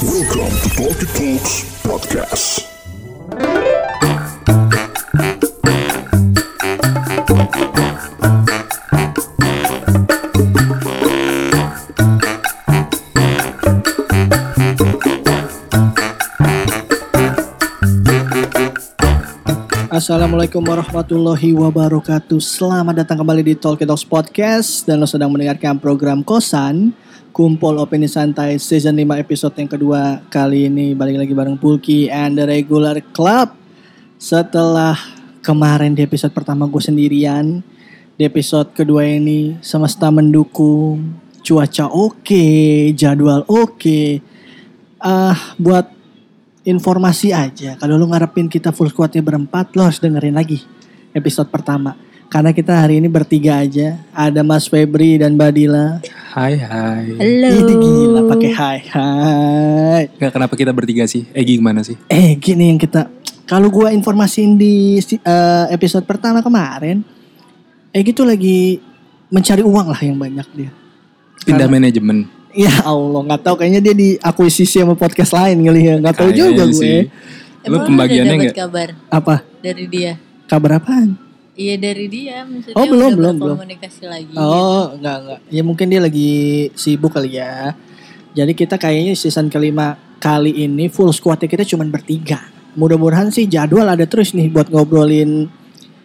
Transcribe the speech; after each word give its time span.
Welcome 0.00 0.48
to 0.64 0.68
Talkie 0.80 1.04
Talks 1.12 1.60
Podcast. 1.84 2.64
Assalamualaikum 19.92 20.64
warahmatullahi 20.64 21.52
wabarakatuh 21.52 22.40
Selamat 22.40 23.04
datang 23.04 23.20
kembali 23.20 23.44
di 23.44 23.52
Talkie 23.52 23.84
Talks 23.84 24.08
Podcast 24.08 24.88
Dan 24.88 25.04
lo 25.04 25.04
sedang 25.04 25.28
mendengarkan 25.28 25.76
program 25.76 26.24
Kosan 26.24 26.96
Kumpul 27.30 27.78
Opini 27.78 28.10
Santai 28.10 28.58
Season 28.58 28.92
5 28.92 29.22
episode 29.22 29.54
yang 29.56 29.70
kedua 29.70 30.22
Kali 30.28 30.66
ini 30.66 30.92
balik 30.92 31.22
lagi 31.22 31.32
bareng 31.32 31.56
Pulki 31.56 32.10
and 32.10 32.36
the 32.36 32.44
Regular 32.44 32.98
Club 33.14 33.54
Setelah 34.20 34.98
kemarin 35.40 35.94
di 35.94 36.02
episode 36.02 36.34
pertama 36.34 36.66
gue 36.66 36.82
sendirian 36.82 37.62
Di 38.18 38.26
episode 38.26 38.74
kedua 38.74 39.06
ini 39.06 39.56
semesta 39.62 40.10
mendukung 40.10 41.16
Cuaca 41.40 41.88
oke, 41.88 42.46
jadwal 42.92 43.46
oke 43.48 44.02
Ah, 45.00 45.56
buat 45.56 45.88
informasi 46.60 47.32
aja. 47.32 47.72
Kalau 47.80 47.96
lu 47.96 48.04
ngarepin 48.12 48.52
kita 48.52 48.68
full 48.68 48.92
squadnya 48.92 49.24
berempat, 49.24 49.72
lo 49.72 49.88
harus 49.88 49.96
dengerin 49.96 50.36
lagi 50.36 50.60
episode 51.16 51.48
pertama. 51.48 51.96
Karena 52.30 52.54
kita 52.54 52.78
hari 52.78 53.02
ini 53.02 53.10
bertiga 53.10 53.58
aja. 53.58 53.98
Ada 54.14 54.46
Mas 54.46 54.70
Febri 54.70 55.18
dan 55.18 55.34
Badila. 55.34 55.98
Hai 56.30 56.54
hai. 56.62 57.04
Halo. 57.18 57.48
Ini 57.58 57.74
gila 57.74 58.20
pakai 58.30 58.50
hai 58.54 58.78
hai. 58.86 60.02
Nggak 60.14 60.30
kenapa 60.38 60.54
kita 60.54 60.70
bertiga 60.70 61.10
sih? 61.10 61.26
Egi 61.34 61.58
gimana 61.58 61.82
sih? 61.82 61.98
Eh 62.06 62.38
gini 62.38 62.70
yang 62.70 62.78
kita 62.78 63.10
kalau 63.50 63.66
gua 63.66 63.90
informasiin 63.90 64.54
di 64.54 65.02
eh, 65.02 65.64
episode 65.74 66.06
pertama 66.06 66.38
kemarin, 66.38 67.02
eh 67.90 67.98
gitu 68.06 68.22
lagi 68.22 68.78
mencari 69.26 69.66
uang 69.66 69.90
lah 69.90 69.98
yang 69.98 70.14
banyak 70.14 70.46
dia. 70.54 70.70
Pindah 71.42 71.66
Karena- 71.66 71.74
manajemen. 71.82 72.18
Ya 72.50 72.82
Allah, 72.82 73.26
nggak 73.26 73.42
tahu 73.46 73.54
kayaknya 73.62 73.78
dia 73.82 73.94
diakuisisi 73.94 74.82
sama 74.82 74.94
podcast 74.94 75.34
lain 75.34 75.66
kali 75.66 75.82
ya. 75.82 75.94
Nggak 75.98 76.14
tahu 76.18 76.30
juga 76.30 76.62
gue. 76.66 76.78
sih. 76.78 76.98
Lu 77.66 77.74
Emang 77.74 77.90
pembagiannya 77.90 78.34
nggak? 78.38 78.54
kabar 78.54 78.88
Apa? 79.06 79.34
dari 79.62 79.86
dia? 79.90 80.14
Kabar 80.46 80.78
apaan? 80.78 81.29
Iya 81.58 81.74
dari 81.76 82.06
dia, 82.06 82.46
maksudnya 82.46 82.78
Oh, 82.78 82.86
belum, 82.86 83.10
udah 83.10 83.18
belum, 83.18 83.34
belum. 83.36 83.56
berkomunikasi 83.58 84.02
lagi. 84.06 84.34
Oh, 84.38 84.94
enggak 84.96 85.16
enggak. 85.20 85.40
Ya 85.50 85.62
mungkin 85.66 85.86
dia 85.90 86.00
lagi 86.00 86.32
sibuk 86.78 87.12
kali 87.12 87.36
ya. 87.36 87.74
Jadi 88.32 88.52
kita 88.54 88.78
kayaknya 88.78 89.18
season 89.18 89.50
kelima 89.50 89.98
kali 90.22 90.54
ini 90.54 90.86
full 90.86 91.10
squadnya 91.10 91.50
kita 91.50 91.66
cuma 91.66 91.82
bertiga. 91.84 92.38
Mudah-mudahan 92.78 93.34
sih 93.34 93.50
jadwal 93.50 93.82
ada 93.90 94.06
terus 94.06 94.30
nih 94.30 94.46
buat 94.46 94.70
ngobrolin 94.70 95.50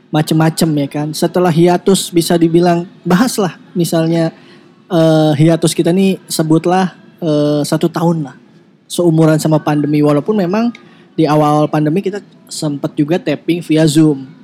macem-macem 0.09 0.69
ya 0.81 0.87
kan. 0.89 1.07
Setelah 1.13 1.53
hiatus 1.53 2.09
bisa 2.09 2.33
dibilang 2.41 2.89
bahas 3.05 3.37
lah. 3.37 3.61
Misalnya 3.77 4.33
eh, 4.89 5.31
hiatus 5.37 5.77
kita 5.77 5.93
nih 5.93 6.17
sebutlah 6.25 6.97
eh, 7.21 7.61
satu 7.61 7.85
tahun 7.85 8.25
lah. 8.25 8.35
Seumuran 8.89 9.37
sama 9.37 9.61
pandemi. 9.61 10.01
Walaupun 10.01 10.33
memang 10.33 10.73
di 11.13 11.29
awal 11.29 11.69
pandemi 11.69 12.01
kita 12.01 12.19
sempat 12.49 12.97
juga 12.97 13.21
tapping 13.21 13.61
via 13.61 13.85
Zoom. 13.85 14.34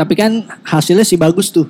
Tapi 0.00 0.16
kan 0.16 0.48
hasilnya 0.64 1.04
sih 1.04 1.20
bagus 1.20 1.52
tuh. 1.52 1.68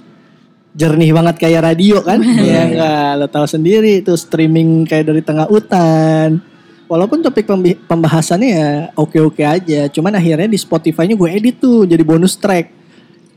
Jernih 0.71 1.11
banget 1.11 1.43
kayak 1.43 1.67
radio 1.67 1.99
kan? 1.99 2.23
Ya 2.47 2.71
enggak 2.71 3.11
lo 3.19 3.27
tahu 3.27 3.47
sendiri 3.51 4.07
itu 4.07 4.15
streaming 4.15 4.87
kayak 4.87 5.11
dari 5.11 5.19
tengah 5.19 5.51
hutan. 5.51 6.39
Walaupun 6.87 7.27
topik 7.27 7.47
pembahasannya 7.91 8.51
ya 8.51 8.71
oke-oke 8.99 9.43
aja 9.47 9.87
cuman 9.91 10.11
akhirnya 10.19 10.51
di 10.51 10.59
Spotify-nya 10.59 11.15
gue 11.15 11.31
edit 11.31 11.59
tuh 11.59 11.87
jadi 11.91 12.03
bonus 12.07 12.39
track. 12.39 12.71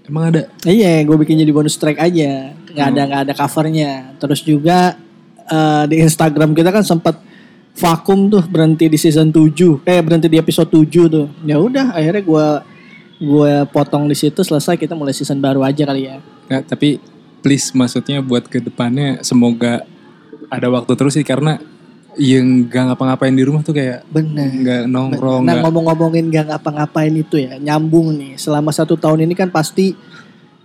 Emang 0.05 0.29
ada? 0.29 0.51
iya 0.69 1.01
gue 1.01 1.17
bikin 1.17 1.41
jadi 1.41 1.49
bonus 1.49 1.77
track 1.81 1.97
aja. 1.97 2.53
Nggak 2.53 2.87
ada 2.93 3.01
nggak 3.09 3.21
ada 3.29 3.33
covernya. 3.33 3.91
Terus 4.21 4.41
juga 4.45 4.97
eh, 5.49 5.83
di 5.89 6.05
Instagram 6.05 6.53
kita 6.53 6.69
kan 6.69 6.85
sempat 6.85 7.17
vakum 7.73 8.29
tuh 8.29 8.45
berhenti 8.45 8.85
di 8.85 8.97
season 9.01 9.33
7 9.33 9.81
eh 9.89 9.99
berhenti 10.05 10.29
di 10.29 10.37
episode 10.37 10.69
7 10.69 11.09
tuh. 11.09 11.27
Ya 11.45 11.57
udah 11.57 11.97
akhirnya 11.97 12.21
gue 12.21 12.45
gue 13.23 13.53
potong 13.71 14.11
di 14.11 14.15
situ 14.19 14.43
selesai 14.43 14.75
kita 14.75 14.91
mulai 14.91 15.15
season 15.15 15.39
baru 15.39 15.63
aja 15.63 15.87
kali 15.87 16.11
ya. 16.11 16.19
Nggak, 16.51 16.63
tapi 16.75 16.99
please 17.39 17.71
maksudnya 17.71 18.19
buat 18.19 18.51
ke 18.51 18.59
depannya 18.59 19.23
semoga 19.23 19.87
ada 20.51 20.67
waktu 20.67 20.91
terus 20.99 21.15
sih 21.15 21.23
karena 21.23 21.59
yang 22.19 22.69
nggak 22.69 22.93
ngapa-ngapain 22.93 23.33
di 23.33 23.41
rumah 23.41 23.65
tuh 23.65 23.73
kayak 23.73 24.05
bener. 24.05 24.45
nggak 24.45 24.83
nongkrong 24.85 25.41
Nah 25.49 25.65
ngomong-ngomongin 25.65 26.29
gak 26.29 26.45
ngapa-ngapain 26.53 27.09
itu 27.09 27.41
ya 27.41 27.57
nyambung 27.57 28.13
nih. 28.13 28.37
Selama 28.37 28.69
satu 28.69 28.93
tahun 28.93 29.25
ini 29.25 29.33
kan 29.33 29.49
pasti 29.49 29.97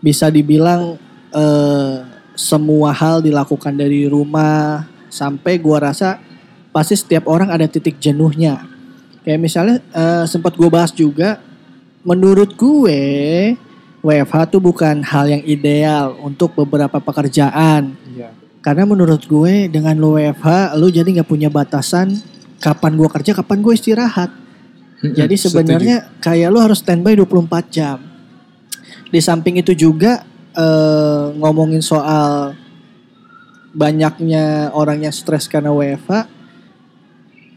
bisa 0.05 0.29
dibilang 0.29 1.01
eh, 1.33 1.95
semua 2.37 2.93
hal 2.93 3.25
dilakukan 3.25 3.75
dari 3.75 4.05
rumah 4.05 4.85
sampai 5.09 5.57
gua 5.57 5.89
rasa 5.89 6.21
pasti 6.69 7.01
setiap 7.01 7.25
orang 7.33 7.49
ada 7.49 7.65
titik 7.65 7.97
jenuhnya. 7.97 8.69
Kayak 9.25 9.41
misalnya 9.41 9.77
eh, 9.97 10.25
sempat 10.29 10.53
gue 10.53 10.69
bahas 10.69 10.93
juga 10.93 11.41
menurut 12.07 12.55
gue 12.55 13.01
WFH 13.99 14.55
tuh 14.55 14.63
bukan 14.63 15.03
hal 15.03 15.27
yang 15.27 15.43
ideal 15.43 16.15
untuk 16.23 16.55
beberapa 16.55 17.03
pekerjaan 17.03 17.99
Iya. 18.15 18.31
karena 18.63 18.87
menurut 18.87 19.27
gue 19.27 19.67
dengan 19.67 19.99
lo 19.99 20.15
WFH 20.15 20.79
lo 20.79 20.87
jadi 20.87 21.07
nggak 21.07 21.29
punya 21.29 21.51
batasan 21.51 22.15
kapan 22.63 22.95
gue 22.95 23.09
kerja 23.11 23.35
kapan 23.35 23.59
gue 23.63 23.75
istirahat 23.75 24.31
jadi 24.99 25.35
sebenarnya 25.39 25.97
kayak 26.19 26.49
lo 26.51 26.59
harus 26.59 26.83
standby 26.83 27.15
24 27.15 27.71
jam. 27.71 28.03
Di 29.09 29.23
samping 29.23 29.63
itu 29.63 29.71
juga 29.71 30.27
eh, 30.59 31.25
ngomongin 31.39 31.79
soal 31.79 32.59
banyaknya 33.71 34.75
orang 34.75 35.07
yang 35.07 35.15
stres 35.15 35.47
karena 35.47 35.71
WFH, 35.71 36.27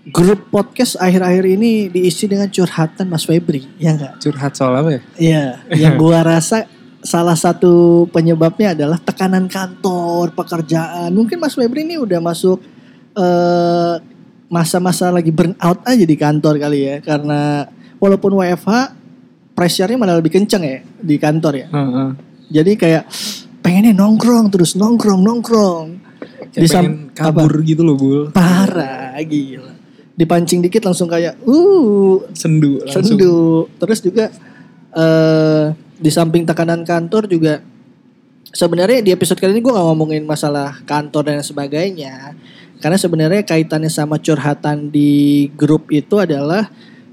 grup 0.10 0.50
podcast 0.50 0.98
akhir-akhir 0.98 1.46
ini 1.46 1.86
diisi 1.94 2.26
dengan 2.26 2.50
curhatan 2.50 3.06
Mas 3.06 3.28
Febri, 3.30 3.70
ya 3.78 3.94
enggak? 3.94 4.18
curhat 4.18 4.58
soal 4.58 4.74
apa 4.74 4.90
ya? 4.98 5.02
Iya, 5.22 5.46
yang 5.78 5.94
gua 6.02 6.26
rasa 6.26 6.66
salah 7.06 7.38
satu 7.38 8.06
penyebabnya 8.10 8.74
adalah 8.74 8.98
tekanan 8.98 9.46
kantor, 9.46 10.34
pekerjaan. 10.34 11.14
Mungkin 11.14 11.38
Mas 11.38 11.54
Febri 11.54 11.86
ini 11.86 12.02
udah 12.02 12.18
masuk 12.18 12.58
eh, 13.14 13.96
masa-masa 14.50 15.14
lagi 15.14 15.30
burn 15.30 15.54
out 15.62 15.86
aja 15.86 16.02
di 16.02 16.18
kantor 16.18 16.58
kali 16.58 16.80
ya, 16.82 16.96
karena 17.06 17.70
walaupun 18.02 18.42
WFH 18.42 18.98
pressure-nya 19.54 19.98
malah 20.02 20.18
lebih 20.18 20.34
kenceng 20.34 20.66
ya 20.66 20.82
di 20.98 21.16
kantor 21.22 21.54
ya. 21.62 21.68
Heeh. 21.70 22.10
Jadi 22.52 22.72
kayak 22.74 23.06
pengennya 23.62 23.94
nongkrong 23.94 24.50
terus 24.50 24.74
nongkrong 24.74 25.22
nongkrong. 25.22 25.88
Kayak 26.52 26.68
pengen 26.68 26.96
kabur 27.16 27.54
gitu 27.64 27.86
loh 27.86 27.96
bul 27.96 28.22
Parah, 28.34 29.16
gila. 29.24 29.71
Dipancing 30.22 30.62
dikit 30.62 30.86
langsung 30.86 31.10
kayak 31.10 31.42
uh 31.50 32.22
sendu 32.38 32.78
langsung 32.86 33.18
sendu. 33.18 33.66
Terus 33.82 34.00
juga 34.06 34.30
eh 34.94 35.74
di 35.98 36.10
samping 36.14 36.46
tekanan 36.46 36.86
kantor 36.86 37.26
juga 37.26 37.66
sebenarnya 38.54 39.02
di 39.02 39.10
episode 39.10 39.42
kali 39.42 39.58
ini 39.58 39.62
gue 39.66 39.74
gak 39.74 39.88
ngomongin 39.90 40.22
masalah 40.30 40.78
kantor 40.86 41.34
dan 41.34 41.42
sebagainya. 41.42 42.38
Karena 42.82 42.98
sebenarnya 42.98 43.42
kaitannya 43.46 43.90
sama 43.90 44.18
curhatan 44.18 44.94
di 44.94 45.50
grup 45.54 45.90
itu 45.94 46.18
adalah 46.18 46.70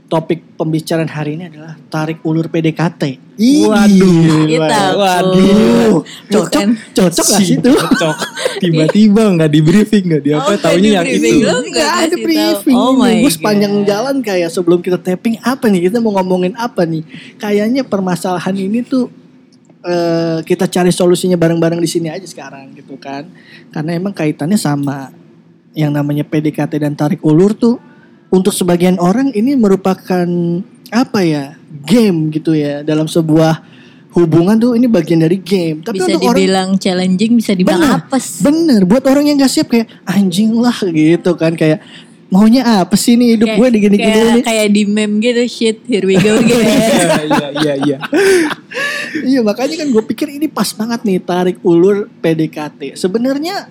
topik 0.08 0.56
pembicaraan 0.56 1.04
hari 1.06 1.36
ini 1.36 1.52
adalah 1.52 1.76
tarik 1.92 2.24
ulur 2.24 2.48
PDKT. 2.48 3.20
Ih, 3.36 3.68
Waduh. 3.68 4.48
Pun. 4.48 4.66
waduh, 4.98 5.94
cocok, 6.32 6.62
cocok 6.96 7.26
gak 7.28 7.40
sih 7.44 7.60
itu? 7.60 7.70
cocok 7.70 8.16
tiba-tiba 8.58 9.22
nggak 9.36 9.50
di 9.52 9.60
briefing 9.62 10.04
nggak 10.10 10.22
di 10.24 10.30
apa 10.34 10.50
Oh, 10.50 10.58
taunya 10.58 10.90
yang 10.98 11.06
itu 11.06 11.44
nggak 11.44 11.92
ada 12.08 12.16
briefing. 12.18 12.74
Oh 12.74 12.96
my 12.96 13.20
Gue 13.20 13.30
sepanjang 13.30 13.84
God. 13.84 13.86
jalan 13.86 14.16
kayak 14.24 14.50
sebelum 14.50 14.80
kita 14.80 14.96
tapping 14.98 15.36
apa 15.44 15.68
nih 15.68 15.92
kita 15.92 16.00
mau 16.00 16.16
ngomongin 16.16 16.56
apa 16.56 16.88
nih? 16.88 17.04
Kayaknya 17.36 17.84
permasalahan 17.84 18.56
ini 18.56 18.80
tuh 18.82 19.12
eh, 19.84 20.40
kita 20.42 20.66
cari 20.72 20.90
solusinya 20.90 21.36
bareng-bareng 21.36 21.78
di 21.78 21.86
sini 21.86 22.08
aja 22.08 22.24
sekarang 22.24 22.72
gitu 22.74 22.96
kan. 22.96 23.28
Karena 23.70 23.92
emang 23.94 24.16
kaitannya 24.16 24.56
sama 24.56 25.12
yang 25.76 25.92
namanya 25.92 26.24
PDKT 26.26 26.80
dan 26.80 26.96
tarik 26.96 27.20
ulur 27.22 27.52
tuh 27.54 27.76
untuk 28.28 28.52
sebagian 28.52 28.96
orang 28.96 29.32
ini 29.32 29.54
merupakan 29.54 30.26
apa 30.88 31.20
ya? 31.20 31.44
game 31.68 32.32
gitu 32.32 32.52
ya 32.52 32.80
dalam 32.80 33.04
sebuah 33.04 33.60
hubungan 34.12 34.56
tuh 34.56 34.72
ini 34.72 34.88
bagian 34.88 35.20
dari 35.20 35.36
game. 35.36 35.80
Tapi 35.80 36.00
bisa 36.00 36.08
untuk 36.10 36.24
orang 36.26 36.36
dibilang 36.36 36.68
challenging, 36.74 37.32
bisa 37.36 37.52
dibilang 37.52 37.80
Bener. 37.80 38.00
apes. 38.02 38.40
Bener, 38.40 38.80
buat 38.84 39.04
orang 39.04 39.24
yang 39.24 39.36
gak 39.36 39.52
siap 39.52 39.68
kayak 39.68 39.88
anjing 40.04 40.52
lah 40.56 40.74
gitu 40.80 41.32
kan 41.32 41.52
kayak 41.52 41.84
maunya 42.28 42.84
apa 42.84 42.92
sih 42.92 43.16
nih 43.16 43.36
hidup 43.36 43.48
Kayak- 43.48 43.58
gue 43.58 43.68
digini-gini 43.72 44.04
kayak, 44.12 44.34
nih. 44.36 44.44
kayak 44.44 44.68
di 44.68 44.82
meme 44.84 45.14
gitu, 45.18 45.42
shit, 45.48 45.80
here 45.84 46.04
we 46.04 46.16
go 46.16 46.36
gitu. 46.40 46.60
iya 46.60 47.24
iya 47.24 47.48
iya 47.52 47.74
iya 47.78 47.98
Iya 49.24 49.40
makanya 49.48 49.76
kan 49.80 49.88
gue 49.88 50.02
pikir 50.06 50.28
ini 50.28 50.44
pas 50.44 50.68
banget 50.72 51.04
nih 51.04 51.20
tarik 51.20 51.56
ulur 51.60 52.08
PDKT. 52.20 52.96
Sebenarnya 52.96 53.68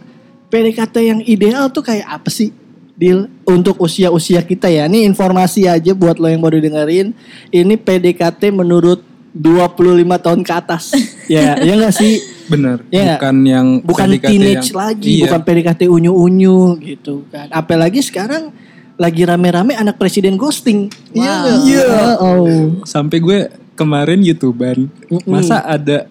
PDKT 0.49 0.95
yang 1.01 1.19
ideal 1.21 1.69
tuh 1.69 1.81
kayak 1.81 2.05
apa 2.07 2.29
sih? 2.29 2.49
Deal 2.97 3.29
untuk 3.45 3.77
usia-usia 3.77 4.41
kita 4.41 4.65
ya. 4.67 4.89
Ini 4.89 5.05
informasi 5.05 5.69
aja 5.69 5.93
buat 5.93 6.17
lo 6.17 6.25
yang 6.25 6.41
baru 6.41 6.57
dengerin. 6.57 7.13
Ini 7.47 7.77
PDKT 7.77 8.49
menurut 8.49 9.05
25 9.37 9.77
tahun 10.17 10.41
ke 10.41 10.49
atas. 10.51 10.97
ya, 11.29 11.61
ya 11.61 11.73
nggak 11.77 11.93
sih? 11.93 12.17
Bener. 12.49 12.81
Iya. 12.89 13.21
Bukan 13.21 13.35
yang 13.45 13.67
Bukan 13.85 14.07
PDKT 14.09 14.25
teenage 14.25 14.69
yang- 14.73 14.79
lagi, 14.81 15.11
Iya. 15.13 15.23
bukan 15.29 15.41
PDKT 15.45 15.81
unyu-unyu 15.85 16.57
gitu 16.81 17.21
kan. 17.29 17.53
Apalagi 17.53 18.01
sekarang 18.01 18.49
lagi 18.97 19.21
rame-rame 19.21 19.77
anak 19.77 20.01
presiden 20.01 20.33
ghosting. 20.33 20.89
Iya 21.13 21.21
Wow. 21.21 21.37
nggak? 21.37 21.57
Iya. 21.69 21.85
Oh. 22.17 22.47
Sampai 22.81 23.21
gue 23.21 23.39
kemarin 23.77 24.25
youtuber 24.25 24.73
Mm-mm. 25.05 25.21
masa 25.29 25.61
ada 25.61 26.09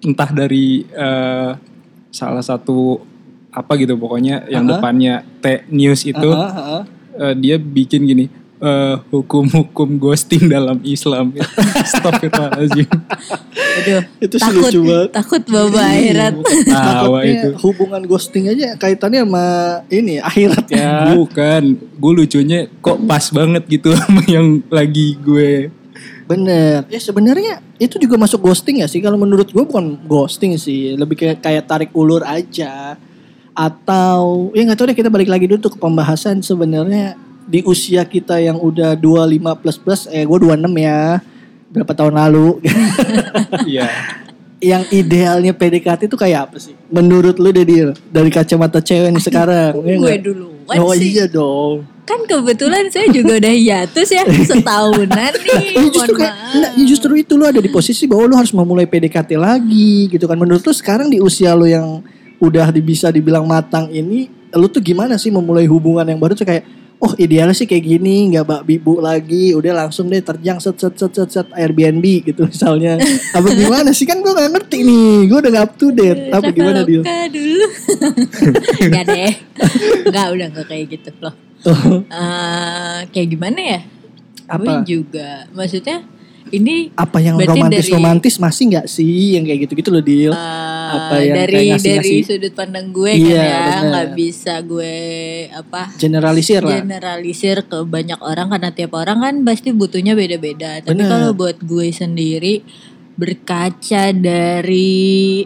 entah 0.00 0.30
dari 0.32 0.88
eh, 0.88 1.50
salah 2.08 2.40
satu 2.40 3.04
apa 3.54 3.78
gitu 3.78 3.94
pokoknya 3.94 4.50
yang 4.50 4.66
Aha. 4.66 4.70
depannya 4.76 5.14
T 5.38 5.62
News 5.70 6.02
itu 6.02 6.28
Aha, 6.28 6.50
aha. 6.50 6.78
eh, 7.16 7.34
dia 7.38 7.54
bikin 7.54 8.02
gini 8.02 8.26
eh, 8.58 8.94
hukum-hukum 9.08 9.94
ghosting 9.96 10.48
dalam 10.48 10.80
Islam. 10.82 11.36
Astagfirullahaladzim. 11.84 12.88
Aduh, 13.74 14.02
Itu 14.18 14.36
sih 14.36 14.42
takut, 14.42 14.70
lucu 14.72 14.80
banget. 14.82 15.08
takut 15.12 15.42
bawa 15.46 15.80
akhirat. 15.84 16.34
Tawa 16.64 16.72
Takutnya 16.72 17.30
itu. 17.30 17.48
hubungan 17.60 18.02
ghosting 18.04 18.44
aja 18.48 18.74
kaitannya 18.74 19.22
sama 19.22 19.46
ini 19.88 20.16
akhirat 20.18 20.64
ya. 20.70 21.12
Bukan, 21.12 21.62
gue 21.76 22.12
lucunya 22.14 22.58
kok 22.80 22.98
pas 23.04 23.24
banget 23.30 23.62
gitu 23.68 23.92
sama 24.00 24.24
yang 24.26 24.64
lagi 24.68 25.14
gue 25.20 25.68
Bener. 26.24 26.88
Ya 26.88 26.96
sebenarnya 26.98 27.60
itu 27.76 28.00
juga 28.00 28.16
masuk 28.16 28.48
ghosting 28.48 28.80
ya 28.80 28.88
sih? 28.88 29.04
Kalau 29.04 29.20
menurut 29.20 29.52
gue 29.52 29.60
bukan 29.60 30.00
ghosting 30.08 30.56
sih, 30.56 30.96
lebih 30.96 31.20
kayak 31.20 31.44
kayak 31.44 31.64
tarik 31.68 31.90
ulur 31.92 32.24
aja. 32.24 32.96
Atau 33.54 34.50
ya 34.52 34.62
nggak 34.62 34.76
tahu 34.76 34.86
deh 34.90 34.98
kita 34.98 35.08
balik 35.08 35.30
lagi 35.30 35.46
dulu 35.46 35.58
tuh 35.60 35.72
ke 35.72 35.78
pembahasan 35.78 36.42
sebenarnya 36.42 37.14
di 37.44 37.62
usia 37.62 38.02
kita 38.02 38.36
yang 38.36 38.58
udah 38.58 38.98
25 38.98 39.60
plus 39.60 39.78
plus, 39.78 40.00
eh 40.10 40.22
gue 40.22 40.38
26 40.38 40.66
ya. 40.76 41.22
Berapa 41.70 41.92
tahun 41.92 42.14
lalu? 42.14 42.58
Iya. 43.66 43.88
yang 44.64 44.80
idealnya 44.88 45.52
PDKT 45.52 46.08
itu 46.08 46.16
kayak 46.16 46.48
apa 46.48 46.56
sih? 46.56 46.72
Menurut 46.88 47.36
lu 47.36 47.52
deh 47.52 47.66
dari 48.08 48.30
kacamata 48.32 48.80
cewek 48.80 49.12
nih 49.12 49.20
sekarang. 49.20 49.76
ya 49.84 49.94
gue 49.94 50.14
duluan 50.24 50.76
Oh 50.80 50.96
sih. 50.96 51.12
iya 51.12 51.28
dong. 51.28 51.84
Kan 52.02 52.24
kebetulan 52.24 52.88
saya 52.88 53.12
juga 53.12 53.36
udah 53.36 53.52
hiatus 53.52 54.08
ya 54.08 54.24
setahunan 54.50 55.32
nih. 55.36 55.68
Eh, 55.76 55.88
justru 55.92 56.16
Mohon 56.16 56.24
kayak, 56.24 56.32
maaf. 56.34 56.54
enggak, 56.56 56.72
ya 56.74 56.84
justru 56.88 57.12
itu 57.14 57.32
lu 57.36 57.44
ada 57.44 57.60
di 57.60 57.68
posisi 57.68 58.08
bahwa 58.08 58.24
lu 58.24 58.34
harus 58.34 58.56
memulai 58.56 58.88
PDKT 58.88 59.36
lagi 59.36 60.08
gitu 60.08 60.24
kan. 60.24 60.40
Menurut 60.40 60.64
lu 60.64 60.72
sekarang 60.72 61.12
di 61.12 61.20
usia 61.20 61.52
lu 61.52 61.68
yang 61.68 62.00
udah 62.44 62.68
bisa 62.78 63.08
dibilang 63.08 63.48
matang 63.48 63.88
ini, 63.88 64.28
lu 64.52 64.68
tuh 64.68 64.84
gimana 64.84 65.16
sih 65.16 65.32
memulai 65.32 65.64
hubungan 65.64 66.04
yang 66.04 66.20
baru 66.20 66.36
tuh 66.36 66.46
kayak 66.46 66.64
oh 67.04 67.12
idealnya 67.20 67.52
sih 67.52 67.68
kayak 67.68 67.84
gini, 67.84 68.32
nggak 68.32 68.44
bak 68.48 68.62
bibu 68.64 68.96
lagi, 68.96 69.52
udah 69.52 69.84
langsung 69.84 70.08
deh 70.08 70.24
terjang 70.24 70.56
set 70.56 70.80
set 70.80 70.96
set 70.96 71.12
set 71.12 71.28
set 71.28 71.46
Airbnb 71.52 72.04
gitu 72.24 72.48
misalnya. 72.48 72.96
Apa 73.36 73.48
gimana 73.52 73.92
sih 73.92 74.08
kan 74.08 74.24
gue 74.24 74.32
nggak 74.32 74.50
ngerti 74.56 74.78
nih, 74.80 75.28
gue 75.28 75.38
udah 75.44 75.50
nggak 75.52 75.66
up 75.68 75.74
to 75.76 75.88
date. 75.92 76.22
Apa 76.32 76.48
gimana 76.48 76.80
dia? 76.86 77.02
Dulu. 77.28 77.66
Enggak 78.88 79.04
deh. 79.12 79.32
Enggak, 80.08 80.26
udah 80.32 80.46
enggak 80.48 80.66
kayak 80.70 80.84
gitu 80.96 81.10
loh. 81.20 81.34
Eh, 82.08 82.98
kayak 83.12 83.28
gimana 83.28 83.60
ya? 83.60 83.80
Gue 84.44 84.68
Apa? 84.68 84.84
juga. 84.84 85.48
Maksudnya 85.52 86.04
ini 86.46 86.92
Apa 86.92 87.18
yang 87.18 87.34
romantis 87.36 87.86
dari- 87.86 87.94
romantis 87.94 88.34
masih 88.36 88.64
nggak 88.68 88.86
sih 88.86 89.34
yang 89.34 89.42
kayak 89.42 89.64
gitu 89.64 89.72
gitu 89.76 89.90
loh 89.90 90.00
deal? 90.00 90.30
eh, 90.30 90.38
Apa 90.90 91.14
yang 91.18 91.34
dari 91.38 91.52
kayak 91.54 91.68
ngasih-ngasih? 91.72 92.12
dari 92.12 92.28
sudut 92.28 92.52
pandang 92.52 92.86
gue 92.90 93.10
Iya, 93.10 93.24
kan 93.34 93.40
ya 93.40 93.56
bener. 93.56 93.84
nggak 93.86 94.08
bisa 94.14 94.54
gue 94.60 94.94
apa 95.50 95.82
Generalisir 95.94 96.60
lah. 96.60 96.76
generalisir 96.76 97.56
ke 97.62 97.78
banyak 97.82 98.20
orang 98.20 98.46
karena 98.48 98.70
tiap 98.70 98.92
orang 98.92 99.18
kan 99.20 99.34
pasti 99.42 99.68
butuhnya 99.70 100.12
beda-beda. 100.12 100.80
Tapi 100.80 101.02
kalau 101.02 101.32
buat 101.32 101.58
gue 101.58 101.88
sendiri 101.88 102.60
berkaca 103.14 104.10
dari 104.10 104.98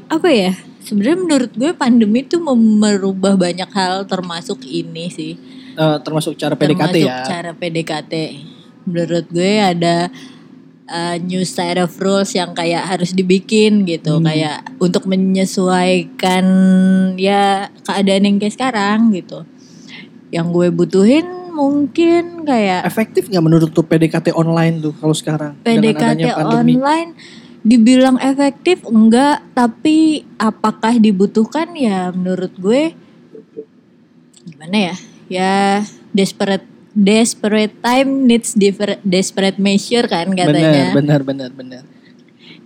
apa 0.05 0.29
ya? 0.29 0.53
Sebenarnya 0.81 1.19
menurut 1.19 1.53
gue 1.53 1.71
pandemi 1.73 2.23
itu 2.23 2.41
merubah 2.41 3.37
banyak 3.37 3.69
hal 3.69 4.03
termasuk 4.05 4.65
ini 4.65 5.09
sih. 5.09 5.37
Eh, 5.75 5.99
termasuk 6.00 6.35
cara 6.35 6.53
PDKT 6.55 6.97
termasuk 6.97 7.06
ya. 7.06 7.17
cara 7.23 7.50
PDKT. 7.53 8.12
Menurut 8.83 9.27
gue 9.29 9.53
ada 9.55 10.09
uh, 10.88 11.17
new 11.20 11.44
set 11.44 11.79
of 11.79 11.93
rules 12.00 12.32
yang 12.35 12.56
kayak 12.56 12.85
harus 12.88 13.12
dibikin 13.14 13.85
gitu, 13.85 14.19
Hmm. 14.19 14.26
kayak 14.26 14.64
untuk 14.81 15.05
menyesuaikan 15.06 16.44
ya 17.20 17.69
keadaan 17.85 18.26
yang 18.26 18.37
kayak 18.40 18.55
sekarang 18.56 19.12
gitu. 19.14 19.44
Yang 20.29 20.46
gue 20.52 20.69
butuhin 20.73 21.26
mungkin 21.52 22.46
kayak 22.46 22.87
Efektif 22.87 23.26
nggak 23.29 23.44
menurut 23.44 23.70
tuh 23.75 23.82
PDKT 23.82 24.31
online 24.32 24.79
tuh 24.79 24.94
kalau 24.96 25.14
sekarang? 25.17 25.58
PDKT 25.64 26.25
online 26.38 27.12
dibilang 27.58 28.17
efektif 28.23 28.87
enggak, 28.87 29.43
tapi 29.52 30.23
apakah 30.38 30.94
dibutuhkan 30.96 31.75
ya 31.75 32.14
menurut 32.14 32.55
gue 32.56 32.94
gimana 34.46 34.94
ya? 34.94 34.96
Ya 35.29 35.55
desperate 36.14 36.64
desperate 36.99 37.79
time 37.79 38.27
needs 38.27 38.59
desperate 39.06 39.59
measure 39.62 40.11
kan 40.11 40.35
katanya. 40.35 40.91
Benar, 40.91 41.23
benar, 41.23 41.50
benar, 41.50 41.50
benar. 41.55 41.83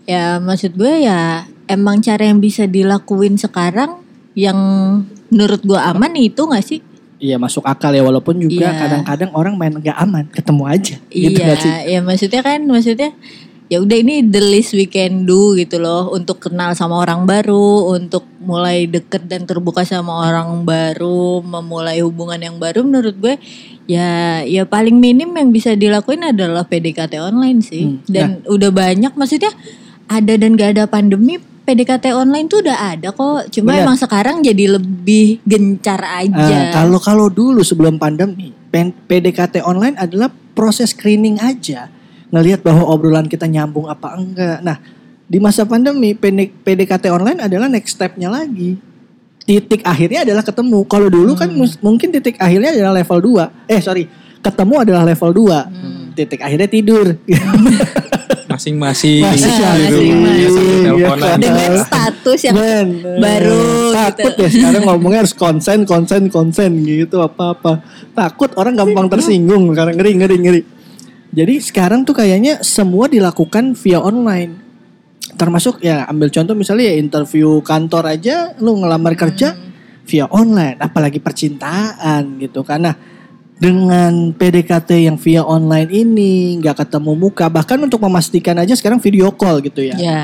Ya 0.08 0.40
maksud 0.40 0.73
gue 0.73 1.05
ya 1.05 1.44
emang 1.69 2.00
cara 2.00 2.25
yang 2.25 2.40
bisa 2.40 2.64
dilakuin 2.64 3.37
sekarang 3.37 4.00
yang 4.32 4.56
menurut 5.29 5.61
gue 5.61 5.76
aman 5.76 6.12
itu 6.17 6.43
gak 6.49 6.64
sih? 6.64 6.81
Iya 7.23 7.38
masuk 7.38 7.62
akal 7.62 7.94
ya 7.94 8.02
walaupun 8.02 8.34
juga 8.40 8.67
Iya. 8.67 8.81
kadang-kadang 8.82 9.31
orang 9.31 9.55
main 9.55 9.70
nggak 9.79 9.94
aman 9.94 10.26
ketemu 10.34 10.62
aja. 10.67 10.96
Gitu 11.06 11.38
iya, 11.38 11.55
sih? 11.55 11.70
ya 11.94 12.00
maksudnya 12.02 12.43
kan 12.43 12.58
maksudnya 12.67 13.14
ya 13.72 13.80
udah 13.80 13.96
ini 13.96 14.20
the 14.28 14.42
least 14.44 14.76
we 14.76 14.84
can 14.84 15.24
do 15.24 15.56
gitu 15.56 15.80
loh 15.80 16.12
untuk 16.12 16.44
kenal 16.44 16.76
sama 16.76 17.00
orang 17.00 17.24
baru, 17.24 17.96
untuk 17.96 18.28
mulai 18.44 18.84
deket 18.84 19.24
dan 19.24 19.48
terbuka 19.48 19.80
sama 19.88 20.28
orang 20.28 20.69
baru, 20.69 21.40
memulai 21.40 22.04
hubungan 22.04 22.36
yang 22.36 22.60
baru 22.60 22.84
menurut 22.84 23.16
gue 23.16 23.40
ya 23.88 24.44
ya 24.44 24.69
paling 24.69 25.00
minim 25.00 25.32
yang 25.32 25.48
bisa 25.48 25.72
dilakuin 25.72 26.20
adalah 26.20 26.69
PDKT 26.69 27.16
online 27.16 27.64
sih. 27.64 27.96
Hmm, 27.96 28.04
Dan 28.04 28.28
udah 28.44 28.69
banyak 28.69 29.16
maksudnya 29.16 29.56
ada 30.04 30.36
dan 30.36 30.52
gak 30.52 30.76
ada 30.76 30.84
pandemi 30.84 31.40
PDKT 31.40 32.12
online 32.12 32.52
tuh 32.52 32.60
udah 32.60 32.92
ada 32.92 33.08
kok. 33.08 33.48
Cuma 33.56 33.72
Benar. 33.72 33.88
emang 33.88 33.96
sekarang 33.96 34.36
jadi 34.44 34.76
lebih 34.76 35.40
gencar 35.48 36.04
aja. 36.04 36.69
Ah, 36.69 36.84
kalau 36.84 37.00
kalau 37.00 37.26
dulu 37.32 37.64
sebelum 37.64 37.96
pandemi, 37.96 38.52
PDKT 39.08 39.64
online 39.64 39.96
adalah 39.96 40.28
proses 40.52 40.92
screening 40.92 41.41
aja, 41.41 41.88
ngelihat 42.32 42.65
bahwa 42.65 42.89
obrolan 42.89 43.29
kita 43.29 43.44
nyambung 43.44 43.86
apa 43.86 44.17
enggak. 44.17 44.58
Nah, 44.65 44.81
di 45.29 45.39
masa 45.39 45.62
pandemi 45.62 46.17
PD- 46.17 46.51
PDKT 46.65 47.12
online 47.12 47.44
adalah 47.44 47.69
next 47.69 47.94
stepnya 47.94 48.32
lagi. 48.32 48.81
Titik 49.43 49.84
akhirnya 49.84 50.24
adalah 50.24 50.41
ketemu. 50.41 50.86
Kalau 50.89 51.12
dulu 51.12 51.36
kan 51.36 51.53
mus- 51.53 51.79
mungkin 51.79 52.08
titik 52.08 52.41
akhirnya 52.41 52.72
adalah 52.72 52.96
level 52.96 53.19
2. 53.39 53.69
Eh 53.69 53.81
sorry, 53.84 54.08
ketemu 54.41 54.74
adalah 54.81 55.03
level 55.05 55.31
2. 55.31 56.17
Titik 56.17 56.41
akhirnya 56.41 56.69
tidur. 56.69 57.06
masing-masing 58.53 59.24
Masing-masing. 59.24 60.12
Iya, 60.29 60.48
teleponan. 60.84 61.24
kan. 61.24 61.39
dengan 61.41 61.72
status 61.81 62.41
yang 62.44 62.56
Bener. 62.56 63.17
baru 63.17 63.65
takut 63.93 64.32
gitu. 64.36 64.41
ya 64.44 64.48
sekarang 64.53 64.82
ngomongnya 64.84 65.19
harus 65.24 65.34
konsen 65.34 65.79
konsen 65.89 66.22
konsen 66.29 66.70
gitu 66.84 67.24
apa 67.24 67.56
apa 67.56 67.72
takut 68.12 68.53
orang 68.60 68.77
gampang 68.77 69.08
tersinggung 69.08 69.72
karena 69.72 69.93
ngeri 69.96 70.12
ngeri 70.20 70.36
ngeri 70.36 70.60
jadi 71.32 71.58
sekarang 71.58 72.05
tuh 72.05 72.15
kayaknya 72.15 72.60
semua 72.60 73.08
dilakukan 73.08 73.72
via 73.74 73.98
online 73.98 74.53
termasuk 75.34 75.81
ya 75.81 76.05
ambil 76.06 76.29
contoh 76.29 76.53
misalnya 76.53 76.93
ya 76.93 76.94
interview 77.01 77.65
kantor 77.65 78.05
aja 78.12 78.53
lu 78.60 78.77
ngelamar 78.79 79.17
kerja 79.17 79.56
via 80.05 80.29
online 80.29 80.77
apalagi 80.79 81.19
percintaan 81.19 82.36
gitu 82.36 82.60
karena 82.60 82.93
dengan 83.56 84.34
PDKT 84.34 85.06
yang 85.06 85.17
via 85.17 85.46
online 85.46 85.86
ini 85.89 86.58
nggak 86.58 86.84
ketemu 86.84 87.12
muka 87.15 87.46
bahkan 87.46 87.79
untuk 87.79 88.03
memastikan 88.03 88.58
aja 88.58 88.74
sekarang 88.74 88.98
video 88.98 89.31
call 89.31 89.62
gitu 89.62 89.86
ya 89.86 89.94
Ya. 89.96 90.20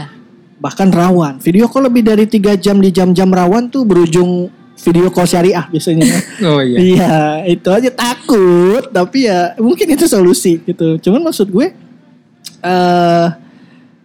bahkan 0.59 0.91
rawan. 0.91 1.39
Video 1.39 1.71
call 1.71 1.87
lebih 1.87 2.03
dari 2.03 2.27
tiga 2.27 2.59
jam 2.59 2.83
di 2.83 2.91
jam-jam 2.91 3.31
rawan 3.31 3.71
tuh 3.71 3.87
berujung 3.87 4.51
video 4.79 5.11
call 5.11 5.27
syariah 5.27 5.67
biasanya. 5.69 6.07
Oh 6.49 6.63
iya. 6.63 6.79
Iya, 6.79 7.19
itu 7.51 7.67
aja 7.67 7.91
takut, 7.91 8.95
tapi 8.95 9.27
ya 9.27 9.59
mungkin 9.59 9.91
itu 9.91 10.07
solusi 10.07 10.63
gitu. 10.63 10.95
Cuman 11.03 11.27
maksud 11.27 11.51
gue 11.51 11.75
eh 12.63 13.29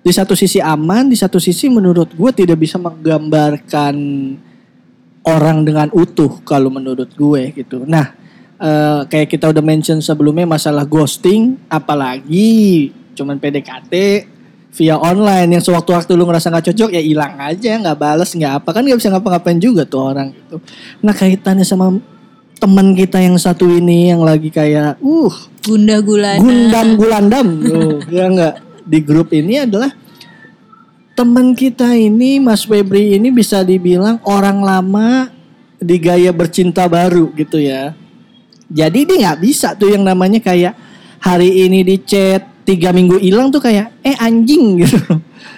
di 0.03 0.11
satu 0.11 0.35
sisi 0.35 0.59
aman, 0.59 1.07
di 1.07 1.15
satu 1.15 1.39
sisi 1.39 1.71
menurut 1.71 2.11
gue 2.11 2.31
tidak 2.35 2.59
bisa 2.59 2.75
menggambarkan 2.75 3.95
orang 5.23 5.63
dengan 5.63 5.87
utuh 5.95 6.43
kalau 6.43 6.67
menurut 6.67 7.07
gue 7.15 7.55
gitu. 7.55 7.87
Nah, 7.87 8.11
eh, 8.59 9.01
kayak 9.07 9.31
kita 9.31 9.53
udah 9.53 9.63
mention 9.63 10.03
sebelumnya 10.03 10.43
masalah 10.43 10.83
ghosting, 10.83 11.55
apalagi 11.71 12.91
cuman 13.13 13.37
PDKT 13.39 13.93
via 14.73 14.97
online 14.97 15.53
yang 15.53 15.63
sewaktu-waktu 15.63 16.17
lu 16.17 16.25
ngerasa 16.25 16.49
nggak 16.49 16.73
cocok 16.73 16.89
ya 16.97 17.01
hilang 17.01 17.37
aja, 17.37 17.77
nggak 17.77 17.97
bales, 17.97 18.33
nggak 18.33 18.53
apa 18.61 18.69
kan 18.73 18.81
nggak 18.81 18.97
bisa 18.97 19.09
ngapa-ngapain 19.13 19.59
juga 19.61 19.85
tuh 19.85 20.01
orang 20.01 20.33
gitu. 20.33 20.57
Nah 21.05 21.13
kaitannya 21.13 21.61
sama 21.61 22.01
teman 22.57 22.97
kita 22.97 23.21
yang 23.21 23.37
satu 23.37 23.69
ini 23.69 24.09
yang 24.09 24.25
lagi 24.25 24.47
kayak 24.47 24.97
uh 25.03 25.35
Gunda 25.63 25.99
gulana. 25.99 26.39
gundam 26.39 26.87
gulandam 26.95 27.47
tuh 27.59 27.91
ya 28.15 28.23
enggak 28.27 28.55
di 28.83 28.99
grup 28.99 29.31
ini 29.31 29.63
adalah 29.63 29.91
teman 31.13 31.53
kita 31.53 31.93
ini 31.93 32.41
Mas 32.41 32.65
Febri 32.65 33.15
ini 33.15 33.29
bisa 33.29 33.61
dibilang 33.61 34.17
orang 34.25 34.59
lama 34.65 35.29
di 35.77 35.99
gaya 35.99 36.31
bercinta 36.33 36.87
baru 36.89 37.29
gitu 37.37 37.61
ya. 37.61 37.93
Jadi 38.71 39.05
dia 39.05 39.17
nggak 39.27 39.39
bisa 39.43 39.77
tuh 39.77 39.93
yang 39.93 40.01
namanya 40.01 40.41
kayak 40.41 40.73
hari 41.21 41.67
ini 41.69 41.85
di 41.85 42.01
chat 42.01 42.52
tiga 42.63 42.95
minggu 42.95 43.19
hilang 43.19 43.51
tuh 43.51 43.59
kayak 43.59 43.91
eh 44.03 44.15
anjing 44.19 44.77
gitu. 44.83 44.99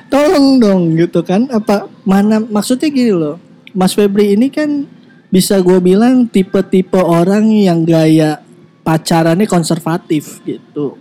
Tolong 0.09 0.61
dong 0.61 0.81
gitu 0.97 1.21
kan. 1.21 1.49
Apa 1.49 1.89
mana 2.05 2.41
maksudnya 2.41 2.89
gini 2.89 3.13
loh. 3.13 3.37
Mas 3.75 3.93
Febri 3.93 4.33
ini 4.37 4.49
kan 4.49 4.87
bisa 5.29 5.59
gue 5.59 5.79
bilang 5.83 6.29
tipe-tipe 6.31 6.95
orang 7.01 7.49
yang 7.51 7.83
gaya 7.83 8.39
pacarannya 8.85 9.49
konservatif 9.49 10.39
gitu 10.47 10.95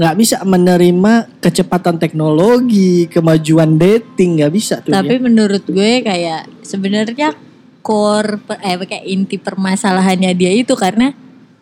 nggak 0.00 0.16
bisa 0.16 0.40
menerima 0.48 1.28
kecepatan 1.44 2.00
teknologi, 2.00 3.04
kemajuan 3.12 3.76
dating, 3.76 4.40
nggak 4.40 4.52
bisa 4.56 4.80
tuh 4.80 4.96
Tapi 4.96 5.20
dia. 5.20 5.24
menurut 5.28 5.60
gue 5.68 6.00
kayak 6.00 6.48
sebenarnya 6.64 7.36
core 7.84 8.40
eh 8.64 8.80
kayak 8.80 9.04
inti 9.04 9.36
permasalahannya 9.36 10.32
dia 10.32 10.56
itu 10.56 10.72
karena 10.72 11.12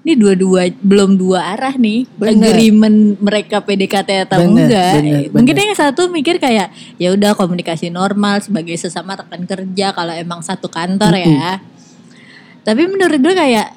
ini 0.08 0.16
dua-dua 0.16 0.72
belum 0.74 1.14
dua 1.14 1.52
arah 1.52 1.76
nih 1.76 2.08
Bener. 2.10 2.48
agreement 2.48 3.20
mereka 3.20 3.60
PDKT 3.60 4.24
atau 4.24 4.40
Bener, 4.40 4.64
enggak. 4.64 4.92
bener, 4.96 5.20
Mungkin 5.30 5.52
bener. 5.52 5.66
yang 5.66 5.76
satu 5.76 6.08
mikir 6.08 6.40
kayak 6.40 6.68
ya 6.96 7.12
udah 7.12 7.36
komunikasi 7.36 7.92
normal 7.92 8.40
sebagai 8.40 8.72
sesama 8.74 9.14
rekan 9.14 9.44
kerja 9.44 9.92
kalau 9.92 10.10
emang 10.10 10.40
satu 10.40 10.66
kantor 10.66 11.12
ya. 11.14 11.60
Tapi 12.64 12.82
menurut 12.84 13.20
gue 13.20 13.34
kayak 13.34 13.68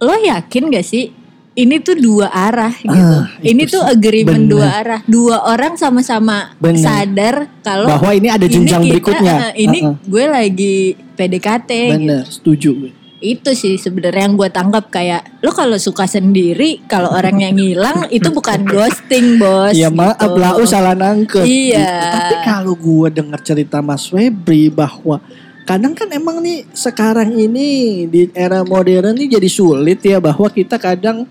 lo 0.00 0.16
yakin 0.16 0.72
gak 0.72 0.80
sih 0.82 1.12
ini 1.52 1.76
tuh 1.76 1.92
dua 1.94 2.32
arah 2.32 2.72
gitu. 2.72 2.88
Ah, 2.88 3.28
ini 3.42 3.68
tuh 3.68 3.82
agreement 3.82 4.38
Bener. 4.38 4.52
dua 4.56 4.66
arah. 4.72 5.00
Dua 5.04 5.36
orang 5.44 5.76
sama-sama 5.76 6.56
sadar 6.72 7.52
kalau 7.60 7.84
Bahwa 7.90 8.16
ini 8.16 8.32
ada 8.32 8.48
jenjang 8.48 8.80
kita, 8.80 8.90
berikutnya. 8.96 9.52
eh, 9.52 9.68
ini 9.68 9.84
Uh-uh. 9.84 10.00
gue 10.00 10.24
lagi 10.24 10.76
PDKT 11.12 11.68
gitu. 11.68 11.94
Bener, 12.00 12.22
setuju 12.24 12.70
gue. 12.78 12.92
Itu 13.20 13.52
sih 13.52 13.76
sebenarnya 13.76 14.24
yang 14.24 14.34
gue 14.40 14.48
tangkap 14.48 14.88
kayak 14.88 15.44
lo 15.44 15.52
kalau 15.52 15.76
suka 15.76 16.08
sendiri, 16.08 16.80
kalau 16.88 17.12
orang 17.12 17.36
yang 17.36 17.52
ngilang 17.52 18.08
itu 18.16 18.32
bukan 18.32 18.64
ghosting, 18.64 19.36
Bos. 19.36 19.76
Ya 19.76 19.92
maaf 19.92 20.16
gitu. 20.16 20.40
lah, 20.40 20.56
salah 20.64 20.96
nangkep. 20.96 21.44
Iya. 21.44 21.84
Gitu. 21.84 22.16
Tapi 22.16 22.34
kalau 22.48 22.72
gue 22.72 23.08
dengar 23.12 23.40
cerita 23.44 23.84
Mas 23.84 24.08
Febri 24.08 24.72
bahwa 24.72 25.20
kadang 25.68 25.92
kan 25.92 26.08
emang 26.10 26.40
nih 26.40 26.64
sekarang 26.72 27.36
ini 27.36 28.02
di 28.08 28.32
era 28.32 28.64
modern 28.64 29.14
ini 29.14 29.36
jadi 29.36 29.46
sulit 29.46 30.02
ya 30.02 30.18
bahwa 30.18 30.50
kita 30.50 30.80
kadang 30.80 31.28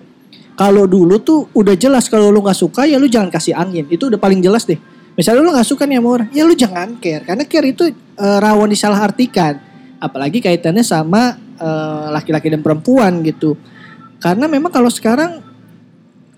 kalau 0.53 0.85
dulu 0.85 1.17
tuh 1.19 1.49
udah 1.57 1.73
jelas 1.73 2.05
kalau 2.07 2.29
lu 2.29 2.45
nggak 2.45 2.55
suka 2.55 2.85
ya 2.85 3.01
lu 3.01 3.09
jangan 3.09 3.33
kasih 3.33 3.57
angin 3.57 3.89
itu 3.89 4.07
udah 4.07 4.21
paling 4.21 4.39
jelas 4.45 4.63
deh. 4.63 4.77
Misalnya 5.17 5.41
lu 5.41 5.51
nggak 5.51 5.67
suka 5.67 5.83
nih 5.83 5.99
sama 5.99 6.09
orang, 6.15 6.29
ya 6.31 6.43
lu 6.47 6.55
jangan 6.55 6.95
care 7.01 7.25
karena 7.25 7.43
care 7.49 7.67
itu 7.73 7.83
eh, 7.91 8.37
rawan 8.39 8.69
disalahartikan. 8.69 9.57
Apalagi 9.99 10.39
kaitannya 10.39 10.85
sama 10.85 11.48
eh, 11.59 12.07
laki-laki 12.15 12.47
dan 12.47 12.63
perempuan 12.63 13.21
gitu. 13.21 13.59
Karena 14.19 14.47
memang 14.47 14.71
kalau 14.71 14.87
sekarang 14.87 15.43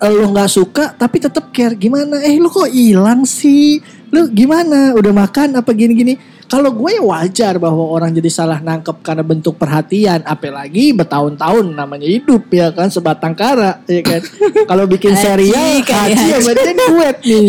eh, 0.01 0.11
lu 0.11 0.33
nggak 0.33 0.51
suka 0.51 0.97
tapi 0.97 1.21
tetap 1.21 1.53
care 1.53 1.77
gimana? 1.77 2.19
Eh 2.25 2.41
lu 2.41 2.49
kok 2.49 2.69
hilang 2.69 3.23
sih? 3.23 3.77
Lu 4.11 4.27
gimana? 4.27 4.97
Udah 4.97 5.13
makan 5.13 5.61
apa 5.61 5.71
gini-gini? 5.71 6.17
Kalau 6.51 6.67
gue 6.75 6.99
ya 6.99 6.99
wajar 6.99 7.55
bahwa 7.63 7.95
orang 7.95 8.11
jadi 8.11 8.27
salah 8.27 8.59
nangkep 8.59 8.99
karena 8.99 9.23
bentuk 9.23 9.55
perhatian, 9.55 10.19
apalagi 10.27 10.91
bertahun-tahun 10.91 11.63
namanya 11.71 12.03
hidup 12.03 12.43
ya 12.51 12.75
kan 12.75 12.91
sebatang 12.91 13.31
kara 13.31 13.79
ya 13.87 14.03
kan. 14.03 14.19
Kalau 14.69 14.83
bikin 14.83 15.15
serial 15.15 15.79
kayak 15.87 16.11
haji 16.11 16.25
ya 16.27 16.35
haji. 16.35 16.43
berarti 16.43 16.71
duet 16.75 17.17
nih. 17.23 17.47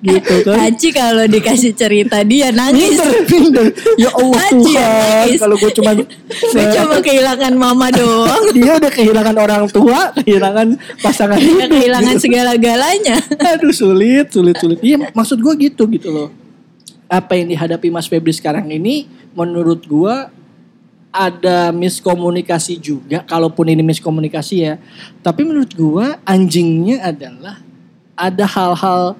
Gitu 0.00 0.34
kan. 0.48 0.56
Haji 0.56 0.88
kalau 0.96 1.24
dikasih 1.28 1.76
cerita 1.76 2.24
dia 2.24 2.48
nangis. 2.48 2.96
Minder, 2.96 3.20
minder. 3.28 3.66
Ya 4.00 4.08
Allah 4.08 4.40
Haji 4.40 4.52
Tuhan, 4.56 5.26
kalau 5.36 5.56
gue 5.60 5.70
cuma 5.78 5.90
Gue 5.92 6.64
cuma 6.72 6.96
kehilangan 7.04 7.52
mama 7.52 7.92
doang. 8.00 8.44
dia 8.56 8.80
udah 8.80 8.88
kehilangan 8.88 9.36
orang 9.36 9.64
tua, 9.68 10.08
kehilangan 10.16 10.72
pasangan 11.04 11.36
Dia 11.36 11.68
hidup. 11.68 11.76
kehilangan 11.76 12.14
gitu. 12.16 12.24
segala-galanya. 12.24 13.16
Aduh 13.52 13.76
sulit, 13.76 14.32
sulit, 14.32 14.56
sulit. 14.56 14.80
Iya 14.80 15.12
maksud 15.12 15.36
gue 15.36 15.54
gitu 15.68 15.84
gitu 15.92 16.08
loh. 16.08 16.28
Apa 17.04 17.36
yang 17.36 17.52
dihadapi 17.52 17.92
Mas 17.92 18.08
Febri 18.08 18.32
sekarang 18.32 18.72
ini 18.72 19.04
menurut 19.36 19.84
gue 19.84 20.14
ada 21.12 21.74
miskomunikasi 21.76 22.78
juga. 22.80 23.20
Kalaupun 23.26 23.68
ini 23.68 23.84
miskomunikasi 23.84 24.54
ya. 24.64 24.74
Tapi 25.20 25.44
menurut 25.44 25.74
gue 25.74 26.06
anjingnya 26.24 27.04
adalah 27.04 27.60
ada 28.14 28.46
hal-hal 28.46 29.18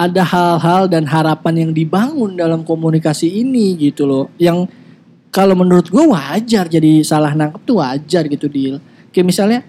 ada 0.00 0.24
hal-hal 0.24 0.88
dan 0.88 1.04
harapan 1.04 1.68
yang 1.68 1.70
dibangun 1.76 2.32
dalam 2.32 2.64
komunikasi 2.64 3.28
ini 3.44 3.76
gitu 3.76 4.08
loh. 4.08 4.32
Yang 4.40 4.72
kalau 5.28 5.52
menurut 5.52 5.92
gue 5.92 6.04
wajar 6.08 6.64
jadi 6.72 7.04
salah 7.04 7.36
nangkep 7.36 7.60
tuh 7.68 7.84
wajar 7.84 8.24
gitu 8.24 8.48
deal. 8.48 8.80
Kayak 9.12 9.26
misalnya 9.28 9.60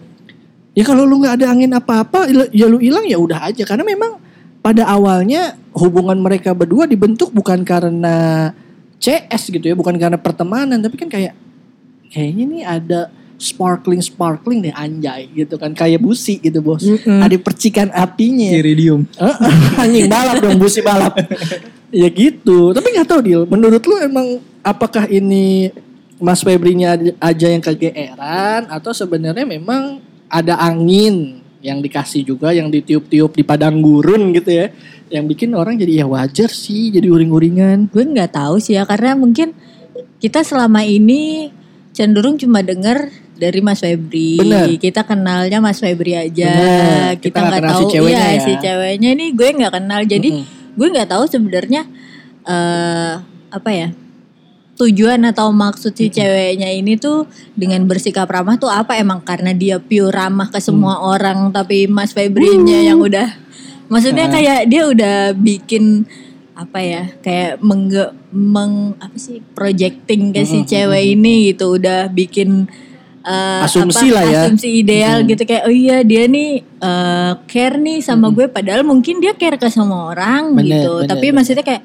ya 0.71 0.87
kalau 0.87 1.03
lu 1.03 1.19
nggak 1.19 1.35
ada 1.35 1.51
angin 1.51 1.75
apa-apa 1.75 2.31
ya 2.55 2.71
lu 2.71 2.79
hilang 2.79 3.03
ya 3.03 3.19
udah 3.19 3.51
aja 3.51 3.67
karena 3.67 3.83
memang 3.83 4.23
pada 4.63 4.87
awalnya 4.87 5.59
hubungan 5.75 6.15
mereka 6.15 6.55
berdua 6.55 6.87
dibentuk 6.87 7.35
bukan 7.35 7.67
karena 7.67 8.49
CS 9.01 9.51
gitu 9.51 9.65
ya 9.67 9.75
bukan 9.75 9.99
karena 9.99 10.15
pertemanan 10.15 10.79
tapi 10.79 10.95
kan 10.95 11.11
kayak 11.11 11.35
kayaknya 12.07 12.43
nih 12.47 12.63
ada 12.63 13.01
sparkling 13.41 14.05
sparkling 14.05 14.61
deh 14.61 14.73
anjay 14.77 15.25
gitu 15.33 15.57
kan. 15.57 15.73
Kayak 15.73 16.05
busi 16.05 16.37
gitu 16.37 16.61
bos. 16.61 16.85
Ada 16.85 17.33
percikan 17.41 17.89
apinya. 17.89 18.53
Iridium. 18.53 19.09
Heeh, 19.17 19.81
anjing 19.83 20.05
balap 20.05 20.37
dong 20.37 20.61
busi 20.61 20.85
balap. 20.85 21.17
Ya 21.91 22.07
gitu. 22.07 22.71
Tapi 22.71 22.87
nggak 22.95 23.03
tahu 23.03 23.19
deal 23.19 23.43
menurut 23.51 23.83
lu 23.83 23.99
emang 23.99 24.39
apakah 24.63 25.11
ini 25.11 25.75
Mas 26.23 26.39
Febrinya 26.39 26.95
aja 27.19 27.51
yang 27.51 27.59
kegeeran 27.59 28.71
atau 28.71 28.95
sebenarnya 28.95 29.43
memang 29.43 29.99
ada 30.31 30.55
angin 30.55 31.43
yang 31.59 31.83
dikasih 31.83 32.23
juga 32.23 32.55
yang 32.55 32.71
ditiup-tiup 32.71 33.35
di 33.35 33.43
padang 33.43 33.83
gurun 33.83 34.31
gitu 34.31 34.55
ya 34.55 34.71
yang 35.11 35.27
bikin 35.27 35.51
orang 35.51 35.75
jadi 35.75 36.03
ya 36.03 36.05
wajar 36.07 36.47
sih 36.47 36.95
jadi 36.95 37.11
uring-uringan. 37.11 37.91
Gue 37.91 38.07
nggak 38.07 38.39
tahu 38.39 38.63
sih 38.63 38.79
ya 38.79 38.87
karena 38.87 39.19
mungkin 39.19 39.51
kita 40.23 40.47
selama 40.47 40.87
ini 40.87 41.51
cenderung 41.91 42.39
cuma 42.39 42.63
dengar 42.63 43.11
dari 43.35 43.59
Mas 43.59 43.79
Febri. 43.79 44.37
Bener. 44.37 44.75
Kita 44.75 45.03
kenalnya 45.03 45.59
Mas 45.59 45.79
Febri 45.79 46.13
aja. 46.13 46.51
Bener. 46.51 47.19
Kita 47.19 47.37
nggak 47.39 47.61
kenal 47.61 47.73
si 47.73 47.83
tahu 47.83 47.91
ceweknya 47.91 48.17
iya 48.17 48.35
ya. 48.37 48.41
si 48.41 48.53
ceweknya 48.57 49.09
ini 49.13 49.25
gue 49.31 49.49
nggak 49.51 49.73
kenal. 49.73 50.01
Jadi 50.03 50.29
Mm-mm. 50.31 50.75
gue 50.75 50.87
nggak 50.91 51.09
tahu 51.09 51.23
sebenarnya 51.27 51.81
eh 52.41 53.13
apa 53.51 53.69
ya 53.69 53.89
tujuan 54.79 55.21
atau 55.29 55.53
maksud 55.53 55.93
si 55.93 56.09
ceweknya 56.09 56.73
ini 56.73 56.97
tuh 56.97 57.29
dengan 57.53 57.85
bersikap 57.85 58.25
ramah 58.25 58.57
tuh 58.57 58.71
apa 58.71 58.97
emang 58.97 59.21
karena 59.21 59.53
dia 59.53 59.77
pure 59.77 60.09
ramah 60.09 60.49
ke 60.49 60.57
semua 60.57 60.97
Hmm. 60.97 61.11
orang 61.13 61.39
tapi 61.53 61.85
Mas 61.85 62.15
Febrinya 62.15 62.81
yang 62.81 62.97
udah 62.97 63.29
maksudnya 63.87 64.25
Ah. 64.25 64.33
kayak 64.33 64.59
dia 64.71 64.83
udah 64.89 65.15
bikin 65.37 66.07
apa 66.55 66.79
ya 66.81 67.03
kayak 67.21 67.61
mengge, 67.61 68.09
meng 68.33 68.97
apa 68.97 69.17
sih 69.17 69.41
projecting 69.53 70.33
ke 70.33 70.45
si 70.45 70.61
Hmm, 70.61 70.67
cewek 70.67 71.03
ini 71.13 71.53
gitu 71.53 71.77
udah 71.77 72.09
bikin 72.09 72.65
eh, 73.21 73.61
Asumsi 73.61 74.07
apa, 74.07 74.15
lah 74.15 74.25
ya. 74.25 74.39
asumsi 74.43 74.67
ideal 74.77 75.21
Hmm. 75.21 75.29
gitu 75.29 75.43
kayak 75.43 75.63
oh 75.63 75.73
iya 75.73 75.97
dia 76.01 76.25
nih 76.25 76.49
eh, 76.61 77.31
care 77.45 77.77
nih 77.77 77.99
sama 77.99 78.29
gue 78.29 78.47
padahal 78.47 78.81
mungkin 78.81 79.17
dia 79.17 79.33
care 79.33 79.55
ke 79.55 79.67
semua 79.67 80.09
orang 80.09 80.51
Bener, 80.51 80.65
gitu 80.79 80.91
bener, 80.97 81.07
tapi 81.07 81.25
bener. 81.27 81.35
maksudnya 81.37 81.61
kayak 81.61 81.83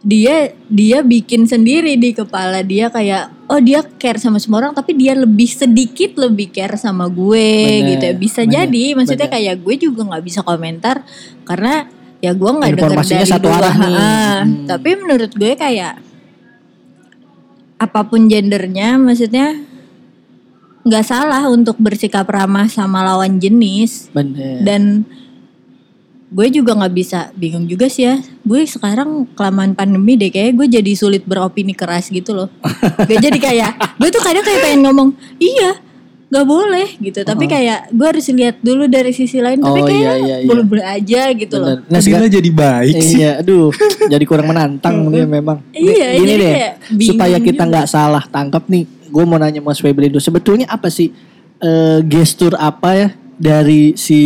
dia 0.00 0.36
dia 0.64 1.02
bikin 1.02 1.44
sendiri 1.44 1.94
di 1.94 2.12
kepala 2.12 2.62
dia 2.62 2.86
kayak 2.88 3.26
oh 3.46 3.58
dia 3.58 3.82
care 3.82 4.16
sama 4.16 4.38
semua 4.38 4.60
orang 4.60 4.72
tapi 4.72 4.94
dia 4.94 5.12
lebih 5.12 5.46
sedikit 5.46 6.14
lebih 6.16 6.48
care 6.48 6.76
sama 6.76 7.06
gue 7.06 7.50
Bener, 7.82 7.88
gitu 7.90 8.04
ya 8.04 8.14
bisa 8.14 8.40
bener, 8.40 8.54
jadi 8.56 8.84
maksudnya 8.94 9.26
bener. 9.26 9.36
kayak 9.36 9.54
gue 9.60 9.74
juga 9.76 10.00
nggak 10.06 10.24
bisa 10.24 10.40
komentar 10.40 11.02
karena 11.42 11.90
ya 12.16 12.32
gue 12.32 12.48
nggak 12.50 12.70
dengar 12.72 13.02
dari 13.02 13.26
satu 13.26 13.44
dua 13.44 13.54
arah 13.60 13.74
nih. 13.76 13.94
Ah, 13.94 14.38
Hmm. 14.40 14.64
tapi 14.64 14.88
menurut 14.94 15.32
gue 15.32 15.52
kayak 15.54 15.94
apa 17.76 18.00
pun 18.02 18.24
gendernya 18.24 18.96
maksudnya 18.96 19.52
nggak 20.86 21.04
salah 21.04 21.42
untuk 21.50 21.74
bersikap 21.82 22.30
ramah 22.30 22.70
sama 22.70 23.02
lawan 23.02 23.42
jenis 23.42 24.06
bener 24.14 24.62
dan 24.62 25.02
gue 26.26 26.46
juga 26.50 26.74
nggak 26.74 26.94
bisa 26.94 27.30
bingung 27.34 27.66
juga 27.66 27.86
sih 27.86 28.06
ya 28.06 28.18
gue 28.42 28.66
sekarang 28.66 29.26
kelamaan 29.34 29.74
pandemi 29.74 30.14
deh 30.14 30.30
kayak 30.30 30.54
gue 30.54 30.66
jadi 30.66 30.92
sulit 30.94 31.22
beropini 31.22 31.74
keras 31.74 32.10
gitu 32.10 32.34
loh 32.34 32.48
gue 33.08 33.18
jadi 33.18 33.38
kayak 33.38 33.98
gue 33.98 34.08
tuh 34.10 34.22
kadang 34.22 34.42
kayak 34.42 34.62
pengen 34.62 34.80
ngomong 34.86 35.08
iya 35.38 35.78
nggak 36.26 36.42
boleh 36.42 36.88
gitu 36.98 37.22
tapi 37.22 37.46
kayak 37.46 37.94
gue 37.94 38.02
harus 38.02 38.26
lihat 38.34 38.58
dulu 38.58 38.90
dari 38.90 39.14
sisi 39.14 39.38
lain 39.38 39.62
tapi 39.62 39.78
Oh, 39.78 39.86
kayak 39.86 40.02
iya, 40.02 40.12
iya, 40.18 40.36
iya. 40.42 40.48
boleh-boleh 40.50 40.82
aja 40.82 41.22
gitu 41.30 41.54
loh 41.62 41.78
bener 41.78 41.86
nah, 41.86 42.00
Kok 42.02 42.10
Dila 42.10 42.26
jadi 42.26 42.50
baik 42.50 42.94
sih. 42.98 43.18
Iya, 43.22 43.30
aduh, 43.46 43.70
jadi 44.12 44.24
kurang 44.26 44.50
menantang 44.50 45.06
dia 45.14 45.22
memang. 45.22 45.62
Iya, 45.70 46.18
Gini 46.18 46.26
jadi 46.26 46.34
deh, 46.34 46.50
kayak 46.50 46.72
supaya 46.98 47.36
kita 47.38 47.62
juga. 47.62 47.70
nggak 47.70 47.86
salah 47.86 48.24
tangkap 48.26 48.66
nih. 48.66 48.95
Gue 49.06 49.24
mau 49.24 49.36
nanya 49.36 49.58
Mas 49.58 49.78
Febri 49.78 50.06
dulu. 50.06 50.18
Sebetulnya 50.18 50.66
apa 50.66 50.88
sih 50.88 51.10
eh, 51.58 51.98
gestur 52.02 52.54
apa 52.54 52.90
ya 52.92 53.08
dari 53.34 53.92
si 53.94 54.20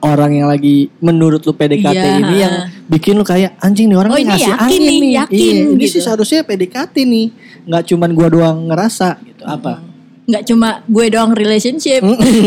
orang 0.00 0.34
yang 0.34 0.48
lagi 0.48 0.88
menurut 0.98 1.40
lu 1.40 1.52
PDKT 1.52 1.92
Iya. 1.96 2.16
ini 2.18 2.36
yang 2.38 2.54
bikin 2.86 3.12
lu 3.12 3.22
kayak 3.22 3.56
anjing 3.58 3.86
nih 3.86 3.98
orang 3.98 4.08
Oh, 4.08 4.16
ini 4.16 4.24
ngasih 4.26 4.50
yakin 4.50 4.64
angin 4.64 4.80
nih, 4.80 4.98
nih. 4.98 5.12
yakin 5.18 5.36
Iya, 5.36 5.62
ini 5.66 5.76
gitu. 5.78 5.90
sih 5.90 6.00
seharusnya 6.00 6.40
PDKT 6.42 6.94
nih. 7.02 7.26
nggak 7.64 7.84
cuman 7.86 8.10
gua 8.10 8.28
doang 8.28 8.58
ngerasa 8.66 9.08
gitu. 9.22 9.42
Apa? 9.42 9.80
nggak 10.24 10.44
cuma 10.46 10.80
gue 10.82 11.06
doang 11.06 11.32
relationship 11.32 12.00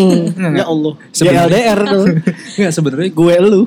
ya 0.58 0.66
Allah. 0.66 0.94
Sebenarnya- 1.12 1.46
JLDR 1.70 1.80
tuh. 1.88 2.06
Nggak 2.58 2.74
sebenarnya 2.74 3.10
gue 3.12 3.36
lu. 3.44 3.62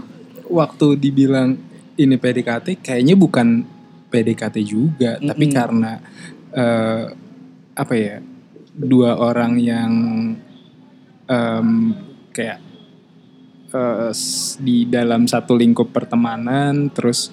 waktu 0.50 0.86
dibilang 0.96 1.54
ini 1.94 2.16
PDKT 2.16 2.82
kayaknya 2.82 3.14
bukan 3.14 3.62
PDKT 4.08 4.56
juga 4.60 5.14
tapi 5.14 5.46
karena 5.48 6.02
eh, 6.50 7.06
apa 7.80 7.94
ya 7.96 8.16
dua 8.76 9.16
orang 9.16 9.56
yang 9.56 9.92
em, 11.24 11.68
kayak 12.30 12.60
s- 14.10 14.58
di 14.58 14.84
dalam 14.84 15.24
satu 15.24 15.54
lingkup 15.54 15.88
pertemanan 15.88 16.90
terus 16.90 17.32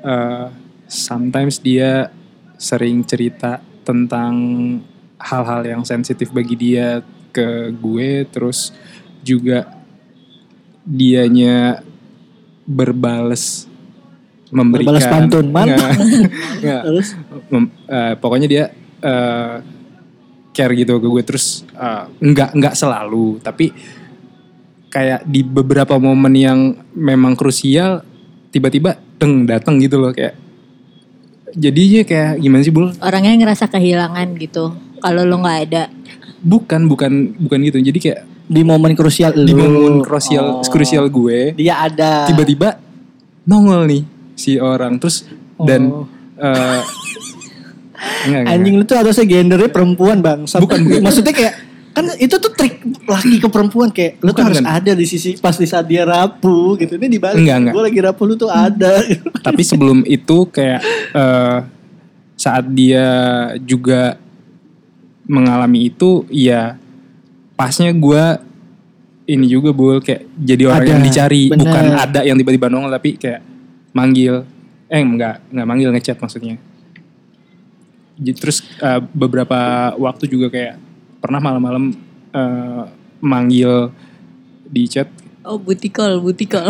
eh, 0.00 0.46
sometimes 0.86 1.58
dia 1.58 2.12
sering 2.54 3.02
cerita 3.02 3.58
tentang 3.82 4.34
hal-hal 5.18 5.62
yang 5.64 5.82
sensitif 5.82 6.30
bagi 6.30 6.54
dia 6.54 7.02
ke 7.32 7.72
gue 7.72 8.22
terus 8.28 8.70
juga 9.20 9.66
dianya 10.84 11.82
berbales 12.64 13.68
memberikan 14.48 14.96
Berbales 14.96 15.12
pantun, 15.12 15.46
mantap. 15.52 15.92
Terus 16.88 17.08
Mem- 17.52 17.72
eh, 17.84 18.14
pokoknya 18.16 18.48
dia 18.48 18.64
eh, 19.04 19.56
care 20.58 20.74
gitu 20.74 20.98
ke 20.98 21.06
gue 21.06 21.22
terus 21.22 21.62
eh, 21.70 22.02
nggak 22.10 22.50
nggak 22.52 22.74
selalu 22.74 23.38
tapi 23.38 23.70
kayak 24.88 25.22
di 25.22 25.40
beberapa 25.40 25.94
momen 25.96 26.34
yang 26.34 26.58
memang 26.92 27.38
krusial 27.38 28.02
tiba-tiba 28.50 28.98
teng 29.16 29.46
datang 29.46 29.78
gitu 29.78 30.00
loh 30.00 30.10
kayak 30.10 30.34
jadinya 31.54 32.02
kayak 32.02 32.32
gimana 32.38 32.62
sih 32.62 32.72
bul 32.72 32.90
orangnya 32.98 33.38
ngerasa 33.38 33.68
kehilangan 33.68 34.34
gitu 34.36 34.72
kalau 34.98 35.22
lo 35.22 35.38
nggak 35.38 35.58
ada 35.64 35.82
bukan 36.40 36.86
bukan 36.86 37.12
bukan 37.36 37.58
gitu 37.62 37.78
jadi 37.80 37.98
kayak 37.98 38.20
di 38.48 38.62
momen 38.64 38.96
krusial 38.96 39.36
di 39.36 39.52
lu. 39.52 39.60
momen 39.60 39.94
krusial 40.02 40.58
Oh. 40.58 40.64
krusial 40.64 41.06
gue 41.06 41.52
Dia 41.54 41.84
ada. 41.84 42.24
tiba-tiba 42.24 42.80
nongol 43.44 43.84
nih 43.84 44.02
si 44.34 44.56
orang 44.56 44.96
terus 44.96 45.28
dan 45.60 45.92
Oh. 45.92 46.04
eh, 46.38 46.80
enggak, 48.26 48.42
Anjing 48.54 48.74
lu 48.78 48.84
tuh 48.86 48.96
harusnya 48.98 49.26
gendernya 49.26 49.70
perempuan 49.70 50.18
bang. 50.22 50.46
Bukan, 50.46 50.78
bukan. 50.86 51.00
Maksudnya 51.02 51.34
kayak 51.34 51.54
kan 51.96 52.14
itu 52.14 52.36
tuh 52.38 52.54
trik 52.54 52.78
laki 53.10 53.42
ke 53.42 53.48
perempuan 53.50 53.90
kayak 53.90 54.22
lu 54.22 54.30
tuh 54.30 54.46
harus 54.46 54.62
bukan. 54.62 54.70
ada 54.70 54.92
di 54.94 55.02
sisi 55.02 55.34
pas 55.42 55.58
di 55.58 55.66
saat 55.66 55.86
dia 55.90 56.06
rapuh 56.06 56.78
gitu. 56.78 56.94
Ini 56.94 57.08
dibalik. 57.10 57.42
Enggak, 57.42 57.56
enggak. 57.58 57.74
Gue 57.74 57.82
lagi 57.82 57.98
rapuh 57.98 58.24
lu 58.24 58.34
tuh 58.38 58.50
ada. 58.50 59.02
tapi 59.46 59.62
sebelum 59.66 60.06
itu 60.06 60.46
kayak 60.50 60.80
eh, 61.14 61.58
saat 62.38 62.64
dia 62.70 63.06
juga 63.66 64.14
mengalami 65.28 65.90
itu 65.90 66.24
ya 66.30 66.78
pasnya 67.58 67.90
gue 67.90 68.24
ini 69.28 69.44
juga 69.44 69.76
bul 69.76 70.00
kayak 70.00 70.24
jadi 70.40 70.62
orang 70.72 70.82
Ada, 70.86 70.90
yang 70.94 71.02
dicari 71.04 71.42
bener. 71.52 71.60
bukan 71.60 71.84
ada 71.92 72.20
yang 72.24 72.36
tiba-tiba 72.40 72.66
nongol 72.72 72.94
tapi 72.94 73.20
kayak 73.20 73.44
manggil 73.92 74.46
eh 74.88 75.02
enggak 75.04 75.44
enggak 75.52 75.66
manggil 75.68 75.88
ngechat 75.92 76.16
maksudnya 76.16 76.56
terus 78.34 78.66
eh, 78.82 79.00
beberapa 79.14 79.92
waktu 79.96 80.26
juga 80.26 80.50
kayak 80.50 80.76
pernah 81.22 81.38
malam-malam 81.38 81.94
eh, 82.34 82.84
manggil 83.18 83.90
di 84.68 84.84
chat 84.86 85.08
oh 85.48 85.56
butikol 85.56 86.20
butikol 86.20 86.68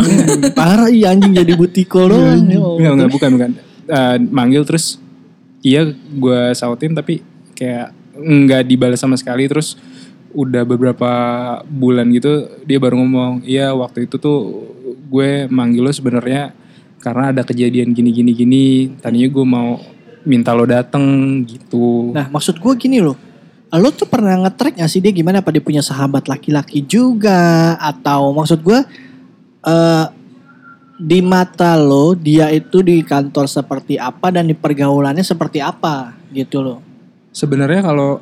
Parah 0.55 0.87
iya 0.87 1.11
anjing 1.11 1.35
jadi 1.35 1.53
butiko 1.59 2.07
doang. 2.07 2.47
Ya 2.47 2.57
Allah. 2.57 2.77
Enggak, 2.79 2.93
enggak, 2.95 3.11
bukan, 3.11 3.29
bukan. 3.35 3.51
Eh, 3.89 4.17
manggil 4.31 4.63
terus, 4.63 4.85
iya 5.59 5.83
gue 5.93 6.41
sautin 6.55 6.95
tapi 6.95 7.19
kayak 7.57 7.91
nggak 8.15 8.63
dibalas 8.63 9.03
sama 9.03 9.19
sekali. 9.19 9.45
Terus 9.51 9.75
udah 10.31 10.63
beberapa 10.63 11.11
bulan 11.65 12.07
gitu 12.13 12.47
dia 12.63 12.77
baru 12.77 13.01
ngomong, 13.01 13.43
iya 13.43 13.73
waktu 13.75 14.05
itu 14.07 14.21
tuh 14.21 14.39
gue 15.09 15.49
manggil 15.49 15.89
lo 15.89 15.91
sebenarnya 15.91 16.53
karena 17.01 17.33
ada 17.33 17.41
kejadian 17.43 17.91
gini 17.91 18.15
gini 18.15 18.31
gini. 18.31 18.65
Tadinya 19.03 19.27
gue 19.27 19.45
mau 19.45 19.81
minta 20.27 20.51
lo 20.55 20.67
dateng 20.67 21.03
gitu. 21.47 22.11
Nah 22.11 22.27
maksud 22.27 22.59
gue 22.59 22.73
gini 22.75 22.99
loh. 22.99 23.15
Lo 23.69 23.93
tuh 23.93 24.09
pernah 24.09 24.33
nge-track 24.33 24.81
gak 24.81 24.89
sih 24.89 24.97
dia 24.97 25.13
gimana 25.13 25.45
apa 25.45 25.53
dia 25.53 25.61
punya 25.61 25.85
sahabat 25.85 26.25
laki-laki 26.25 26.81
juga 26.81 27.77
atau 27.77 28.33
maksud 28.33 28.65
gue 28.65 28.79
eh 29.65 30.05
di 30.99 31.23
mata 31.23 31.79
lo 31.79 32.11
dia 32.11 32.51
itu 32.51 32.83
di 32.83 32.99
kantor 33.07 33.47
seperti 33.47 33.95
apa 33.95 34.35
dan 34.35 34.51
di 34.51 34.55
pergaulannya 34.57 35.23
seperti 35.23 35.63
apa 35.63 36.11
gitu 36.35 36.59
loh. 36.59 36.79
Sebenarnya 37.31 37.85
kalau 37.85 38.19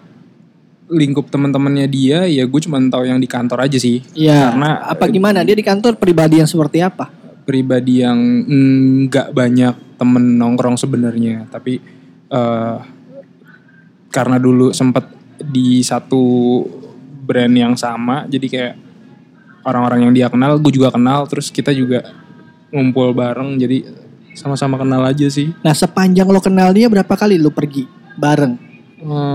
lingkup 0.88 1.27
teman-temannya 1.27 1.88
dia 1.91 2.29
ya 2.29 2.47
gue 2.47 2.62
cuma 2.63 2.79
tahu 2.79 3.07
yang 3.07 3.19
di 3.19 3.27
kantor 3.27 3.65
aja 3.65 3.75
sih. 3.81 4.03
Iya. 4.13 4.53
Karena 4.53 4.83
apa 4.88 5.10
gimana 5.10 5.43
dia 5.43 5.55
di 5.55 5.65
kantor 5.65 5.97
pribadi 5.97 6.39
yang 6.39 6.47
seperti 6.47 6.83
apa? 6.83 7.12
Pribadi 7.47 8.03
yang 8.03 8.19
nggak 9.07 9.31
banyak 9.31 9.75
temen 9.95 10.36
nongkrong 10.36 10.75
sebenarnya 10.75 11.47
tapi 11.47 11.79
eh, 12.27 12.77
karena 14.12 14.38
dulu 14.38 14.75
sempet 14.75 15.07
di 15.39 15.79
satu 15.79 16.62
brand 17.23 17.55
yang 17.55 17.73
sama 17.79 18.27
jadi 18.27 18.47
kayak 18.51 18.75
orang-orang 19.63 20.10
yang 20.10 20.13
dia 20.13 20.27
kenal 20.27 20.60
gue 20.60 20.73
juga 20.75 20.91
kenal 20.91 21.23
terus 21.25 21.47
kita 21.47 21.71
juga 21.71 22.03
ngumpul 22.75 23.15
bareng 23.15 23.55
jadi 23.55 23.88
sama-sama 24.38 24.77
kenal 24.77 25.01
aja 25.01 25.25
sih 25.31 25.49
Nah 25.65 25.73
sepanjang 25.73 26.29
lo 26.29 26.38
kenal 26.38 26.69
dia 26.75 26.86
berapa 26.86 27.10
kali 27.17 27.41
lo 27.41 27.49
pergi 27.49 27.89
bareng? 28.17 28.53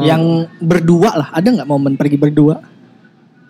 Yang 0.03 0.23
berdua 0.59 1.11
lah 1.15 1.29
ada 1.31 1.49
nggak 1.49 1.69
momen 1.71 1.95
pergi 1.95 2.19
berdua? 2.19 2.63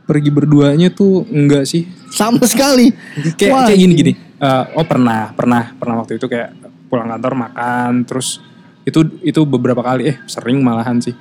Pergi 0.05 0.31
berduanya 0.31 0.89
tuh 0.91 1.27
enggak 1.31 1.65
sih. 1.67 1.87
Sama 2.11 2.43
sekali. 2.45 2.91
kayak 3.39 3.53
Wah, 3.53 3.67
kayak 3.69 3.81
gini 3.81 3.95
gini. 3.95 4.13
Eh, 4.17 4.65
oh 4.75 4.87
pernah 4.87 5.31
pernah 5.33 5.73
pernah 5.79 6.03
waktu 6.03 6.19
itu 6.19 6.27
kayak 6.27 6.51
pulang 6.91 7.09
kantor 7.09 7.33
makan 7.49 8.05
terus 8.05 8.43
itu 8.83 9.07
itu 9.23 9.41
beberapa 9.47 9.81
kali 9.81 10.13
eh 10.13 10.17
sering 10.27 10.61
malahan 10.61 10.99
sih. 10.99 11.15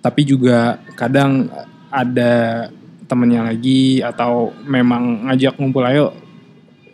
Tapi 0.00 0.20
juga 0.22 0.78
kadang 0.94 1.50
ada 1.90 2.68
temennya 3.04 3.52
lagi 3.52 4.00
atau 4.00 4.54
memang 4.64 5.28
ngajak 5.28 5.58
ngumpul 5.58 5.84
ayo 5.84 6.14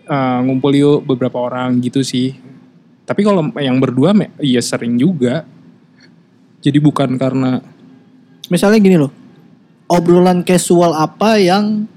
eh, 0.09 0.39
ngumpul 0.43 0.73
yuk 0.73 1.05
beberapa 1.05 1.41
orang 1.41 1.79
gitu 1.85 2.01
sih. 2.01 2.35
Tapi 3.05 3.21
kalau 3.27 3.51
yang 3.59 3.77
berdua 3.79 4.15
iya 4.41 4.63
sering 4.63 4.97
juga. 4.97 5.45
Jadi 6.61 6.77
bukan 6.77 7.17
karena 7.17 7.65
Misalnya 8.51 8.83
gini 8.83 8.99
loh, 8.99 9.15
obrolan 9.91 10.47
casual 10.47 10.95
apa 10.95 11.43
yang 11.43 11.91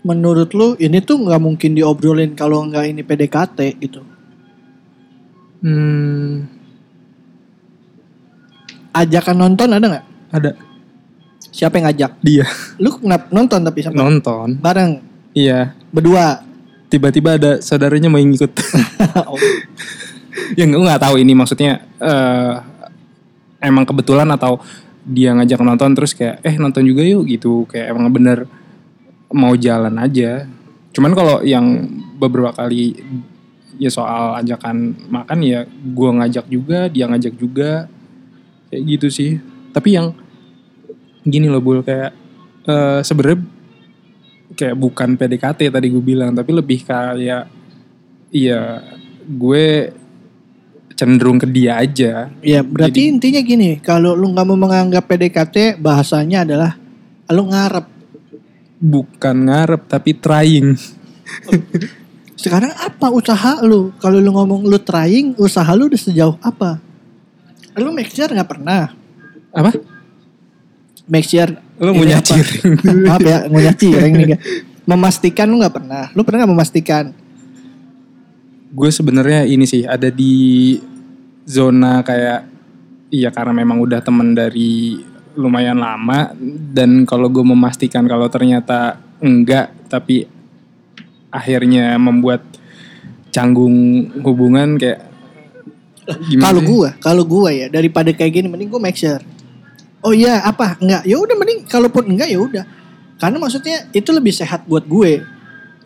menurut 0.00 0.54
lu 0.56 0.72
ini 0.80 1.02
tuh 1.04 1.20
nggak 1.20 1.42
mungkin 1.42 1.76
diobrolin 1.76 2.32
kalau 2.32 2.64
nggak 2.64 2.84
ini 2.88 3.02
PDKT 3.04 3.58
gitu. 3.82 4.00
hmm, 5.60 6.46
Ajakan 8.96 9.36
nonton 9.36 9.68
ada 9.76 9.86
nggak? 9.92 10.06
ada. 10.32 10.50
Siapa 11.52 11.76
yang 11.76 11.84
ngajak? 11.88 12.12
dia. 12.24 12.44
Lu 12.80 12.96
kenapa 12.96 13.28
nonton 13.28 13.60
tapi 13.60 13.84
sama 13.84 13.96
nonton. 14.00 14.56
Bareng? 14.56 15.00
Iya. 15.36 15.76
Berdua. 15.92 16.40
tiba-tiba 16.86 17.34
ada 17.34 17.58
saudaranya 17.60 18.08
mau 18.08 18.20
ikut. 18.22 18.52
Oh, 19.16 19.40
ya 20.52 20.68
gue 20.68 20.76
nggak 20.76 21.00
tahu 21.02 21.16
ini 21.16 21.32
maksudnya 21.32 21.80
eh 21.98 22.52
emang 23.64 23.88
kebetulan 23.88 24.28
atau 24.28 24.60
dia 25.06 25.30
ngajak 25.38 25.62
nonton 25.62 25.94
terus 25.94 26.12
kayak 26.12 26.42
eh 26.42 26.58
nonton 26.58 26.82
juga 26.82 27.06
yuk 27.06 27.30
gitu. 27.30 27.64
Kayak 27.70 27.94
emang 27.94 28.10
bener 28.10 28.50
mau 29.30 29.54
jalan 29.54 29.94
aja. 30.02 30.50
Cuman 30.90 31.14
kalau 31.14 31.40
yang 31.46 31.86
beberapa 32.18 32.50
kali 32.50 32.98
ya 33.76 33.92
soal 33.92 34.40
ajakan 34.40 34.96
makan 35.12 35.38
ya 35.44 35.68
gua 35.94 36.10
ngajak 36.22 36.50
juga 36.50 36.90
dia 36.90 37.06
ngajak 37.06 37.34
juga. 37.38 37.86
Kayak 38.68 38.82
gitu 38.98 39.06
sih. 39.08 39.30
Tapi 39.70 39.94
yang 39.94 40.10
gini 41.22 41.46
loh 41.46 41.62
bul 41.62 41.86
kayak 41.86 42.10
eh 42.66 43.00
sebenarnya 43.06 43.56
kayak 44.56 44.76
bukan 44.78 45.18
PDKT 45.18 45.70
tadi 45.74 45.86
gue 45.90 46.02
bilang 46.02 46.32
tapi 46.32 46.50
lebih 46.54 46.86
kayak 46.86 47.46
iya 48.32 48.82
gue 49.26 49.66
cenderung 50.96 51.36
ke 51.36 51.46
dia 51.46 51.76
aja 51.76 52.32
ya 52.40 52.64
berarti 52.64 53.12
intinya 53.12 53.40
gini, 53.44 53.78
kalau 53.84 54.16
lu 54.16 54.32
nggak 54.32 54.46
mau 54.48 54.58
menganggap 54.58 55.04
PDKT 55.04 55.78
bahasanya 55.78 56.48
adalah 56.48 56.72
lu 57.30 57.52
ngarep. 57.52 57.86
bukan 58.76 59.36
ngarep 59.48 59.82
tapi 59.88 60.16
trying 60.16 60.74
Sekarang 62.36 62.70
apa 62.76 63.08
usaha 63.08 63.64
lu? 63.64 63.96
Kalau 63.96 64.20
lu 64.20 64.30
ngomong 64.30 64.68
lu 64.68 64.76
trying, 64.76 65.34
usaha 65.40 65.66
lu 65.72 65.88
udah 65.88 65.98
sejauh 65.98 66.36
apa? 66.44 66.78
Lu 67.80 67.90
make 67.90 68.12
sure 68.12 68.28
nggak 68.28 68.46
pernah. 68.46 68.92
apa 69.56 69.72
make 71.08 71.24
sure 71.24 71.48
Lu 71.80 71.96
ngunyah 71.96 72.20
apa? 72.20 72.28
ciring. 72.36 72.72
Maaf 73.08 73.24
ya, 73.24 73.38
ngunyah 73.48 73.74
ciring 73.76 74.12
nih. 74.14 74.28
Memastikan 74.84 75.48
lu 75.48 75.58
nggak 75.64 75.74
pernah. 75.74 76.04
Lu 76.12 76.22
pernah 76.28 76.44
nggak 76.44 76.52
memastikan? 76.52 77.04
Gue 78.76 78.90
sebenarnya 78.92 79.48
ini 79.48 79.64
sih 79.64 79.88
ada 79.88 80.12
di 80.12 80.76
zona 81.48 82.04
kayak 82.04 82.44
iya 83.08 83.32
karena 83.32 83.56
memang 83.56 83.80
udah 83.80 84.04
temen 84.04 84.36
dari 84.36 85.00
lumayan 85.36 85.80
lama 85.80 86.36
dan 86.76 87.08
kalau 87.08 87.32
gue 87.32 87.40
memastikan 87.40 88.04
kalau 88.04 88.28
ternyata 88.28 89.00
enggak 89.24 89.72
tapi 89.88 90.28
akhirnya 91.32 91.96
membuat 91.96 92.44
canggung 93.32 94.08
hubungan 94.20 94.76
kayak 94.76 95.16
Kalau 96.38 96.62
gua, 96.62 96.94
kalau 97.02 97.26
gua 97.26 97.50
ya 97.50 97.66
daripada 97.66 98.14
kayak 98.14 98.30
gini 98.30 98.46
mending 98.46 98.70
gua 98.70 98.78
make 98.78 98.94
sure. 98.94 99.18
Oh 100.06 100.14
iya, 100.14 100.38
apa? 100.46 100.78
Enggak. 100.78 101.02
Ya 101.02 101.18
udah 101.18 101.34
mending 101.34 101.66
kalaupun 101.66 102.06
enggak 102.06 102.30
ya 102.30 102.38
udah. 102.38 102.64
Karena 103.18 103.42
maksudnya 103.42 103.90
itu 103.90 104.14
lebih 104.14 104.30
sehat 104.30 104.70
buat 104.70 104.86
gue. 104.86 105.24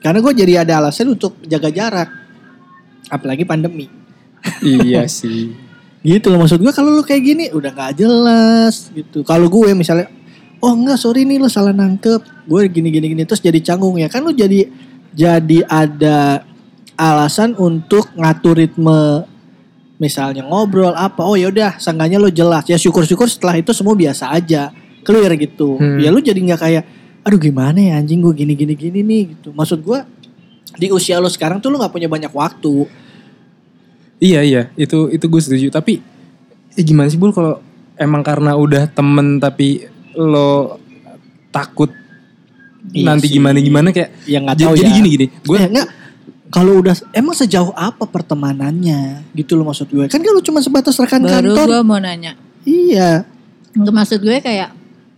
Karena 0.05 0.21
gue 0.21 0.33
jadi 0.37 0.61
ada 0.61 0.77
alasan 0.83 1.17
untuk 1.17 1.41
jaga 1.49 1.73
jarak. 1.73 2.20
Apalagi 3.11 3.43
pandemi. 3.43 3.91
iya 4.63 5.05
sih 5.21 5.53
Gitu 6.01 6.33
loh 6.33 6.41
maksud 6.41 6.65
gue 6.65 6.73
kalau 6.73 6.97
lu 6.97 7.05
kayak 7.05 7.21
gini 7.21 7.45
udah 7.53 7.77
nggak 7.77 7.93
jelas 7.93 8.89
gitu. 8.89 9.21
Kalau 9.21 9.53
gue 9.53 9.77
misalnya 9.77 10.09
oh 10.57 10.73
enggak 10.73 10.97
sorry 10.97 11.29
nih 11.29 11.37
lu 11.37 11.45
salah 11.45 11.77
nangkep. 11.77 12.25
Gue 12.49 12.73
gini 12.73 12.89
gini 12.89 13.13
gini 13.13 13.29
terus 13.29 13.45
jadi 13.45 13.61
canggung 13.61 14.01
ya 14.01 14.09
kan 14.09 14.25
lu 14.25 14.33
jadi 14.33 14.65
jadi 15.13 15.59
ada 15.69 16.49
alasan 16.97 17.53
untuk 17.57 18.09
ngatur 18.17 18.57
ritme 18.57 19.29
misalnya 19.97 20.41
ngobrol 20.41 20.97
apa 20.97 21.21
oh 21.21 21.37
ya 21.37 21.53
udah 21.53 21.77
seenggaknya 21.77 22.17
lu 22.17 22.33
jelas 22.33 22.65
ya 22.65 22.81
syukur-syukur 22.81 23.29
setelah 23.29 23.61
itu 23.61 23.77
semua 23.77 23.93
biasa 23.93 24.33
aja 24.33 24.73
clear 25.05 25.37
gitu 25.37 25.77
Hmm. 25.77 26.01
ya 26.01 26.09
lu 26.09 26.25
jadi 26.25 26.41
nggak 26.41 26.61
kayak 26.61 26.85
aduh 27.21 27.37
gimana 27.37 27.77
ya 27.77 28.01
anjing 28.01 28.25
gue 28.25 28.33
gini 28.33 28.57
gini 28.57 28.73
gini 28.73 29.01
nih 29.05 29.23
gitu 29.37 29.53
maksud 29.53 29.85
gue 29.85 30.01
di 30.75 30.89
usia 30.89 31.19
lu 31.19 31.27
sekarang 31.27 31.59
tuh 31.59 31.69
lu 31.69 31.77
nggak 31.77 31.91
punya 31.91 32.07
banyak 32.07 32.31
waktu. 32.31 32.87
Iya 34.19 34.41
iya. 34.43 34.63
Itu 34.75 35.09
itu 35.09 35.25
gue 35.25 35.41
setuju. 35.41 35.67
Tapi 35.71 35.99
eh, 36.73 36.85
gimana 36.85 37.09
sih 37.09 37.17
bul 37.17 37.31
kalau 37.31 37.59
emang 37.95 38.21
karena 38.21 38.55
udah 38.55 38.87
temen 38.87 39.37
tapi 39.37 39.85
lo 40.13 40.77
takut 41.51 41.91
Iya 42.91 43.07
nanti 43.07 43.29
sih. 43.29 43.37
gimana 43.37 43.59
gimana 43.59 43.89
kayak 43.91 44.25
ya 44.25 44.41
nggak 44.41 44.57
tahu 44.59 44.75
jadi 44.75 44.87
ya. 44.87 44.97
gini 44.97 45.09
gini. 45.11 45.27
Gue 45.41 45.57
Eh, 45.57 45.69
enggak 45.69 45.89
kalau 46.51 46.83
udah 46.83 46.95
emang 47.13 47.33
sejauh 47.33 47.71
apa 47.73 48.05
pertemanannya? 48.05 49.23
Gitu 49.33 49.55
loh 49.55 49.65
maksud 49.65 49.87
gue. 49.87 50.05
Kan 50.07 50.19
kalau 50.19 50.41
cuma 50.41 50.59
sebatas 50.59 50.97
rekan 50.97 51.23
Baru 51.23 51.55
kantor. 51.55 51.67
gue 51.69 51.81
mau 51.83 51.99
nanya. 51.99 52.35
iya. 52.63 53.23
Nggak 53.71 53.95
maksud 53.95 54.19
gue 54.19 54.37
kayak 54.37 54.75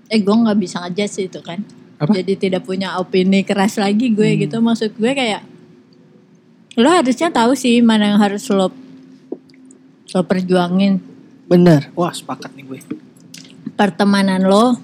eh 0.07 0.21
gue 0.21 0.35
nggak 0.35 0.59
bisa 0.59 0.77
ngejudge 0.81 1.25
itu 1.25 1.41
kan. 1.41 1.63
Apa? 2.03 2.19
Jadi 2.19 2.35
tidak 2.35 2.67
punya 2.67 2.99
opini 2.99 3.47
keras 3.47 3.79
lagi 3.79 4.11
gue 4.11 4.43
gitu. 4.43 4.59
Maksud 4.59 4.99
gue 4.99 5.13
kayak 5.15 5.47
lo 6.75 6.91
harusnya 6.91 7.31
tahu 7.31 7.55
sih 7.55 7.79
mana 7.79 8.11
yang 8.11 8.19
harus 8.19 8.43
lo 8.51 8.75
lo 10.11 10.23
perjuangin. 10.27 10.99
Bener. 11.47 11.95
Wah 11.95 12.11
sepakat 12.11 12.59
nih 12.59 12.65
gue. 12.67 12.81
Pertemanan 13.79 14.43
lo 14.43 14.75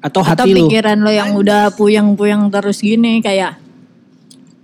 atau 0.00 0.24
atau 0.24 0.48
hati 0.48 0.56
lu 0.56 0.66
pikiran 0.66 0.98
lo 1.04 1.12
yang 1.12 1.36
udah 1.36 1.76
puyeng-puyeng 1.78 2.50
terus 2.50 2.82
gini 2.82 3.22
kayak 3.22 3.60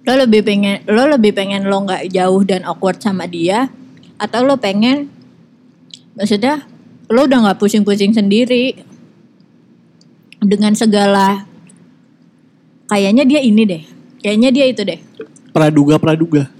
lo 0.02 0.18
lebih 0.18 0.42
pengen 0.42 0.83
lo 0.88 1.07
lebih 1.07 1.31
pengen 1.31 1.68
lo 1.68 1.87
nggak 1.87 2.11
jauh 2.11 2.42
dan 2.42 2.66
awkward 2.66 2.98
sama 2.98 3.28
dia 3.31 3.70
atau 4.18 4.42
lo 4.42 4.59
pengen 4.59 5.07
maksudnya 6.18 6.66
lo 7.09 7.24
udah 7.24 7.38
nggak 7.44 7.59
pusing-pusing 7.61 8.12
sendiri. 8.16 8.85
Dengan 10.38 10.70
segala 10.70 11.47
kayaknya 12.88 13.24
dia 13.29 13.40
ini 13.44 13.62
deh. 13.68 13.83
Kayaknya 14.18 14.48
dia 14.51 14.64
itu 14.66 14.83
deh. 14.83 14.98
Praduga 15.55 16.01
praduga. 16.01 16.51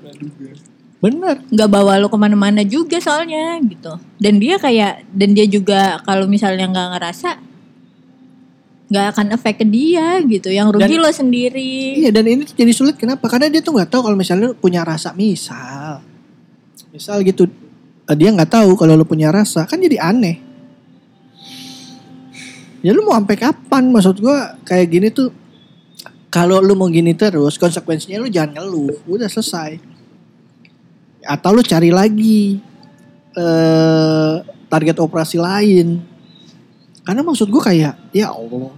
Bener. 0.99 1.43
Nggak 1.51 1.71
bawa 1.71 1.99
lo 2.03 2.11
ke 2.11 2.19
mana-mana 2.19 2.63
juga 2.67 2.99
soalnya 2.99 3.59
gitu. 3.63 3.99
Dan 4.19 4.43
dia 4.43 4.59
kayak 4.59 5.07
dan 5.15 5.31
dia 5.35 5.47
juga 5.47 6.03
kalau 6.03 6.27
misalnya 6.27 6.67
nggak 6.67 6.89
ngerasa 6.99 7.31
nggak 8.89 9.07
akan 9.15 9.27
efek 9.39 9.63
ke 9.63 9.67
dia 9.69 10.19
gitu. 10.27 10.51
Yang 10.51 10.75
rugi 10.75 10.97
Dan- 10.99 11.03
lo 11.03 11.11
sendiri. 11.15 12.03
Iya 12.03 12.11
dan 12.11 12.27
ini 12.27 12.43
jadi 12.51 12.73
sulit. 12.75 12.99
Kenapa? 12.99 13.31
Karena 13.31 13.47
dia 13.47 13.63
tuh 13.63 13.79
nggak 13.79 13.91
tahu 13.95 14.11
kalau 14.11 14.17
misalnya 14.19 14.51
lu 14.51 14.57
punya 14.59 14.83
rasa. 14.83 15.15
Misal. 15.15 16.03
Misal 16.91 17.23
gitu. 17.23 17.47
Eh, 18.09 18.17
dia 18.19 18.35
nggak 18.35 18.51
tahu 18.51 18.75
kalau 18.75 18.99
lu 18.99 19.07
punya 19.07 19.31
rasa. 19.31 19.71
Kan 19.71 19.79
jadi 19.79 20.03
aneh. 20.03 20.43
Ya 22.83 22.91
lu 22.95 23.03
mau 23.07 23.15
sampai 23.19 23.39
kapan? 23.39 23.91
Maksud 23.91 24.19
gue 24.19 24.39
kayak 24.67 24.87
gini 24.91 25.09
tuh 25.15 25.31
kalau 26.29 26.61
lu 26.61 26.77
mau 26.77 26.93
gini 26.93 27.17
terus 27.17 27.57
konsekuensinya 27.57 28.21
lu 28.21 28.29
jangan 28.29 28.61
ngeluh. 28.61 29.01
Udah 29.09 29.29
selesai. 29.33 29.81
Atau 31.25 31.57
lu 31.57 31.63
cari 31.65 31.89
lagi 31.89 32.61
eh 33.33 34.35
target 34.69 34.97
operasi 35.01 35.41
lain. 35.41 36.05
Karena 37.01 37.25
maksud 37.25 37.49
gue 37.49 37.63
kayak 37.65 38.13
ya 38.13 38.29
Allah 38.29 38.77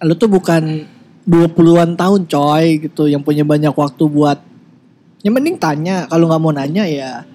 lu 0.00 0.16
tuh 0.16 0.32
bukan 0.32 0.88
20-an 1.28 1.92
tahun 1.92 2.24
coy 2.24 2.88
gitu 2.88 3.04
yang 3.04 3.20
punya 3.20 3.44
banyak 3.44 3.76
waktu 3.76 4.04
buat 4.08 4.40
yang 5.20 5.36
mending 5.36 5.60
tanya. 5.60 6.08
Kalau 6.08 6.32
nggak 6.32 6.40
mau 6.40 6.52
nanya 6.56 6.88
ya 6.88 7.28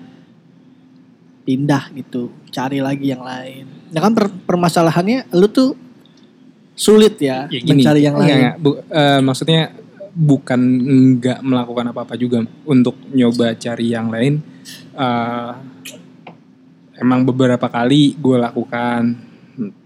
pindah 1.46 1.94
gitu. 1.94 2.34
Cari 2.50 2.82
lagi 2.82 3.14
yang 3.14 3.22
lain. 3.22 3.94
Ya 3.94 4.02
kan 4.02 4.18
per- 4.18 4.34
permasalahannya 4.50 5.30
lu 5.38 5.46
tuh 5.46 5.85
sulit 6.76 7.16
ya, 7.18 7.48
ya 7.48 7.60
gini. 7.60 7.82
mencari 7.82 8.02
yang 8.04 8.16
lain. 8.20 8.30
enggak. 8.36 8.56
Bu- 8.60 8.84
eh, 8.86 9.20
maksudnya 9.24 9.62
bukan 10.12 10.60
nggak 11.18 11.40
melakukan 11.42 11.86
apa-apa 11.92 12.16
juga 12.16 12.40
untuk 12.64 12.96
nyoba 13.10 13.56
cari 13.56 13.92
yang 13.92 14.12
lain. 14.12 14.44
Eh, 14.94 15.52
emang 17.00 17.24
beberapa 17.24 17.68
kali 17.68 18.16
gue 18.16 18.38
lakukan. 18.38 19.02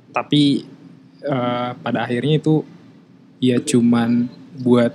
Tapi 0.10 0.66
eh, 1.22 1.70
pada 1.78 2.06
akhirnya 2.06 2.42
itu 2.42 2.66
ya 3.40 3.58
cuman 3.58 4.28
buat 4.60 4.92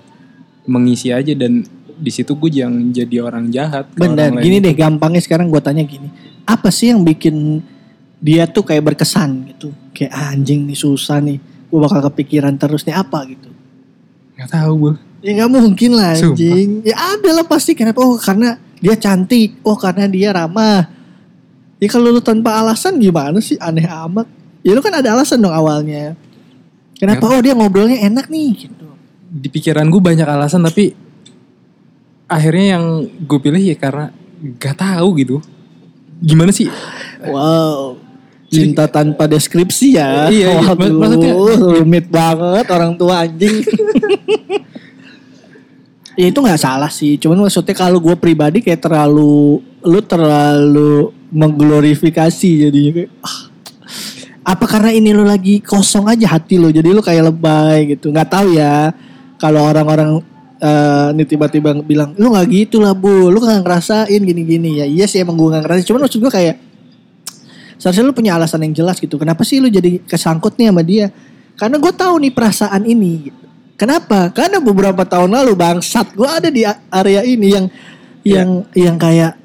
mengisi 0.65 1.09
aja 1.09 1.33
dan 1.33 1.65
di 1.95 2.11
situ 2.11 2.35
gue 2.35 2.51
jangan 2.51 2.91
jadi 2.91 3.17
orang 3.23 3.49
jahat 3.49 3.87
ke 3.95 4.03
bener 4.03 4.35
orang 4.35 4.43
lain. 4.43 4.45
gini 4.45 4.57
deh 4.61 4.75
gampangnya 4.75 5.23
sekarang 5.23 5.47
gua 5.47 5.63
tanya 5.63 5.87
gini 5.87 6.11
apa 6.45 6.69
sih 6.69 6.91
yang 6.91 7.07
bikin 7.07 7.63
dia 8.19 8.49
tuh 8.49 8.65
kayak 8.65 8.83
berkesan 8.93 9.53
gitu? 9.53 9.69
Kayak 9.93 10.13
"Ah, 10.17 10.33
anjing 10.33 10.65
nih 10.65 10.77
susah 10.77 11.21
nih 11.21 11.37
gua 11.75 11.91
bakal 11.91 12.07
kepikiran 12.07 12.55
terus 12.55 12.87
nih 12.87 12.95
apa 12.95 13.27
gitu 13.27 13.51
nggak 14.39 14.47
tahu 14.49 14.73
gue 14.81 14.95
Ya 15.25 15.33
nggak 15.35 15.51
mungkin 15.51 15.97
lah 15.97 16.13
Sumpah. 16.13 16.37
anjing. 16.37 16.85
Ya 16.85 17.01
ada 17.01 17.31
lah 17.33 17.49
pasti 17.49 17.73
kenapa? 17.73 17.97
Oh 17.99 18.21
karena 18.21 18.61
dia 18.77 18.93
cantik. 18.93 19.57
Oh 19.65 19.73
karena 19.73 20.05
dia 20.05 20.37
ramah. 20.37 20.85
Ya 21.81 21.89
kalau 21.89 22.13
lu 22.13 22.21
tanpa 22.21 22.61
alasan 22.61 23.01
gimana 23.01 23.41
sih? 23.41 23.57
Aneh 23.57 23.89
amat. 23.89 24.29
Ya 24.61 24.77
lu 24.77 24.85
kan 24.85 24.93
ada 24.93 25.17
alasan 25.17 25.41
dong 25.41 25.49
awalnya. 25.49 26.13
Kenapa? 26.93 27.25
Oh 27.25 27.41
dia 27.41 27.57
ngobrolnya 27.57 28.05
enak 28.05 28.29
nih 28.29 28.69
gitu. 28.69 28.85
di 29.33 29.49
pikiran 29.49 29.89
gue 29.89 29.97
banyak 29.99 30.29
alasan 30.29 30.61
tapi 30.61 30.93
akhirnya 32.27 32.77
yang 32.77 32.85
gue 33.25 33.39
pilih 33.41 33.65
ya 33.65 33.75
karena 33.75 34.13
gak 34.55 34.77
tahu 34.77 35.09
gitu 35.19 35.37
gimana 36.21 36.53
sih 36.53 36.69
Wow. 37.25 37.97
Cinta 38.51 38.87
tanpa 38.87 39.27
deskripsi 39.27 39.99
ya. 39.99 40.31
Iya, 40.31 40.61
iya. 40.61 40.73
Waduh, 40.73 41.01
Maksudnya- 41.01 41.37
rumit 41.81 42.07
banget 42.09 42.67
orang 42.71 42.93
tua 42.95 43.27
anjing. 43.27 43.65
ya 46.21 46.27
itu 46.31 46.39
nggak 46.39 46.61
salah 46.61 46.91
sih. 46.91 47.19
Cuman 47.19 47.43
maksudnya 47.43 47.75
kalau 47.75 47.99
gue 47.99 48.15
pribadi 48.15 48.63
kayak 48.63 48.85
terlalu 48.85 49.59
lu 49.85 50.01
terlalu 50.01 51.11
mengglorifikasi 51.35 52.71
jadinya 52.71 52.93
kayak 52.95 53.11
ah, 53.27 53.41
apa 54.45 54.65
karena 54.71 54.91
ini 54.95 55.11
lu 55.11 55.27
lagi 55.27 55.59
kosong 55.61 56.07
aja 56.07 56.39
hati 56.39 56.63
lu 56.63 56.71
jadi 56.71 56.95
lu 56.95 57.03
kayak 57.03 57.35
lebay 57.35 57.97
gitu 57.97 58.15
nggak 58.15 58.31
tahu 58.31 58.55
ya 58.55 58.95
kalau 59.37 59.67
orang-orang 59.67 60.23
eh 60.63 61.09
nih 61.13 61.27
tiba-tiba 61.27 61.75
bilang 61.85 62.15
lu 62.17 62.33
nggak 62.33 62.47
gitu 62.49 62.81
lah 62.81 62.95
bu 62.95 63.29
lu 63.29 63.43
nggak 63.43 63.67
ngerasain 63.67 64.21
gini-gini 64.23 64.81
ya 64.81 64.87
iya 64.89 65.05
sih 65.05 65.21
emang 65.21 65.37
gue 65.37 65.49
nggak 65.53 65.63
ngerasain 65.67 65.87
cuman 65.91 66.01
maksud 66.07 66.21
gue 66.23 66.33
kayak 66.33 66.55
seharusnya 67.85 68.09
lu 68.09 68.17
punya 68.17 68.33
alasan 68.41 68.65
yang 68.65 68.73
jelas 68.73 68.97
gitu. 68.97 69.21
Kenapa 69.21 69.45
sih 69.45 69.61
lu 69.61 69.69
jadi 69.69 70.01
kesangkut 70.09 70.57
nih 70.57 70.73
sama 70.73 70.81
dia? 70.81 71.13
Karena 71.61 71.77
gue 71.77 71.93
tahu 71.93 72.17
nih 72.25 72.33
perasaan 72.33 72.89
ini. 72.89 73.29
Gitu. 73.29 73.43
kenapa? 73.77 74.33
Karena 74.33 74.57
beberapa 74.57 75.05
tahun 75.05 75.37
lalu 75.37 75.53
bangsat 75.53 76.17
gue 76.17 76.25
ada 76.25 76.49
di 76.49 76.65
area 76.89 77.21
ini 77.21 77.49
yang 77.53 77.67
yang 78.25 78.49
yang 78.73 78.97
kayak 78.97 79.37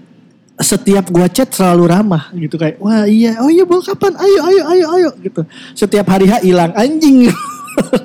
setiap 0.59 1.07
gua 1.07 1.27
chat 1.31 1.51
selalu 1.51 1.87
ramah 1.87 2.31
gitu. 2.35 2.55
Kayak 2.59 2.79
wah 2.83 3.07
iya. 3.07 3.39
Oh 3.39 3.51
iya 3.51 3.63
bol 3.63 3.79
kapan? 3.79 4.15
Ayo 4.19 4.39
ayo 4.47 4.63
ayo 4.75 4.85
ayo 4.95 5.09
gitu. 5.23 5.41
Setiap 5.75 6.07
hari 6.11 6.27
H 6.27 6.43
hilang. 6.43 6.75
Anjing. 6.75 7.31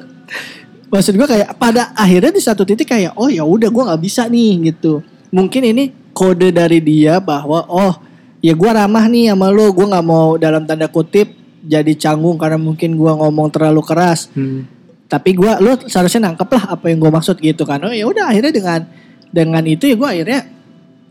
Maksud 0.95 1.19
gua 1.19 1.27
kayak 1.27 1.51
pada 1.59 1.91
akhirnya 1.99 2.31
di 2.31 2.43
satu 2.43 2.63
titik 2.63 2.87
kayak 2.87 3.19
oh 3.19 3.27
ya 3.27 3.43
udah 3.43 3.71
gua 3.71 3.91
nggak 3.91 4.03
bisa 4.03 4.31
nih 4.31 4.71
gitu. 4.71 5.03
Mungkin 5.35 5.63
ini 5.75 5.91
kode 6.15 6.55
dari 6.55 6.79
dia 6.79 7.19
bahwa 7.19 7.67
oh 7.67 7.99
ya 8.45 8.53
gua 8.53 8.85
ramah 8.85 9.09
nih 9.09 9.33
sama 9.33 9.49
lo. 9.49 9.73
Gua 9.73 9.89
nggak 9.89 10.05
mau 10.05 10.37
dalam 10.37 10.69
tanda 10.69 10.85
kutip 10.93 11.33
jadi 11.65 11.97
canggung 11.97 12.37
karena 12.37 12.61
mungkin 12.61 13.01
gua 13.01 13.17
ngomong 13.17 13.49
terlalu 13.49 13.81
keras. 13.81 14.29
Hmm. 14.37 14.69
tapi 15.05 15.37
gua 15.37 15.61
lu 15.63 15.79
seharusnya 15.85 16.27
nangkep 16.27 16.49
lah 16.49 16.65
apa 16.75 16.91
yang 16.91 16.99
gua 17.01 17.13
maksud 17.15 17.39
gitu 17.39 17.63
kan. 17.65 17.81
Oh 17.87 17.93
ya 17.93 18.05
udah 18.05 18.35
akhirnya 18.35 18.51
dengan 18.51 18.81
dengan 19.31 19.63
itu 19.63 19.87
ya 19.87 19.95
gua 19.95 20.11
akhirnya 20.11 20.49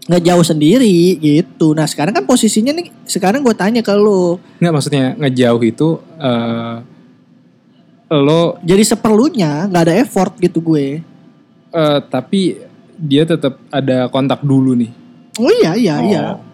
nggak 0.10 0.24
jauh 0.28 0.46
sendiri 0.46 1.18
gitu. 1.24 1.72
Nah 1.72 1.88
sekarang 1.88 2.12
kan 2.12 2.26
posisinya 2.28 2.76
nih 2.76 2.92
sekarang 3.08 3.40
gua 3.40 3.56
tanya 3.56 3.80
ke 3.80 3.94
lu 3.96 4.36
Nggak 4.60 4.74
maksudnya 4.76 5.06
ngejauh 5.16 5.62
itu 5.64 5.90
eh 6.20 6.78
lo 8.14 8.62
jadi 8.62 8.84
seperlunya 8.86 9.66
nggak 9.72 9.84
ada 9.90 9.96
effort 9.98 10.38
gitu 10.38 10.62
gue. 10.62 11.02
Eh, 11.74 12.00
tapi 12.14 12.62
dia 12.94 13.26
tetap 13.26 13.58
ada 13.74 14.06
kontak 14.14 14.46
dulu 14.46 14.78
nih. 14.78 14.92
oh 15.42 15.50
iya 15.50 15.72
iya 15.74 15.96
iya. 16.06 16.24
Oh. 16.38 16.53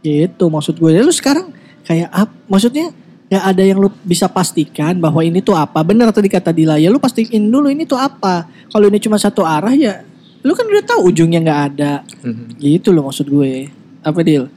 Gitu 0.00 0.48
maksud 0.48 0.76
gue 0.76 1.00
lu 1.00 1.12
sekarang 1.12 1.52
kayak 1.84 2.08
apa 2.08 2.32
maksudnya 2.48 2.92
ya 3.28 3.46
ada 3.46 3.62
yang 3.62 3.78
lu 3.78 3.92
bisa 4.02 4.26
pastikan 4.26 4.96
bahwa 4.96 5.20
ini 5.20 5.38
tuh 5.38 5.54
apa 5.54 5.84
bener 5.84 6.10
tadi 6.10 6.26
kata 6.26 6.50
Dila 6.50 6.80
ya 6.80 6.88
lu 6.88 6.98
pastiin 6.98 7.46
dulu 7.46 7.68
ini 7.68 7.84
tuh 7.84 8.00
apa 8.00 8.48
kalau 8.72 8.88
ini 8.88 8.98
cuma 8.98 9.20
satu 9.20 9.44
arah 9.44 9.70
ya 9.70 10.02
lu 10.40 10.56
kan 10.56 10.64
udah 10.64 10.82
tahu 10.82 11.12
ujungnya 11.12 11.38
nggak 11.40 11.60
ada 11.74 11.92
Mhm. 12.24 12.58
gitu 12.58 12.90
loh 12.90 13.06
maksud 13.06 13.28
gue 13.28 13.68
apa 14.00 14.20
Dil 14.24 14.48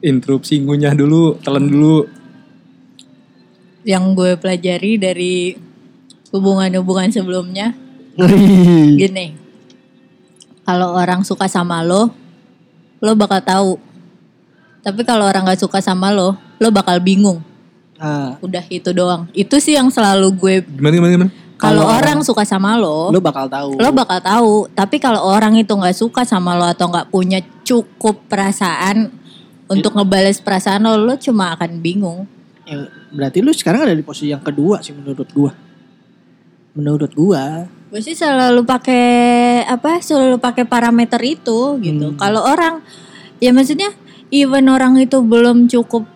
Interupsi 0.00 0.56
ngunyah 0.56 0.96
dulu, 0.96 1.36
telan 1.44 1.68
dulu. 1.68 2.08
Yang 3.84 4.04
gue 4.16 4.30
pelajari 4.40 4.96
dari 4.96 5.52
hubungan-hubungan 6.32 7.12
sebelumnya 7.12 7.76
gini. 8.96 9.36
Kalau 10.64 10.96
orang 10.96 11.20
suka 11.20 11.52
sama 11.52 11.84
lo, 11.84 12.08
lo 12.96 13.12
bakal 13.12 13.40
tahu. 13.44 13.70
Tapi 14.80 15.04
kalau 15.04 15.28
orang 15.28 15.44
gak 15.44 15.60
suka 15.60 15.84
sama 15.84 16.08
lo, 16.08 16.36
lo 16.56 16.68
bakal 16.72 16.96
bingung. 17.04 17.44
nah, 18.00 18.40
Udah 18.40 18.64
itu 18.72 18.90
doang. 18.96 19.28
Itu 19.36 19.60
sih 19.60 19.76
yang 19.76 19.92
selalu 19.92 20.32
gue 20.36 20.54
Gimana 20.64 20.94
gimana 20.96 21.12
gimana? 21.12 21.32
kalau 21.60 21.84
Kalau 21.84 21.92
orang 21.92 22.18
suka 22.24 22.42
sama 22.48 22.80
lo, 22.80 23.12
lu 23.12 23.20
bakal 23.20 23.44
tahu 23.44 23.76
lo 23.76 23.92
bakal 23.92 24.18
tahu. 24.24 24.54
Tapi 24.72 24.96
kalau 24.96 25.20
orang 25.28 25.60
itu 25.60 25.68
nggak 25.76 25.92
suka 25.92 26.24
sama 26.24 26.56
lo 26.56 26.64
atau 26.64 26.88
nggak 26.88 27.12
punya 27.12 27.44
cukup 27.68 28.24
perasaan 28.32 29.12
untuk 29.68 29.92
ngebales 29.92 30.40
perasaan 30.40 30.88
lo, 30.88 30.96
lo 30.96 31.14
cuma 31.20 31.52
akan 31.52 31.84
bingung. 31.84 32.24
Ya, 32.64 32.88
berarti 33.12 33.44
lu 33.44 33.52
sekarang 33.52 33.84
ada 33.84 33.92
di 33.92 34.00
posisi 34.00 34.32
yang 34.32 34.40
kedua 34.40 34.80
sih 34.80 34.96
menurut 34.96 35.28
gua 35.36 35.52
menurut 36.72 37.12
gua 37.12 37.68
Gue 37.90 37.98
sih 37.98 38.14
selalu 38.14 38.62
pakai 38.62 39.66
apa? 39.66 39.98
Selalu 39.98 40.38
pakai 40.38 40.62
parameter 40.62 41.18
itu 41.26 41.74
gitu. 41.82 42.14
Hmm. 42.14 42.18
Kalau 42.22 42.46
orang, 42.46 42.86
ya 43.42 43.50
maksudnya 43.50 43.90
even 44.30 44.66
orang 44.70 44.96
itu 44.98 45.18
belum 45.20 45.66
cukup 45.66 46.06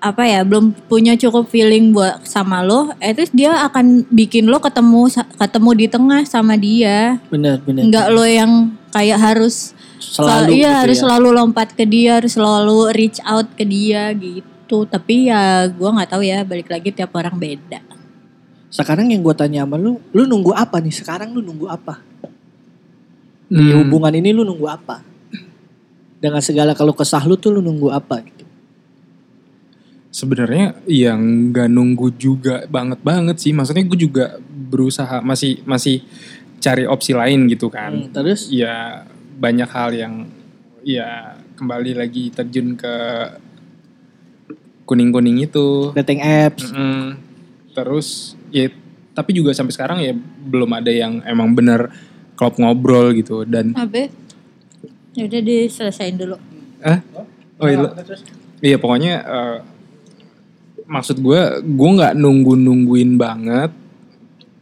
apa 0.00 0.24
ya, 0.24 0.40
belum 0.48 0.72
punya 0.88 1.12
cukup 1.12 1.52
feeling 1.52 1.92
buat 1.92 2.24
sama 2.24 2.64
lo, 2.64 2.88
itu 3.04 3.28
dia 3.36 3.52
akan 3.68 4.08
bikin 4.08 4.48
lo 4.48 4.56
ketemu 4.56 5.12
ketemu 5.36 5.70
di 5.76 5.86
tengah 5.92 6.22
sama 6.24 6.56
dia. 6.56 7.20
bener 7.28 7.60
bener 7.60 7.84
Enggak 7.84 8.08
lo 8.08 8.24
yang 8.24 8.72
kayak 8.88 9.20
harus 9.20 9.76
selalu 10.00 10.56
iya 10.64 10.72
gitu 10.72 10.80
harus 10.80 10.96
ya. 10.96 11.02
selalu 11.04 11.28
lompat 11.36 11.68
ke 11.76 11.84
dia, 11.84 12.16
harus 12.16 12.32
selalu 12.32 12.96
reach 12.96 13.20
out 13.28 13.44
ke 13.52 13.64
dia 13.68 14.08
gitu. 14.16 14.88
Tapi 14.88 15.28
ya 15.28 15.68
gua 15.68 15.92
nggak 16.00 16.16
tahu 16.16 16.24
ya, 16.24 16.48
balik 16.48 16.72
lagi 16.72 16.96
tiap 16.96 17.12
orang 17.12 17.36
beda. 17.36 17.84
Sekarang 18.70 19.10
yang 19.10 19.20
gue 19.20 19.34
tanya 19.34 19.66
sama 19.66 19.74
lu, 19.76 19.98
lu 20.14 20.24
nunggu 20.30 20.54
apa 20.54 20.78
nih? 20.78 20.94
Sekarang 20.94 21.34
lu 21.34 21.42
nunggu 21.42 21.66
apa? 21.66 21.98
Di 23.50 23.58
Hmm. 23.58 23.82
hubungan 23.82 24.14
ini 24.14 24.30
lu 24.30 24.46
nunggu 24.46 24.62
apa? 24.70 25.02
Dengan 26.20 26.44
segala 26.44 26.76
kalau 26.76 26.92
kesah 26.92 27.24
lu 27.24 27.40
tuh 27.40 27.56
lu 27.56 27.64
nunggu 27.64 27.88
apa 27.88 28.20
gitu? 28.20 28.44
Sebenarnya 30.10 30.76
yang 30.84 31.48
nggak 31.48 31.68
nunggu 31.70 32.12
juga 32.20 32.68
banget 32.68 33.00
banget 33.00 33.36
sih. 33.40 33.56
Maksudnya 33.56 33.88
gue 33.88 33.98
juga 33.98 34.36
berusaha 34.44 35.24
masih 35.24 35.64
masih 35.64 36.04
cari 36.60 36.84
opsi 36.84 37.16
lain 37.16 37.48
gitu 37.48 37.72
kan. 37.72 37.96
Hmm, 37.96 38.12
terus? 38.12 38.52
Ya 38.52 39.08
banyak 39.40 39.70
hal 39.72 39.90
yang 39.96 40.14
ya 40.84 41.40
kembali 41.56 41.96
lagi 41.96 42.28
terjun 42.28 42.76
ke 42.76 42.94
kuning-kuning 44.84 45.40
itu. 45.40 45.96
Dating 45.96 46.20
apps. 46.20 46.68
Mm-mm. 46.68 47.16
Terus 47.72 48.36
ya 48.52 48.68
tapi 49.14 49.30
juga 49.34 49.54
sampai 49.54 49.72
sekarang 49.74 49.98
ya 50.02 50.12
belum 50.44 50.70
ada 50.74 50.90
yang 50.90 51.22
emang 51.26 51.54
bener 51.54 51.90
klop 52.38 52.56
ngobrol 52.56 53.12
gitu 53.12 53.44
dan 53.44 53.76
Abe, 53.76 54.08
ya 55.20 55.28
udah 55.28 55.42
diselesain 55.44 56.16
dulu. 56.16 56.36
ah 56.80 56.98
oh 57.60 57.68
iya, 57.68 57.78
iya 58.64 58.76
pokoknya 58.80 59.14
eh, 59.20 59.58
maksud 60.88 61.20
gue 61.20 61.40
gue 61.60 61.90
nggak 62.00 62.16
nunggu 62.16 62.56
nungguin 62.56 63.20
banget 63.20 63.70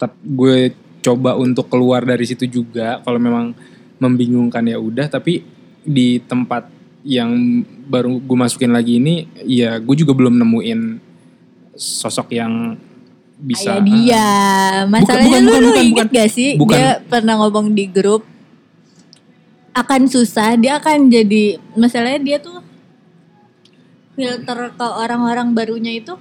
tapi 0.03 0.19
gue 0.27 0.57
coba 0.99 1.39
untuk 1.39 1.71
keluar 1.71 2.03
dari 2.03 2.27
situ 2.27 2.51
juga 2.51 2.99
kalau 3.07 3.23
memang 3.23 3.55
membingungkan 4.03 4.67
ya 4.67 4.83
udah 4.83 5.07
tapi 5.07 5.47
di 5.87 6.19
tempat 6.27 6.67
yang 7.07 7.63
baru 7.87 8.19
gue 8.19 8.37
masukin 8.37 8.75
lagi 8.75 8.99
ini 8.99 9.31
ya 9.47 9.79
gue 9.79 9.95
juga 9.95 10.13
belum 10.13 10.37
nemuin 10.43 10.81
sosok 11.79 12.35
yang 12.35 12.75
bisa 13.39 13.79
Kayak 13.79 13.87
dia. 13.87 14.29
Masalahnya 14.91 15.39
bukan, 15.39 15.41
lu, 15.41 15.47
bukan, 15.47 15.63
lu 15.63 15.69
bukan, 15.71 15.85
inget 15.87 16.09
bukan. 16.11 16.19
gak 16.19 16.31
sih 16.35 16.51
Bukan. 16.59 16.75
dia 16.75 16.89
pernah 17.07 17.35
ngomong 17.39 17.67
di 17.71 17.85
grup 17.87 18.27
akan 19.83 20.11
susah, 20.11 20.59
dia 20.59 20.79
akan 20.79 21.11
jadi 21.11 21.59
masalahnya 21.79 22.21
dia 22.21 22.39
tuh 22.43 22.59
filter 24.19 24.59
ke 24.75 24.87
orang-orang 24.87 25.55
barunya 25.55 25.95
itu 25.95 26.19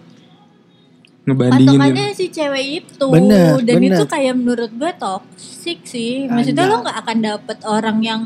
ngebandingin 1.28 1.76
patokannya 1.76 2.06
si 2.15 2.26
cewek 2.32 2.65
itu 2.86 3.08
Bener, 3.12 3.60
dan 3.65 3.76
bener. 3.84 4.00
itu 4.00 4.04
kayak 4.08 4.34
menurut 4.38 4.72
gue 4.72 4.91
toxic 4.96 5.84
sih 5.84 6.30
maksudnya 6.32 6.63
Ada. 6.63 6.72
lo 6.72 6.76
nggak 6.88 6.98
akan 7.04 7.17
dapet 7.20 7.58
orang 7.67 7.98
yang 8.00 8.22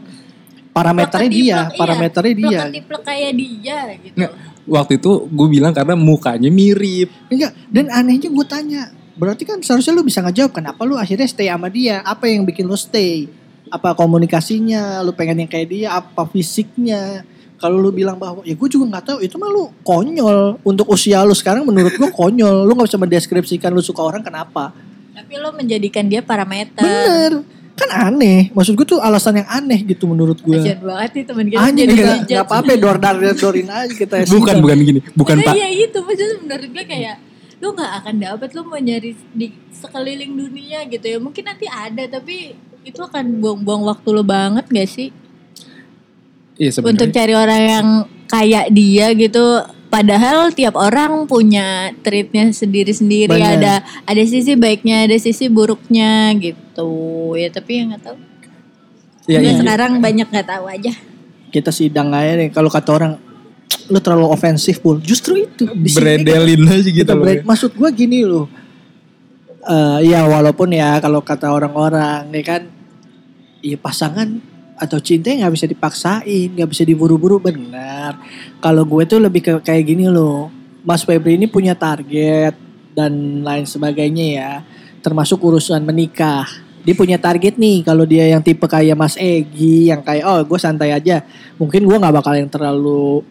Parameternya 0.72 1.28
dia, 1.28 1.44
iya, 1.44 1.60
parameternya 1.76 2.32
dia. 2.32 2.48
plek-ketiplek 2.48 3.02
kayak 3.04 3.32
dia 3.36 3.78
gitu 4.00 4.16
Nggak, 4.16 4.32
waktu 4.72 4.94
itu 5.04 5.12
gue 5.28 5.48
bilang 5.52 5.74
karena 5.76 5.96
mukanya 6.00 6.48
mirip 6.48 7.10
Enggak, 7.28 7.52
dan 7.68 7.86
anehnya 7.92 8.30
gue 8.32 8.46
tanya. 8.48 8.84
Berarti 9.20 9.44
kan 9.44 9.60
seharusnya 9.60 9.92
lu 9.92 10.08
bisa 10.08 10.24
ngejawab 10.24 10.56
kenapa 10.56 10.82
lu 10.88 10.96
akhirnya 10.96 11.28
stay 11.28 11.52
sama 11.52 11.68
dia? 11.68 12.00
Apa 12.08 12.32
yang 12.32 12.48
bikin 12.48 12.64
lu 12.64 12.80
stay? 12.80 13.28
Apa 13.72 13.96
komunikasinya? 13.96 15.00
Lu 15.02 15.16
pengen 15.16 15.48
yang 15.48 15.52
kayak 15.52 15.68
dia? 15.72 15.88
Apa 15.96 16.28
fisiknya? 16.28 17.24
Kalau 17.56 17.78
lu 17.78 17.94
bilang 17.94 18.18
bahwa 18.18 18.42
ya 18.44 18.58
gue 18.58 18.70
juga 18.70 18.90
nggak 18.90 19.06
tahu 19.06 19.18
itu 19.24 19.40
mah 19.40 19.48
lu 19.48 19.72
konyol. 19.88 20.60
Untuk 20.68 20.92
usia 20.92 21.24
lu 21.24 21.32
sekarang 21.32 21.64
menurut 21.64 21.96
gue 21.96 22.10
konyol. 22.12 22.68
Lu 22.68 22.76
nggak 22.76 22.92
bisa 22.92 23.00
mendeskripsikan 23.00 23.72
lu 23.72 23.80
suka 23.80 24.04
orang 24.04 24.20
kenapa. 24.20 24.76
Tapi 25.16 25.34
lo 25.40 25.56
menjadikan 25.56 26.04
dia 26.10 26.20
parameter. 26.20 26.84
Bener. 26.84 27.62
Kan 27.78 27.90
aneh. 28.12 28.52
Maksud 28.52 28.76
gue 28.76 28.88
tuh 28.98 29.00
alasan 29.00 29.40
yang 29.40 29.50
aneh 29.50 29.80
gitu 29.88 30.04
menurut 30.10 30.42
gue 30.44 30.58
Kasian 30.60 30.82
banget 30.84 31.12
nih 31.16 31.24
teman 31.24 31.46
kita 31.48 31.62
anjing 31.62 31.88
jadi 31.88 31.94
nggak 31.94 32.06
ngejudge. 32.12 32.28
nggak 32.28 32.46
apa-apa 32.46 32.72
dor 32.78 32.98
dar 33.00 33.16
dorin 33.18 33.68
aja 33.72 33.94
kita 33.96 34.16
bukan 34.28 34.56
bukan 34.60 34.78
gini. 34.82 35.00
Bukan 35.16 35.36
Maksudnya 35.40 35.48
pak. 35.48 35.54
Iya 35.56 35.68
itu 35.88 35.98
maksudnya 36.04 36.36
menurut 36.44 36.70
gue 36.76 36.86
kayak 36.86 37.16
lu 37.62 37.68
nggak 37.78 37.92
akan 38.02 38.16
dapet 38.18 38.50
lu 38.58 38.62
mau 38.66 38.80
nyari 38.82 39.12
di 39.38 39.48
sekeliling 39.70 40.34
dunia 40.34 40.80
gitu 40.90 41.06
ya. 41.06 41.18
Mungkin 41.22 41.44
nanti 41.46 41.66
ada 41.70 42.04
tapi 42.10 42.58
itu 42.82 43.00
akan 43.02 43.42
buang-buang 43.42 43.86
waktu 43.86 44.08
lo 44.10 44.24
banget 44.26 44.66
gak 44.70 44.90
sih? 44.90 45.10
Iya 46.62 46.78
untuk 46.78 47.10
sebenarnya 47.10 47.16
cari 47.16 47.34
orang 47.34 47.62
yang 47.62 47.88
kayak 48.30 48.66
dia 48.70 49.08
gitu. 49.18 49.46
Padahal 49.92 50.56
tiap 50.56 50.80
orang 50.80 51.28
punya 51.28 51.92
treatnya 52.00 52.48
sendiri-sendiri. 52.48 53.34
Ada 53.36 53.84
ada 54.08 54.24
sisi 54.24 54.56
baiknya 54.56 55.04
ada 55.04 55.18
sisi 55.20 55.52
buruknya 55.52 56.32
gitu. 56.40 56.92
Ya 57.36 57.52
tapi 57.52 57.84
yang 57.84 57.92
nggak 57.92 58.04
tahu. 58.08 58.18
Iya, 59.28 59.38
Udah 59.44 59.52
iya. 59.52 59.60
sekarang 59.60 59.92
banyak 60.00 60.28
nggak 60.32 60.48
tahu 60.48 60.66
aja. 60.72 60.94
Kita 61.52 61.76
sidang 61.76 62.16
aja 62.16 62.40
nih. 62.40 62.56
Kalau 62.56 62.72
kata 62.72 62.90
orang 62.96 63.14
lu 63.92 64.00
terlalu 64.00 64.32
ofensif 64.32 64.80
pul. 64.80 65.04
Justru 65.04 65.44
itu. 65.44 65.68
Beredelin 65.68 66.64
aja 66.72 66.88
gitu 66.88 67.04
kita 67.04 67.14
break. 67.18 67.44
Maksud 67.44 67.76
gue 67.76 67.90
gini 67.92 68.24
loh. 68.24 68.48
Eh 69.62 70.10
ya 70.10 70.26
walaupun 70.26 70.74
ya 70.74 70.98
kalau 70.98 71.22
kata 71.22 71.54
orang-orang 71.54 72.26
ya 72.34 72.42
kan 72.42 72.62
ya 73.62 73.78
pasangan 73.78 74.42
atau 74.82 74.98
cinta 74.98 75.30
nggak 75.30 75.54
bisa 75.54 75.70
dipaksain, 75.70 76.50
nggak 76.58 76.70
bisa 76.74 76.82
diburu-buru 76.82 77.38
benar. 77.38 78.18
Kalau 78.58 78.82
gue 78.82 79.06
tuh 79.06 79.22
lebih 79.22 79.42
ke 79.46 79.54
kayak 79.62 79.86
gini 79.86 80.10
loh. 80.10 80.50
Mas 80.82 81.06
Febri 81.06 81.38
ini 81.38 81.46
punya 81.46 81.78
target 81.78 82.58
dan 82.98 83.46
lain 83.46 83.70
sebagainya 83.70 84.26
ya. 84.34 84.52
Termasuk 85.06 85.38
urusan 85.38 85.86
menikah. 85.86 86.50
Dia 86.82 86.98
punya 86.98 87.22
target 87.22 87.62
nih 87.62 87.86
kalau 87.86 88.10
dia 88.10 88.26
yang 88.34 88.42
tipe 88.42 88.66
kayak 88.66 88.98
Mas 88.98 89.14
Egi 89.22 89.94
yang 89.94 90.02
kayak 90.02 90.26
oh 90.26 90.42
gue 90.42 90.58
santai 90.58 90.90
aja. 90.90 91.22
Mungkin 91.62 91.86
gue 91.86 91.98
nggak 92.02 92.16
bakal 92.18 92.34
yang 92.34 92.50
terlalu 92.50 93.22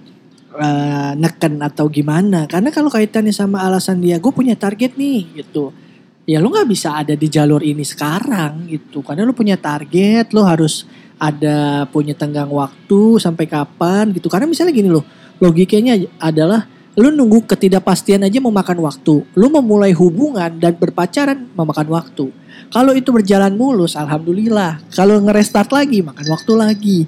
eh, 0.54 1.12
neken 1.18 1.58
atau 1.58 1.90
gimana 1.90 2.46
karena 2.46 2.70
kalau 2.70 2.90
kaitannya 2.90 3.34
sama 3.34 3.66
alasan 3.66 3.98
dia 3.98 4.22
gue 4.22 4.30
punya 4.30 4.54
target 4.54 4.94
nih 4.94 5.42
gitu 5.42 5.74
ya 6.28 6.38
lu 6.38 6.52
nggak 6.52 6.68
bisa 6.68 6.96
ada 6.96 7.16
di 7.16 7.26
jalur 7.26 7.64
ini 7.64 7.84
sekarang 7.84 8.68
gitu 8.68 9.00
karena 9.00 9.24
lu 9.24 9.32
punya 9.32 9.56
target 9.56 10.30
lu 10.32 10.44
harus 10.44 10.84
ada 11.20 11.84
punya 11.88 12.16
tenggang 12.16 12.48
waktu 12.48 13.20
sampai 13.20 13.44
kapan 13.44 14.12
gitu 14.16 14.32
karena 14.32 14.48
misalnya 14.48 14.72
gini 14.72 14.88
loh 14.88 15.04
logikanya 15.40 15.96
adalah 16.20 16.68
lu 16.98 17.08
nunggu 17.14 17.46
ketidakpastian 17.46 18.26
aja 18.26 18.38
memakan 18.42 18.82
waktu. 18.82 19.22
Lu 19.38 19.46
memulai 19.48 19.94
hubungan 19.94 20.50
dan 20.58 20.74
berpacaran 20.74 21.48
memakan 21.54 21.88
waktu. 21.96 22.28
Kalau 22.70 22.92
itu 22.92 23.14
berjalan 23.14 23.54
mulus, 23.54 23.94
alhamdulillah. 23.94 24.82
Kalau 24.90 25.16
ngerestart 25.22 25.70
lagi, 25.70 26.02
makan 26.02 26.26
waktu 26.28 26.52
lagi. 26.54 26.98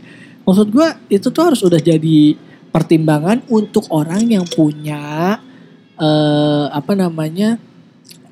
Maksud 0.42 0.72
gua 0.72 0.96
itu 1.10 1.28
tuh 1.30 1.42
harus 1.44 1.60
udah 1.62 1.78
jadi 1.78 2.34
pertimbangan 2.72 3.44
untuk 3.52 3.86
orang 3.92 4.26
yang 4.26 4.48
punya 4.48 5.38
eh 6.00 6.66
apa 6.72 6.96
namanya 6.96 7.60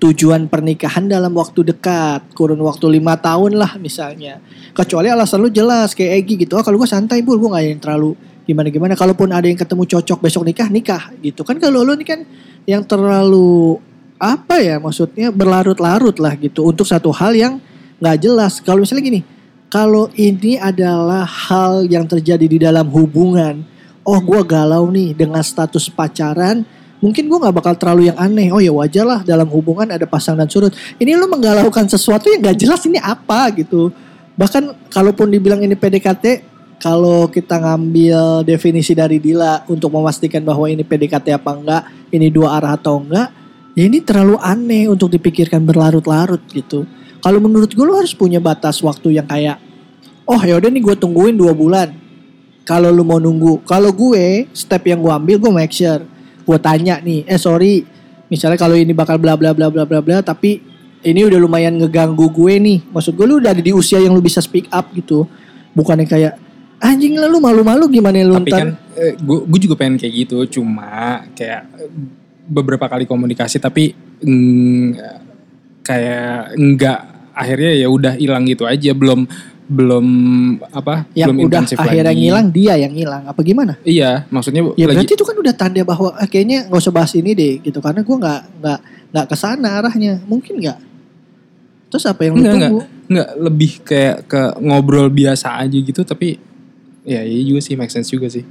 tujuan 0.01 0.49
pernikahan 0.49 1.05
dalam 1.05 1.37
waktu 1.37 1.61
dekat 1.77 2.33
kurun 2.33 2.59
waktu 2.65 2.89
lima 2.89 3.21
tahun 3.21 3.61
lah 3.61 3.77
misalnya. 3.77 4.41
Kecuali 4.73 5.13
alasan 5.13 5.45
lu 5.45 5.53
jelas 5.53 5.93
kayak 5.93 6.25
Egi 6.25 6.49
gitu 6.49 6.57
oh 6.57 6.65
kalau 6.65 6.81
gue 6.81 6.89
santai 6.89 7.21
bul 7.21 7.37
gue 7.37 7.53
gak 7.53 7.65
yang 7.69 7.81
terlalu 7.81 8.11
gimana 8.49 8.73
gimana 8.73 8.95
kalaupun 8.97 9.29
ada 9.31 9.47
yang 9.47 9.61
ketemu 9.61 9.85
cocok 9.85 10.19
besok 10.25 10.43
nikah 10.49 10.69
nikah 10.73 11.13
gitu. 11.21 11.45
Kan 11.45 11.61
kalau 11.61 11.85
lu 11.85 11.93
ini 11.95 12.09
kan 12.09 12.25
yang 12.65 12.81
terlalu 12.89 13.77
apa 14.17 14.57
ya 14.65 14.81
maksudnya 14.81 15.29
berlarut-larut 15.29 16.17
lah 16.17 16.33
gitu 16.41 16.65
untuk 16.65 16.89
satu 16.89 17.13
hal 17.13 17.37
yang 17.37 17.61
nggak 18.01 18.17
jelas. 18.25 18.65
Kalau 18.65 18.81
misalnya 18.81 19.05
gini 19.05 19.21
kalau 19.69 20.09
ini 20.17 20.57
adalah 20.57 21.29
hal 21.29 21.85
yang 21.87 22.09
terjadi 22.09 22.47
di 22.49 22.57
dalam 22.57 22.89
hubungan 22.89 23.63
oh 24.03 24.19
gue 24.19 24.41
galau 24.49 24.89
nih 24.89 25.13
dengan 25.13 25.45
status 25.45 25.93
pacaran 25.93 26.65
mungkin 27.01 27.27
gue 27.27 27.39
nggak 27.41 27.57
bakal 27.57 27.75
terlalu 27.75 28.13
yang 28.13 28.19
aneh. 28.21 28.53
Oh 28.53 28.61
ya 28.61 28.71
wajar 28.71 29.05
lah 29.09 29.21
dalam 29.25 29.49
hubungan 29.49 29.89
ada 29.89 30.05
pasang 30.05 30.37
dan 30.37 30.47
surut. 30.47 30.71
Ini 31.01 31.17
lu 31.17 31.27
menggalaukan 31.27 31.89
sesuatu 31.89 32.29
yang 32.29 32.45
gak 32.45 32.61
jelas 32.61 32.85
ini 32.87 33.01
apa 33.01 33.51
gitu. 33.57 33.91
Bahkan 34.37 34.93
kalaupun 34.93 35.33
dibilang 35.33 35.61
ini 35.61 35.75
PDKT 35.75 36.49
kalau 36.81 37.29
kita 37.29 37.61
ngambil 37.61 38.41
definisi 38.45 38.97
dari 38.97 39.21
Dila 39.21 39.69
untuk 39.69 39.93
memastikan 39.93 40.41
bahwa 40.41 40.65
ini 40.65 40.81
PDKT 40.81 41.37
apa 41.37 41.51
enggak 41.53 41.83
ini 42.09 42.33
dua 42.33 42.57
arah 42.57 42.73
atau 42.73 43.05
enggak 43.05 43.29
ya 43.77 43.85
ini 43.85 44.01
terlalu 44.01 44.41
aneh 44.41 44.89
untuk 44.89 45.13
dipikirkan 45.13 45.61
berlarut-larut 45.61 46.41
gitu. 46.53 46.89
Kalau 47.21 47.37
menurut 47.37 47.69
gue 47.69 47.85
lu 47.85 47.93
harus 47.93 48.17
punya 48.17 48.41
batas 48.41 48.81
waktu 48.81 49.21
yang 49.21 49.29
kayak 49.29 49.61
oh 50.25 50.41
ya 50.41 50.57
udah 50.57 50.73
nih 50.73 50.81
gue 50.81 50.97
tungguin 50.97 51.37
dua 51.37 51.53
bulan. 51.53 51.93
Kalau 52.65 52.89
lu 52.89 53.05
mau 53.05 53.21
nunggu 53.21 53.61
kalau 53.69 53.93
gue 53.93 54.49
step 54.57 54.89
yang 54.89 55.05
gue 55.05 55.13
ambil 55.13 55.37
gue 55.37 55.53
make 55.53 55.75
sure 55.77 56.01
gue 56.43 56.59
tanya 56.61 56.99
nih 57.01 57.29
eh 57.29 57.41
sorry 57.41 57.85
misalnya 58.31 58.57
kalau 58.57 58.79
ini 58.79 58.95
bakal 58.95 59.19
bla 59.19 59.35
bla 59.35 59.53
bla 59.53 59.69
bla 59.69 59.85
bla 59.85 60.01
bla 60.01 60.19
tapi 60.23 60.71
ini 61.01 61.25
udah 61.25 61.41
lumayan 61.41 61.81
ngeganggu 61.81 62.29
gue 62.29 62.55
nih. 62.61 62.79
Maksud 62.93 63.17
gue 63.17 63.25
lu 63.25 63.41
udah 63.41 63.57
ada 63.57 63.63
di 63.65 63.73
usia 63.73 63.97
yang 63.97 64.13
lu 64.13 64.21
bisa 64.21 64.45
speak 64.45 64.69
up 64.69 64.93
gitu. 64.93 65.25
Bukannya 65.73 66.05
kayak 66.05 66.37
anjing 66.81 67.17
lah 67.17 67.29
lu 67.29 67.41
malu-malu 67.41 67.89
gimana 67.89 68.21
lu 68.21 68.37
Tapi 68.41 68.51
ntar? 68.53 68.61
kan 68.61 68.69
gue 69.25 69.61
juga 69.61 69.81
pengen 69.81 69.97
kayak 69.97 70.13
gitu, 70.13 70.61
cuma 70.61 71.25
kayak 71.33 71.69
eh, 71.77 71.93
beberapa 72.45 72.85
kali 72.85 73.09
komunikasi 73.09 73.57
tapi 73.57 73.97
mm, 74.21 74.89
kayak 75.81 76.57
enggak 76.57 77.01
akhirnya 77.33 77.73
ya 77.81 77.89
udah 77.89 78.13
hilang 78.21 78.45
gitu 78.45 78.69
aja, 78.69 78.93
belum 78.93 79.25
belum 79.71 80.07
apa 80.75 81.07
yang 81.15 81.31
belum 81.31 81.47
udah 81.47 81.63
akhirnya 81.79 82.11
lagi. 82.11 82.19
ngilang 82.27 82.47
dia 82.51 82.75
yang 82.75 82.91
ngilang 82.91 83.23
apa 83.31 83.39
gimana 83.47 83.79
Iya, 83.87 84.27
maksudnya 84.27 84.67
ya 84.75 84.91
lagi 84.91 85.07
berarti 85.07 85.15
itu 85.15 85.23
kan 85.23 85.37
udah 85.39 85.55
tanda 85.55 85.83
bahwa 85.87 86.11
eh, 86.19 86.27
kayaknya 86.27 86.67
nggak 86.67 86.81
usah 86.83 86.91
bahas 86.91 87.15
ini 87.15 87.31
deh 87.39 87.63
gitu 87.63 87.79
karena 87.79 88.03
gue 88.03 88.17
nggak 88.19 88.41
nggak 88.59 88.79
nggak 89.15 89.27
ke 89.31 89.37
sana 89.39 89.79
arahnya 89.79 90.19
mungkin 90.27 90.59
nggak 90.59 90.79
terus 91.87 92.03
apa 92.07 92.21
yang 92.27 92.35
lu 92.35 92.43
enggak 92.43 92.55
enggak 92.59 92.71
tunggu 92.75 92.83
enggak 93.11 93.29
lebih 93.39 93.73
kayak 93.87 94.17
ke 94.27 94.43
ngobrol 94.59 95.07
biasa 95.07 95.63
aja 95.63 95.79
gitu 95.79 96.03
tapi 96.03 96.39
ya 97.07 97.23
iya 97.23 97.43
juga 97.47 97.61
sih 97.63 97.75
make 97.79 97.91
sense 97.91 98.11
juga 98.11 98.27
sih. 98.27 98.43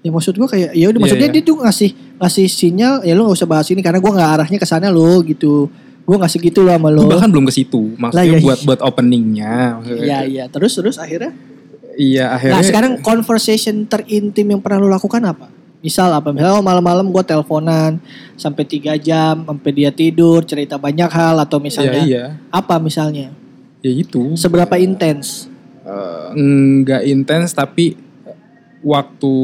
Ya 0.00 0.14
maksud 0.14 0.38
gue 0.38 0.46
kayak 0.46 0.70
ya 0.76 0.86
udah 0.86 0.96
Iya, 0.96 1.02
maksudnya 1.02 1.28
iya. 1.28 1.34
dia 1.34 1.42
tuh 1.42 1.56
ngasih 1.58 1.90
ngasih 2.20 2.46
sinyal 2.46 2.94
ya 3.02 3.12
lu 3.16 3.26
gak 3.26 3.36
usah 3.42 3.48
bahas 3.50 3.66
ini 3.74 3.82
karena 3.82 3.98
gue 3.98 4.12
nggak 4.12 4.30
arahnya 4.38 4.58
ke 4.60 4.68
sana 4.68 4.92
lo 4.92 5.18
gitu. 5.26 5.66
Gue 6.06 6.16
ngasih 6.22 6.38
gitu 6.38 6.62
loh 6.62 6.70
sama 6.78 6.88
lo. 6.94 7.02
Gue 7.02 7.18
bahkan 7.18 7.26
belum 7.28 7.50
ke 7.50 7.54
situ, 7.54 7.98
Lah, 7.98 8.14
maksudnya 8.14 8.38
iya, 8.38 8.38
buat 8.46 8.58
iya. 8.62 8.66
buat 8.70 8.80
openingnya. 8.86 9.54
Iya 9.82 10.18
iya 10.22 10.44
terus 10.46 10.78
terus 10.78 10.96
akhirnya. 11.02 11.34
Iya 11.98 12.30
akhirnya. 12.38 12.54
Nah 12.54 12.62
sekarang 12.62 12.92
conversation 13.02 13.82
terintim 13.90 14.46
yang 14.46 14.62
pernah 14.62 14.78
lu 14.78 14.88
lakukan 14.88 15.18
apa? 15.26 15.50
Misal 15.82 16.14
apa? 16.14 16.30
Misalnya 16.30 16.62
oh, 16.62 16.64
malam-malam 16.64 17.10
gue 17.10 17.22
teleponan 17.26 17.98
sampai 18.38 18.62
tiga 18.62 18.94
jam 18.94 19.42
sampai 19.42 19.70
dia 19.74 19.90
tidur 19.90 20.46
cerita 20.46 20.78
banyak 20.78 21.10
hal 21.10 21.42
atau 21.42 21.58
Iya 21.58 21.64
misalnya 21.66 22.02
iya, 22.06 22.24
apa 22.54 22.78
misalnya? 22.78 23.34
ya 23.82 23.92
itu. 23.92 24.34
Seberapa 24.38 24.78
intens? 24.78 25.50
Eh, 25.86 26.28
nggak 26.82 27.02
intens 27.06 27.50
tapi 27.54 27.94
waktu 28.82 29.34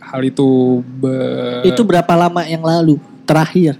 hal 0.00 0.20
itu 0.24 0.80
be- 1.00 1.64
Itu 1.64 1.84
berapa 1.84 2.12
lama 2.16 2.44
yang 2.44 2.64
lalu 2.64 2.96
terakhir? 3.24 3.76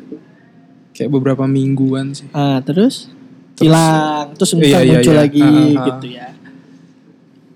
Kayak 1.00 1.08
beberapa 1.08 1.48
mingguan 1.48 2.12
sih. 2.12 2.28
Ah 2.36 2.60
terus 2.60 3.08
Terus- 3.56 3.72
hilang 3.72 4.36
terus 4.36 4.52
Iya, 4.52 4.60
ntar 4.60 4.82
iya, 4.84 4.92
muncul 4.92 5.14
iya. 5.16 5.20
lagi 5.24 5.40
ah, 5.40 5.48
ah. 5.56 5.84
gitu 5.88 6.06
ya. 6.12 6.28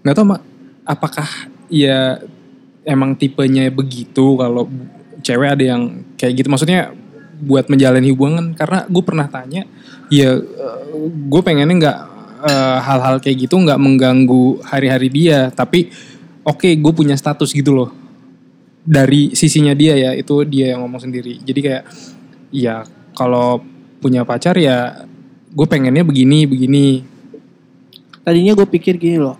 Nggak 0.00 0.14
tahu 0.16 0.26
mak 0.32 0.40
apakah 0.84 1.28
ya 1.68 2.20
emang 2.84 3.16
tipenya 3.16 3.68
begitu 3.68 4.36
kalau 4.36 4.68
cewek 5.24 5.48
ada 5.56 5.64
yang 5.76 5.82
kayak 6.20 6.44
gitu 6.44 6.48
maksudnya 6.52 6.92
buat 7.40 7.68
menjalani 7.72 8.12
hubungan 8.12 8.52
karena 8.52 8.84
gue 8.88 9.02
pernah 9.04 9.26
tanya 9.28 9.64
ya 10.12 10.36
gue 11.04 11.40
pengennya 11.40 11.76
nggak 11.80 11.98
eh, 12.44 12.78
hal-hal 12.84 13.16
kayak 13.24 13.48
gitu 13.48 13.56
nggak 13.56 13.80
mengganggu 13.80 14.60
hari-hari 14.68 15.08
dia 15.08 15.48
tapi 15.48 15.88
oke 16.44 16.68
gue 16.68 16.92
punya 16.92 17.16
status 17.16 17.50
gitu 17.56 17.72
loh 17.72 17.90
dari 18.84 19.32
sisinya 19.32 19.72
dia 19.72 19.96
ya 19.96 20.10
itu 20.12 20.44
dia 20.44 20.76
yang 20.76 20.84
ngomong 20.84 21.00
sendiri 21.08 21.40
jadi 21.40 21.60
kayak 21.64 21.82
ya 22.52 22.84
kalau 23.16 23.62
punya 24.02 24.26
pacar 24.26 24.58
ya 24.60 25.06
gue 25.54 25.66
pengennya 25.70 26.04
begini 26.04 26.44
begini 26.44 27.14
Tadinya 28.24 28.56
gue 28.56 28.64
pikir 28.64 28.96
gini 28.96 29.20
loh. 29.20 29.36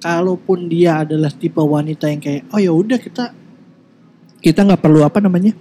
Kalaupun 0.00 0.70
dia 0.70 1.02
adalah 1.02 1.28
tipe 1.28 1.58
wanita 1.58 2.06
yang 2.08 2.22
kayak 2.22 2.48
oh 2.54 2.60
ya 2.62 2.72
udah 2.72 2.96
kita 2.96 3.34
kita 4.40 4.64
nggak 4.64 4.80
perlu 4.80 5.04
apa 5.04 5.20
namanya 5.20 5.52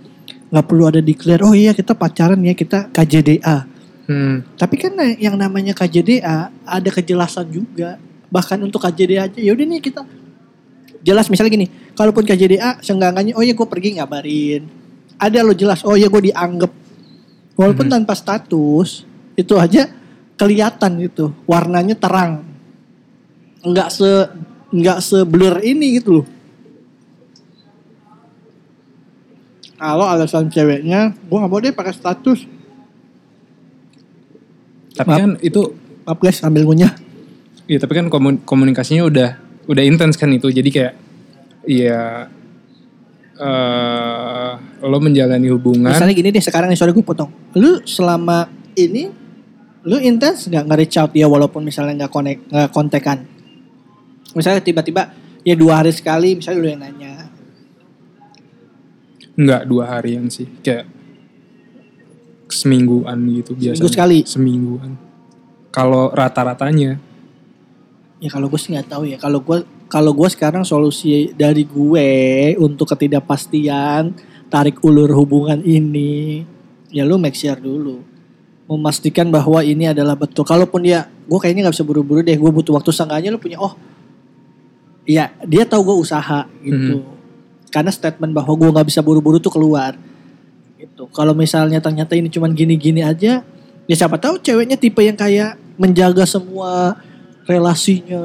nggak 0.48 0.66
perlu 0.70 0.88
ada 0.88 1.04
declare 1.04 1.44
oh 1.44 1.52
iya 1.52 1.76
kita 1.76 1.98
pacaran 1.98 2.40
ya 2.40 2.54
kita 2.54 2.88
KJDA. 2.94 3.66
hmm. 4.08 4.56
Tapi 4.56 4.76
kan 4.80 4.94
yang 5.20 5.36
namanya 5.36 5.74
KJDA 5.76 6.54
ada 6.54 6.90
kejelasan 6.94 7.50
juga. 7.50 7.98
Bahkan 8.30 8.62
untuk 8.62 8.80
KJDA 8.86 9.28
aja 9.28 9.40
ya 9.42 9.52
udah 9.52 9.66
nih 9.66 9.82
kita 9.82 10.06
jelas 11.02 11.28
misalnya 11.34 11.52
gini. 11.52 11.68
Kalaupun 11.98 12.24
KJDA 12.24 12.80
seenggaknya 12.86 13.34
oh 13.36 13.44
ya 13.44 13.58
gue 13.58 13.68
pergi 13.68 13.98
ngabarin. 14.00 14.79
Ada 15.20 15.44
lo 15.44 15.52
jelas 15.52 15.84
oh 15.84 16.00
ya 16.00 16.08
gue 16.08 16.32
dianggap. 16.32 16.72
Walaupun 17.60 17.92
tanpa 17.92 18.16
status 18.16 19.04
itu 19.36 19.54
aja 19.60 19.92
kelihatan 20.40 20.92
gitu 21.04 21.36
warnanya 21.44 22.00
terang. 22.00 22.48
Nggak 23.60 23.90
se 23.92 24.10
nggak 24.72 25.00
se 25.04 25.28
blur 25.28 25.60
ini 25.60 26.00
gitu 26.00 26.24
loh. 26.24 26.28
Kalau 29.80 30.08
alasan 30.08 30.48
ceweknya 30.48 31.12
gue 31.16 31.38
nggak 31.40 31.52
mau 31.52 31.60
deh 31.60 31.76
pakai 31.76 31.92
status. 31.92 32.48
Tapi 34.96 35.10
Maaf. 35.12 35.20
kan 35.20 35.32
itu 35.40 35.62
maaf 36.08 36.20
guys 36.20 36.40
ambil 36.44 36.64
ngunyah. 36.68 36.96
Iya 37.68 37.80
tapi 37.84 37.96
kan 37.96 38.08
komun- 38.08 38.44
komunikasinya 38.44 39.04
udah 39.08 39.30
udah 39.68 39.84
intens 39.84 40.16
kan 40.16 40.32
itu. 40.32 40.48
Jadi 40.48 40.70
kayak 40.72 40.94
ya 41.68 42.28
eh 43.40 44.52
lo 44.84 44.98
menjalani 45.00 45.48
hubungan. 45.48 45.96
Misalnya 45.96 46.16
gini 46.16 46.30
deh 46.36 46.44
sekarang 46.44 46.68
nih 46.68 46.76
sorry 46.76 46.92
gue 46.92 47.04
potong. 47.04 47.32
Lu 47.56 47.80
selama 47.88 48.52
ini 48.76 49.08
lu 49.88 49.96
intens 50.04 50.44
nggak 50.52 50.68
nge-reach 50.68 51.00
out 51.00 51.12
dia 51.16 51.24
walaupun 51.24 51.64
misalnya 51.64 52.06
nggak 52.06 52.12
connect 52.12 52.42
nggak 52.52 52.70
kontekan? 52.76 53.24
Misalnya 54.36 54.60
tiba-tiba 54.60 55.16
ya 55.48 55.56
dua 55.56 55.80
hari 55.80 55.96
sekali 55.96 56.36
misalnya 56.36 56.60
lu 56.60 56.68
yang 56.68 56.82
nanya. 56.84 57.14
Nggak 59.40 59.62
dua 59.72 59.84
harian 59.88 60.28
sih 60.28 60.52
kayak 60.60 60.84
semingguan 62.52 63.24
gitu 63.40 63.56
biasanya. 63.56 63.80
Seminggu 63.80 63.96
sekali? 63.96 64.18
semingguan. 64.28 64.92
Kalau 65.72 66.12
rata-ratanya. 66.12 67.00
Ya 68.20 68.28
kalau 68.28 68.52
gue 68.52 68.60
sih 68.60 68.76
nggak 68.76 68.90
tahu 68.92 69.08
ya. 69.08 69.16
Kalau 69.16 69.40
gue 69.40 69.64
kalau 69.90 70.14
gue 70.14 70.30
sekarang 70.30 70.62
solusi 70.62 71.34
dari 71.34 71.66
gue 71.66 72.10
untuk 72.62 72.94
ketidakpastian 72.94 74.14
tarik 74.50 74.78
ulur 74.86 75.10
hubungan 75.18 75.58
ini, 75.66 76.46
ya 76.94 77.06
lu 77.06 77.18
make 77.18 77.38
sure 77.38 77.58
dulu, 77.58 78.06
memastikan 78.70 79.30
bahwa 79.34 79.66
ini 79.66 79.90
adalah 79.90 80.14
betul. 80.14 80.46
Kalaupun 80.46 80.86
dia, 80.86 81.10
gue 81.26 81.40
kayaknya 81.42 81.70
nggak 81.70 81.76
bisa 81.78 81.86
buru-buru 81.86 82.22
deh. 82.22 82.38
Gue 82.38 82.54
butuh 82.54 82.78
waktu 82.78 82.94
seenggaknya 82.94 83.34
lu 83.34 83.42
punya, 83.42 83.58
oh, 83.58 83.74
iya 85.10 85.34
dia 85.46 85.66
tahu 85.66 85.94
gue 85.94 85.98
usaha 86.06 86.46
gitu. 86.62 87.02
Karena 87.74 87.90
statement 87.90 88.34
bahwa 88.34 88.54
gue 88.54 88.70
nggak 88.70 88.88
bisa 88.90 89.02
buru-buru 89.02 89.42
tuh 89.42 89.54
keluar. 89.54 89.98
Gitu. 90.78 91.10
Kalau 91.14 91.34
misalnya 91.34 91.82
ternyata 91.82 92.14
ini 92.14 92.30
cuman 92.30 92.54
gini-gini 92.54 93.02
aja, 93.02 93.42
ya 93.90 93.96
siapa 93.98 94.22
tahu 94.22 94.38
ceweknya 94.38 94.78
tipe 94.78 95.02
yang 95.02 95.18
kayak 95.18 95.58
menjaga 95.82 96.26
semua 96.30 96.98
relasinya 97.50 98.22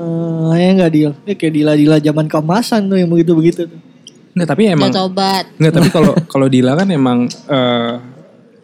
ya 0.53 0.69
nggak 0.71 0.93
deal 0.93 1.13
ya 1.25 1.33
kayak 1.33 1.55
dila 1.55 1.73
dila 1.73 1.97
zaman 1.97 2.29
keemasan 2.29 2.87
tuh 2.87 2.97
yang 2.97 3.09
begitu 3.09 3.33
begitu 3.33 3.63
tuh 3.67 3.81
Nggak 4.35 4.49
tapi 4.51 4.63
emang 4.67 4.91
Jatuh 4.91 5.07
obat. 5.07 5.45
Nggak 5.57 5.73
tapi 5.73 5.89
kalau 5.89 6.13
kalau 6.35 6.47
Dila 6.51 6.75
kan 6.75 6.91
emang 6.91 7.31
eh, 7.31 7.93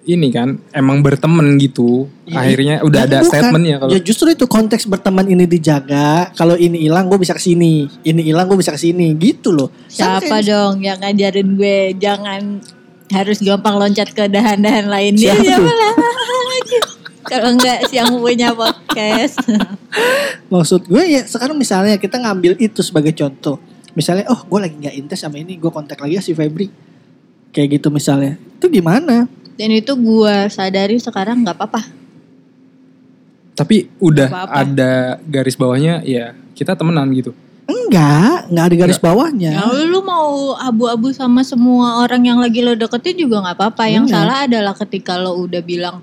ini 0.03 0.27
kan 0.29 0.59
emang 0.75 0.99
berteman 0.99 1.47
gitu. 1.57 2.11
Akhirnya 2.27 2.83
udah 2.83 3.01
Ya, 3.01 3.07
ada 3.07 3.19
bukan. 3.23 3.31
statementnya 3.31 3.77
kalau 3.79 3.91
Ya 3.95 4.03
justru 4.03 4.35
itu 4.35 4.51
konteks 4.51 4.91
berteman 4.91 5.31
ini 5.31 5.47
dijaga. 5.47 6.35
Kalau 6.35 6.59
ini 6.59 6.75
hilang 6.83 7.07
gue 7.07 7.15
bisa 7.17 7.31
ke 7.31 7.39
sini. 7.39 7.87
Ini 8.03 8.19
hilang 8.19 8.51
gue 8.51 8.59
bisa 8.59 8.75
ke 8.75 8.83
sini. 8.83 9.15
Gitu 9.15 9.55
loh. 9.55 9.71
Siapa 9.87 10.43
kayak- 10.43 10.51
dong 10.51 10.83
yang 10.83 10.99
ngajarin 10.99 11.55
gue 11.55 11.77
jangan 11.95 12.59
harus 13.09 13.39
gampang 13.39 13.79
loncat 13.79 14.11
ke 14.11 14.27
dahan-dahan 14.27 14.91
lainnya? 14.91 15.39
Siapa 15.39 15.55
tuh? 15.55 15.71
Kalau 17.31 17.49
enggak 17.55 17.87
yang 17.91 18.11
punya 18.13 18.51
podcast. 18.51 19.39
Maksud 20.49 20.85
gue 20.85 21.03
ya 21.07 21.23
sekarang 21.23 21.55
misalnya 21.55 21.95
kita 21.95 22.19
ngambil 22.19 22.59
itu 22.59 22.83
sebagai 22.83 23.15
contoh. 23.15 23.63
Misalnya 23.95 24.27
oh 24.29 24.43
gue 24.43 24.59
lagi 24.61 24.75
nggak 24.77 24.95
intens 24.97 25.23
sama 25.23 25.39
ini. 25.39 25.55
Gue 25.55 25.71
kontak 25.71 25.97
lagi 25.97 26.19
ya 26.19 26.23
si 26.23 26.35
Febri. 26.35 26.67
Kayak 27.51 27.79
gitu 27.79 27.89
misalnya. 27.89 28.35
Itu 28.59 28.67
gimana? 28.67 29.31
Dan 29.55 29.71
itu 29.71 29.93
gue 29.93 30.37
sadari 30.49 30.99
sekarang 30.99 31.43
nggak 31.43 31.57
apa-apa. 31.57 31.83
tapi 33.51 33.93
udah 34.01 34.29
Apa-apa. 34.33 34.57
ada 34.57 34.93
garis 35.21 35.53
bawahnya 35.53 36.01
ya 36.01 36.33
kita 36.57 36.73
temenan 36.73 37.13
gitu. 37.13 37.37
Enggak. 37.69 38.49
Enggak 38.49 38.65
ada 38.67 38.77
garis 38.79 38.97
bawahnya. 38.97 39.53
Ya 39.53 39.69
lu 39.85 40.01
mau 40.01 40.57
abu-abu 40.57 41.13
sama 41.13 41.45
semua 41.45 42.01
orang 42.01 42.25
yang 42.25 42.39
lagi 42.41 42.65
lo 42.65 42.73
deketin 42.73 43.21
juga 43.21 43.45
nggak 43.45 43.57
apa-apa. 43.61 43.85
Yang 43.87 44.05
Iya. 44.09 44.13
salah 44.17 44.39
adalah 44.49 44.73
ketika 44.75 45.21
lo 45.21 45.37
udah 45.37 45.61
bilang, 45.61 46.01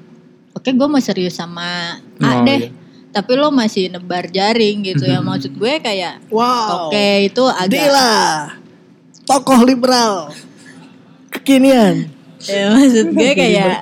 oke 0.68 0.76
gue 0.76 0.88
mau 0.92 1.00
serius 1.00 1.40
sama 1.40 1.96
A 2.20 2.28
Oh, 2.28 2.44
deh. 2.44 2.68
iya. 2.68 2.76
Tapi 3.08 3.40
lo 3.40 3.56
masih 3.56 3.88
nebar 3.88 4.28
jaring 4.28 4.84
gitu 4.84 5.08
ya. 5.08 5.24
Maksud 5.24 5.56
gue 5.56 5.80
kayak, 5.80 6.28
Wow. 6.28 6.92
oke 6.92 7.08
itu 7.24 7.40
agak... 7.48 7.72
Dila. 7.72 8.12
Tokoh 9.24 9.64
liberal. 9.64 10.28
Kekinian. 11.32 12.12
Ya 12.44 12.68
maksud 12.68 13.16
gue 13.16 13.32
kayak 13.32 13.80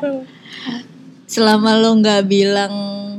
selama 1.25 1.73
lo 1.73 1.97
nggak 1.97 2.21
bilang 2.29 2.73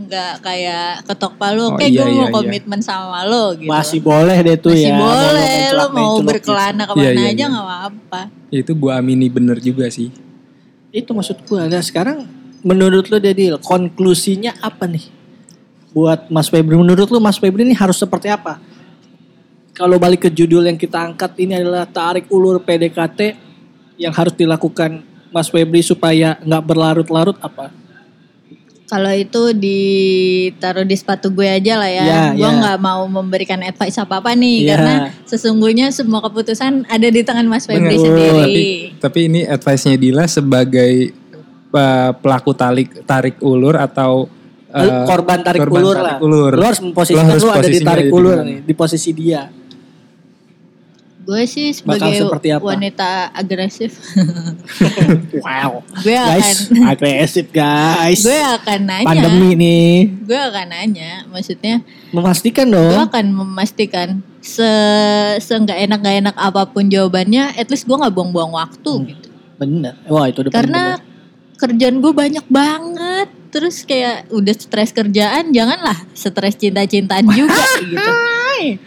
nggak 0.07 0.47
kayak 0.47 1.03
ketok 1.03 1.35
palu, 1.35 1.67
Oh, 1.67 1.75
oke 1.75 1.83
iya, 1.83 1.99
gue 1.99 2.07
mau 2.07 2.15
iya, 2.15 2.27
iya. 2.31 2.35
komitmen 2.39 2.79
sama 2.79 3.27
lo 3.27 3.59
gitu. 3.59 3.67
Masih 3.67 3.99
boleh 3.99 4.39
deh 4.47 4.55
tuh 4.55 4.71
Masih 4.79 4.95
ya. 4.95 5.03
boleh, 5.03 5.59
lo 5.75 5.87
mau 5.91 6.15
berkelana 6.23 6.87
Iya, 6.87 6.89
ke 6.89 6.95
mana 6.95 7.11
iya, 7.11 7.31
aja 7.35 7.43
iya. 7.43 7.47
nggak 7.51 7.67
apa-apa. 7.67 8.21
Ya, 8.55 8.59
itu 8.63 8.73
gua 8.79 9.03
amini 9.03 9.27
bener 9.27 9.59
juga 9.59 9.91
sih. 9.91 10.15
Itu 10.95 11.11
maksud 11.19 11.43
gue. 11.43 11.61
Nah 11.67 11.83
sekarang 11.83 12.46
menurut 12.63 13.09
lo 13.11 13.19
Dedil, 13.19 13.59
konklusinya 13.61 14.57
apa 14.63 14.87
nih? 14.89 15.05
Buat 15.97 16.29
Mas 16.29 16.53
Febri, 16.53 16.77
menurut 16.77 17.09
lo 17.09 17.19
Mas 17.21 17.41
Febri 17.41 17.65
ini 17.65 17.73
harus 17.73 17.97
seperti 17.97 18.29
apa? 18.29 18.61
Kalau 19.77 20.01
balik 20.01 20.29
ke 20.29 20.31
judul 20.33 20.65
yang 20.65 20.81
kita 20.81 20.97
angkat 20.97 21.37
ini 21.37 21.57
adalah 21.61 21.85
tarik 21.85 22.33
ulur 22.33 22.61
PDKT 22.65 23.37
yang 24.01 24.13
harus 24.13 24.33
dilakukan 24.33 25.05
Mas 25.33 25.53
Febri 25.53 25.85
supaya 25.85 26.41
nggak 26.41 26.63
berlarut-larut 26.65 27.37
apa? 27.45 27.69
Kalau 28.87 29.11
itu 29.11 29.51
ditaruh 29.51 30.87
di 30.87 30.95
sepatu 30.95 31.27
gue 31.35 31.43
aja 31.43 31.75
lah 31.75 31.91
ya. 31.91 32.05
Ya, 32.07 32.25
gue 32.39 32.47
ya. 32.47 32.55
nggak 32.55 32.79
mau 32.79 33.03
memberikan 33.11 33.59
advice 33.67 33.99
apa-apa 33.99 34.39
nih 34.39 34.63
Ya. 34.63 34.69
karena 34.79 34.95
sesungguhnya 35.27 35.91
semua 35.91 36.23
keputusan 36.23 36.87
ada 36.87 37.09
di 37.11 37.21
tangan 37.27 37.51
Mas 37.51 37.67
Febri 37.67 37.99
Bener. 37.99 38.07
sendiri. 38.07 38.39
Tapi, 38.39 38.65
tapi 39.03 39.19
ini 39.27 39.41
advice-nya 39.43 39.99
Dila 39.99 40.25
sebagai 40.31 41.11
uh, 41.69 42.11
pelaku 42.15 42.51
tarik 42.53 43.03
tarik 43.03 43.37
ulur 43.41 43.75
atau 43.75 44.27
uh, 44.69 45.05
korban 45.05 45.41
tarik 45.41 45.63
korban 45.63 45.81
ulur 45.81 45.95
tarik 45.95 46.07
lah. 46.07 46.19
ulur. 46.21 46.53
Lo 46.53 46.65
harus 46.65 46.81
memposisikan 46.81 47.23
Lo 47.23 47.31
harus 47.33 47.43
lo 47.43 47.53
ada 47.53 47.69
di 47.69 47.81
tarik 47.81 48.09
ulur 48.09 48.39
nih, 48.41 48.59
di 48.61 48.73
posisi 48.73 49.11
dia. 49.11 49.43
Gue 51.19 51.43
sih 51.43 51.75
sebagai 51.75 52.23
wanita 52.63 53.35
agresif, 53.35 53.99
Wow. 55.43 55.83
gue 55.99 56.15
akan 56.15 56.39
Guys, 56.39 56.71
agresif 56.87 57.47
guys. 57.51 58.23
gue 58.23 58.39
akan 58.39 58.79
nanya. 58.87 59.07
Pandemi 59.11 59.51
nih. 59.53 59.91
Gue 60.23 60.39
akan 60.39 60.67
nanya, 60.71 61.27
maksudnya 61.27 61.83
Memastikan 62.15 62.71
gue 62.71 62.79
dong. 62.79 63.11
akan 63.11 63.25
memastikan 63.35 64.09
se 64.39 64.71
seenggak 65.43 65.83
enak 65.83 65.99
gak 65.99 66.17
enak 66.21 66.37
apa 66.39 66.63
pun 66.65 66.87
jawabannya, 66.87 67.59
at 67.59 67.67
least 67.67 67.85
gue 67.85 67.97
nggak 67.97 68.15
buang-buang 68.15 68.55
waktu 68.55 68.93
Hmm. 68.93 69.07
gitu. 69.09 69.29
Bener. 69.57 69.99
Wah 70.07 70.31
itu 70.31 70.47
udah 70.47 70.53
Karena 70.55 70.95
bener. 70.95 71.16
Kerjaan 71.57 71.99
gue 71.99 72.13
banyak 72.13 72.47
banget. 72.47 73.29
Terus 73.51 73.89
kayak 73.89 74.29
udah 74.29 74.53
stres 74.53 74.93
kerjaan, 74.93 75.49
janganlah 75.49 75.97
stres 76.13 76.61
cinta-cintaan 76.61 77.25
juga 77.33 77.65
gitu. 77.89 78.13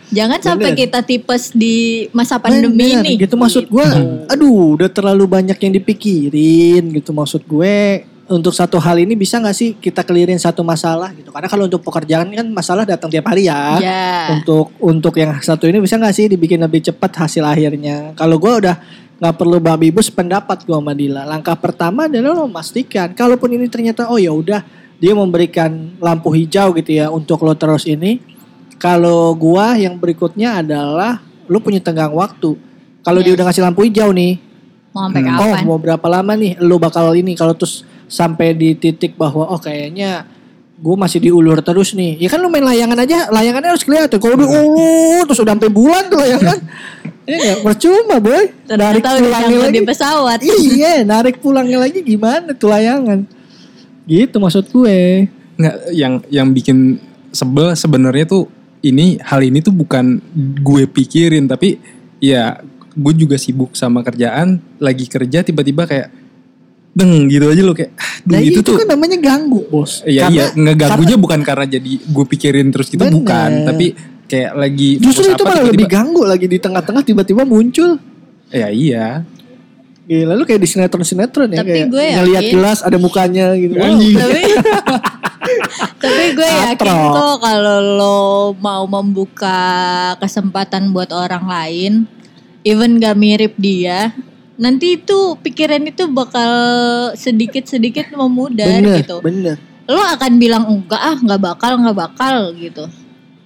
Jangan 0.10 0.40
sampai 0.42 0.74
Bener. 0.74 0.82
kita 0.86 1.00
tipes 1.06 1.54
di 1.54 2.10
masa 2.10 2.42
pandemi 2.42 2.90
Bener, 2.90 3.06
ini. 3.06 3.12
Gitu 3.22 3.36
maksud 3.38 3.70
gue. 3.70 3.90
Aduh 4.30 4.78
udah 4.78 4.90
terlalu 4.90 5.26
banyak 5.30 5.58
yang 5.58 5.74
dipikirin 5.74 6.84
gitu 6.94 7.14
maksud 7.14 7.46
gue. 7.46 8.06
Untuk 8.30 8.54
satu 8.54 8.78
hal 8.78 9.02
ini 9.02 9.18
bisa 9.18 9.42
gak 9.42 9.58
sih 9.58 9.74
kita 9.74 10.06
clearin 10.06 10.38
satu 10.38 10.62
masalah 10.62 11.10
gitu. 11.18 11.34
Karena 11.34 11.50
kalau 11.50 11.66
untuk 11.66 11.82
pekerjaan 11.82 12.30
kan 12.30 12.46
masalah 12.54 12.86
datang 12.86 13.10
tiap 13.10 13.26
hari 13.26 13.50
ya. 13.50 13.82
Ya. 13.82 14.38
Untuk 14.38 14.70
untuk 14.78 15.18
yang 15.18 15.42
satu 15.42 15.66
ini 15.66 15.82
bisa 15.82 15.98
gak 15.98 16.14
sih 16.14 16.30
dibikin 16.30 16.62
lebih 16.62 16.86
cepat 16.86 17.26
hasil 17.26 17.42
akhirnya. 17.42 18.14
Kalau 18.14 18.38
gue 18.38 18.54
udah 18.54 18.78
nggak 19.20 19.36
perlu 19.36 19.60
babi 19.60 19.92
bus 19.92 20.08
pendapat 20.08 20.64
gue 20.64 20.72
sama 20.72 20.96
Dila. 20.96 21.28
Langkah 21.28 21.56
pertama 21.56 22.08
adalah 22.08 22.34
lo 22.34 22.48
memastikan. 22.48 23.12
Kalaupun 23.12 23.52
ini 23.52 23.68
ternyata 23.68 24.08
oh 24.08 24.16
ya 24.16 24.32
udah 24.32 24.64
dia 24.96 25.12
memberikan 25.12 25.70
lampu 26.00 26.32
hijau 26.32 26.72
gitu 26.76 26.92
ya 26.96 27.12
untuk 27.12 27.44
lo 27.44 27.54
terus 27.54 27.84
ini. 27.84 28.20
Kalau 28.80 29.36
gua 29.36 29.76
yang 29.76 30.00
berikutnya 30.00 30.64
adalah 30.64 31.20
lu 31.46 31.60
punya 31.60 31.84
tenggang 31.84 32.16
waktu. 32.16 32.56
Kalau 33.04 33.20
dia 33.20 33.32
Yes. 33.32 33.38
udah 33.40 33.46
ngasih 33.48 33.64
lampu 33.64 33.82
hijau 33.84 34.12
nih, 34.12 34.40
Mau 34.90 35.04
sampai 35.06 35.20
Hmm. 35.20 35.36
oh 35.36 35.52
kapan? 35.52 35.66
mau 35.68 35.78
berapa 35.78 36.08
lama 36.08 36.34
nih 36.34 36.56
lu 36.60 36.80
bakal 36.80 37.12
ini 37.12 37.36
kalau 37.36 37.52
terus 37.54 37.84
sampai 38.08 38.56
di 38.56 38.74
titik 38.74 39.14
bahwa 39.14 39.46
oh 39.46 39.60
kayaknya 39.60 40.24
gue 40.80 40.96
masih 40.96 41.20
diulur 41.20 41.60
terus 41.60 41.92
nih. 41.92 42.16
Ya 42.18 42.32
kan 42.32 42.40
lu 42.40 42.48
main 42.48 42.64
layangan 42.64 42.96
aja, 42.98 43.28
layangannya 43.28 43.76
harus 43.76 43.84
kelihatan. 43.84 44.16
Kalau 44.16 44.40
diulur 44.40 45.28
terus 45.28 45.40
udah 45.40 45.54
sampai 45.60 45.68
bulan 45.70 46.04
tuh 46.08 46.18
layangan. 46.18 46.58
Nggak 47.38 47.60
percuma 47.62 48.16
boy. 48.18 48.44
Narik 48.66 49.02
udah 49.02 49.14
pulangnya 49.22 49.58
lagi. 49.62 49.76
di 49.76 49.82
pesawat. 49.86 50.40
Iya, 50.42 50.94
narik 51.06 51.36
pulangnya 51.38 51.78
lagi 51.78 52.00
gimana 52.02 52.50
tuh 52.54 52.70
layangan. 52.70 53.20
Gitu 54.06 54.36
maksud 54.36 54.66
gue. 54.68 55.30
nggak 55.60 55.76
yang 55.92 56.24
yang 56.32 56.48
bikin 56.56 56.98
sebel 57.30 57.76
sebenarnya 57.76 58.24
tuh 58.24 58.48
ini 58.80 59.20
hal 59.20 59.44
ini 59.44 59.60
tuh 59.60 59.76
bukan 59.76 60.24
gue 60.64 60.88
pikirin 60.88 61.46
tapi 61.46 61.76
ya 62.24 62.64
gue 62.96 63.14
juga 63.14 63.36
sibuk 63.36 63.76
sama 63.76 64.00
kerjaan 64.00 64.64
lagi 64.80 65.04
kerja 65.04 65.44
tiba-tiba 65.44 65.84
kayak 65.84 66.16
deng 66.96 67.28
gitu 67.28 67.52
aja 67.52 67.60
lo 67.60 67.76
kayak 67.76 67.92
aduh 67.92 68.34
Nah 68.34 68.40
itu, 68.40 68.60
itu, 68.60 68.72
tuh 68.72 68.80
kan 68.82 68.88
namanya 68.88 69.20
ganggu 69.20 69.62
bos. 69.68 70.00
Iya 70.04 70.32
iya 70.32 70.48
Karena- 70.52 70.74
ngeganggunya 70.76 71.18
bukan 71.20 71.40
karena 71.44 71.66
jadi 71.68 71.92
gue 72.08 72.26
pikirin 72.26 72.68
terus 72.72 72.88
gitu 72.88 73.04
Bener. 73.04 73.16
bukan 73.20 73.52
tapi 73.68 73.86
kayak 74.30 74.54
lagi 74.54 74.90
Justru 74.98 75.26
itu 75.28 75.42
apa, 75.42 75.50
malah 75.52 75.66
lebih 75.66 75.84
tiba-tiba- 75.84 75.96
ganggu 75.98 76.22
lagi 76.24 76.46
di 76.46 76.58
tengah-tengah 76.58 77.02
tiba-tiba 77.02 77.42
muncul. 77.44 77.98
ya 78.50 78.70
iya 78.70 79.26
Gila 80.06 80.34
lu 80.34 80.42
kayak 80.42 80.58
di 80.58 80.68
sinetron-sinetron 80.68 81.50
ya 81.50 81.62
Tapi 81.62 81.70
kayak 81.72 81.88
gue 81.88 82.06
ngeliat 82.16 82.44
gelas 82.48 82.80
ada 82.82 82.98
mukanya 82.98 83.54
gitu. 83.54 83.74
Wow. 83.76 83.94
Tapi 83.94 84.42
tapi 86.02 86.24
gue 86.34 86.46
yakin 86.46 86.78
kok 87.12 87.38
kalau 87.40 87.78
lo 87.80 88.20
mau 88.56 88.86
membuka 88.86 89.60
kesempatan 90.18 90.90
buat 90.90 91.10
orang 91.10 91.46
lain 91.46 91.94
even 92.62 92.98
gak 92.98 93.16
mirip 93.16 93.54
dia 93.56 94.14
nanti 94.56 95.00
itu 95.00 95.38
pikiran 95.38 95.82
itu 95.84 96.06
bakal 96.06 96.52
sedikit-sedikit 97.16 98.12
memudar 98.12 98.68
Bener, 98.68 99.00
gitu 99.00 99.22
bener. 99.22 99.56
lo 99.86 100.02
akan 100.04 100.32
bilang 100.36 100.64
enggak 100.68 101.00
ah 101.00 101.16
nggak 101.16 101.42
bakal 101.42 101.72
nggak 101.80 101.98
bakal 101.98 102.52
gitu 102.54 102.86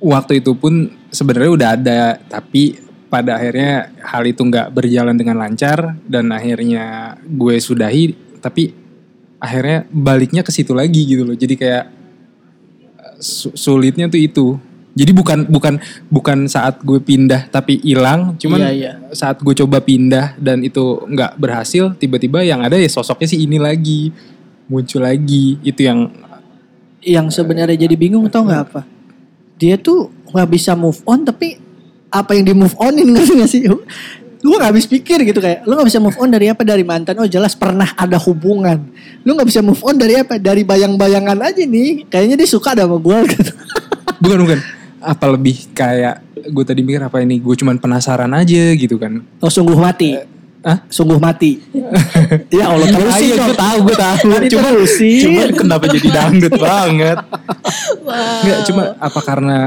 waktu 0.04 0.44
itu 0.44 0.52
pun 0.54 0.92
sebenarnya 1.10 1.52
udah 1.56 1.70
ada 1.80 2.02
tapi 2.28 2.76
pada 3.08 3.40
akhirnya 3.40 3.94
hal 4.04 4.26
itu 4.26 4.42
nggak 4.44 4.74
berjalan 4.74 5.16
dengan 5.16 5.40
lancar 5.40 5.96
dan 6.04 6.28
akhirnya 6.34 7.16
gue 7.24 7.56
sudahi 7.56 8.12
tapi 8.42 8.74
akhirnya 9.40 9.88
baliknya 9.88 10.42
ke 10.44 10.52
situ 10.52 10.76
lagi 10.76 11.08
gitu 11.08 11.24
loh 11.24 11.38
jadi 11.38 11.56
kayak 11.56 11.86
su- 13.20 13.54
sulitnya 13.54 14.10
tuh 14.10 14.20
itu 14.20 14.48
jadi 14.94 15.10
bukan 15.10 15.50
bukan 15.50 15.82
bukan 16.10 16.46
saat 16.46 16.82
gue 16.86 17.02
pindah 17.02 17.50
tapi 17.50 17.82
hilang 17.82 18.38
cuman 18.38 18.60
Iya, 18.62 18.72
iya. 18.74 18.92
saat 19.10 19.42
gue 19.42 19.54
coba 19.58 19.82
pindah 19.82 20.38
dan 20.38 20.62
itu 20.62 21.02
nggak 21.10 21.38
berhasil 21.38 21.94
tiba-tiba 21.98 22.46
yang 22.46 22.62
ada 22.62 22.78
ya 22.78 22.90
sosoknya 22.90 23.26
si 23.26 23.42
ini 23.42 23.58
lagi 23.58 24.14
muncul 24.68 25.02
lagi 25.06 25.58
itu 25.62 25.82
yang 25.86 26.12
Yang 27.04 27.36
sebenarnya 27.36 27.76
jadi 27.84 28.00
bingung 28.00 28.24
tau 28.32 28.48
nggak 28.48 28.62
apa? 28.64 28.82
Dia 29.58 29.78
tuh 29.78 30.10
nggak 30.34 30.50
bisa 30.50 30.74
move 30.74 31.00
on 31.06 31.24
tapi 31.24 31.62
apa 32.14 32.38
yang 32.38 32.46
di 32.46 32.54
move 32.54 32.78
onin 32.78 33.10
ngerti 33.18 33.34
gak 33.42 33.50
sih? 33.50 33.62
Lu 34.44 34.60
gak 34.60 34.76
habis 34.76 34.86
pikir 34.86 35.24
gitu 35.26 35.40
kayak 35.42 35.66
lu 35.66 35.74
gak 35.74 35.88
bisa 35.90 35.98
move 35.98 36.16
on 36.22 36.30
dari 36.30 36.52
apa? 36.52 36.62
Dari 36.62 36.86
mantan 36.86 37.18
oh 37.18 37.26
jelas 37.26 37.58
pernah 37.58 37.90
ada 37.98 38.22
hubungan. 38.22 38.86
Lu 39.26 39.34
gak 39.34 39.50
bisa 39.50 39.66
move 39.66 39.82
on 39.82 39.98
dari 39.98 40.22
apa? 40.22 40.38
Dari 40.38 40.62
bayang-bayangan 40.62 41.40
aja 41.42 41.64
nih 41.66 42.06
kayaknya 42.06 42.38
dia 42.38 42.50
suka 42.50 42.78
ada 42.78 42.86
sama 42.86 43.02
gue 43.02 43.18
gitu. 43.34 43.52
Bukan 44.22 44.38
bukan. 44.46 44.60
Apa 45.04 45.26
lebih 45.36 45.68
kayak 45.76 46.24
gue 46.48 46.64
tadi 46.64 46.80
mikir 46.84 47.04
apa 47.04 47.20
ini 47.20 47.40
gue 47.40 47.56
cuman 47.56 47.82
penasaran 47.82 48.30
aja 48.32 48.64
gitu 48.78 48.96
kan. 49.02 49.26
Oh 49.42 49.50
sungguh 49.50 49.76
mati. 49.76 50.33
Hah? 50.64 50.80
Sungguh 50.88 51.20
mati. 51.20 51.60
ya 52.58 52.72
Allah 52.72 52.88
terusin 52.88 53.36
dong. 53.36 53.52
gue 53.52 53.58
tahu, 53.60 53.78
gue 53.84 53.98
tahu. 54.00 54.28
Cuma, 54.48 54.68
cuma 54.96 55.44
kenapa 55.52 55.86
jadi 55.92 56.08
dangdut 56.08 56.56
banget? 56.56 57.20
Nggak, 58.48 58.60
cuma 58.72 58.84
apa 58.96 59.20
karena 59.20 59.58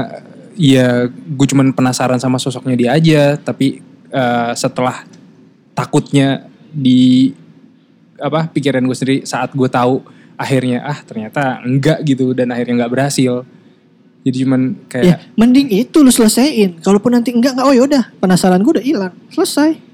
ya 0.57 1.05
gue 1.05 1.47
cuman 1.53 1.69
penasaran 1.77 2.17
sama 2.17 2.41
sosoknya 2.41 2.73
dia 2.73 2.89
aja, 2.97 3.37
tapi 3.37 3.77
eh, 4.09 4.51
setelah 4.57 5.05
takutnya 5.77 6.49
di 6.73 7.29
apa 8.17 8.49
pikiran 8.49 8.81
gue 8.81 8.97
sendiri 8.97 9.17
saat 9.21 9.53
gue 9.53 9.69
tahu 9.69 10.01
akhirnya 10.33 10.81
ah 10.81 10.97
ternyata 11.05 11.61
enggak 11.61 12.01
gitu 12.01 12.33
dan 12.33 12.49
akhirnya 12.49 12.85
nggak 12.85 12.93
berhasil. 12.97 13.45
Jadi 14.25 14.37
cuman 14.43 14.61
Ya, 14.73 14.89
kayak 14.91 15.17
mending 15.37 15.69
itu 15.69 15.97
lu 16.01 16.09
selesaiin. 16.09 16.81
Kalaupun 16.81 17.13
nanti 17.13 17.31
enggak 17.31 17.53
enggak 17.53 17.67
oh 17.69 17.75
yaudah 17.77 18.03
penasaran 18.17 18.65
gue 18.65 18.81
udah 18.81 18.85
hilang. 18.85 19.13
Selesai. 19.29 19.86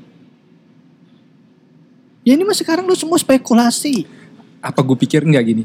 Ya 2.23 2.39
ini 2.39 2.43
mah 2.47 2.55
sekarang 2.55 2.87
lu 2.87 2.95
semua 2.95 3.19
spekulasi. 3.19 4.07
apa 4.63 4.79
gue 4.79 4.95
pikir 4.95 5.27
enggak 5.27 5.43
gini? 5.43 5.63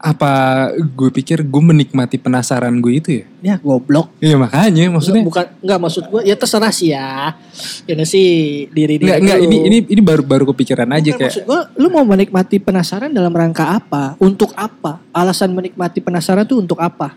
Apa 0.00 0.72
gue 0.72 1.12
pikir 1.12 1.44
gue 1.44 1.62
menikmati 1.64 2.16
penasaran 2.16 2.72
gue 2.80 2.92
itu 2.96 3.08
ya? 3.20 3.24
Ya 3.44 3.54
goblok. 3.60 4.08
Iya 4.16 4.40
makanya 4.40 4.88
maksudnya 4.88 5.20
bukan 5.20 5.44
enggak 5.60 5.80
maksud 5.84 6.04
gue 6.08 6.20
ya 6.24 6.32
terserah 6.32 6.72
sih 6.72 6.96
ya. 6.96 7.36
Ya 7.84 7.94
sih 8.08 8.28
diri 8.72 8.96
diri. 8.96 9.12
Enggak, 9.12 9.18
enggak, 9.20 9.38
lu. 9.40 9.44
ini 9.44 9.56
ini 9.68 9.78
ini 9.92 10.00
baru 10.00 10.24
baru 10.24 10.44
kepikiran 10.56 10.88
aja 10.88 11.12
Bukan, 11.12 11.20
kayak 11.20 11.32
maksud 11.36 11.44
gue 11.44 11.60
lu 11.84 11.88
mau 11.92 12.04
menikmati 12.08 12.56
penasaran 12.64 13.12
dalam 13.12 13.32
rangka 13.36 13.76
apa? 13.76 14.16
Untuk 14.16 14.56
apa? 14.56 15.04
Alasan 15.12 15.52
menikmati 15.52 16.00
penasaran 16.00 16.48
tuh 16.48 16.64
untuk 16.64 16.80
apa? 16.80 17.12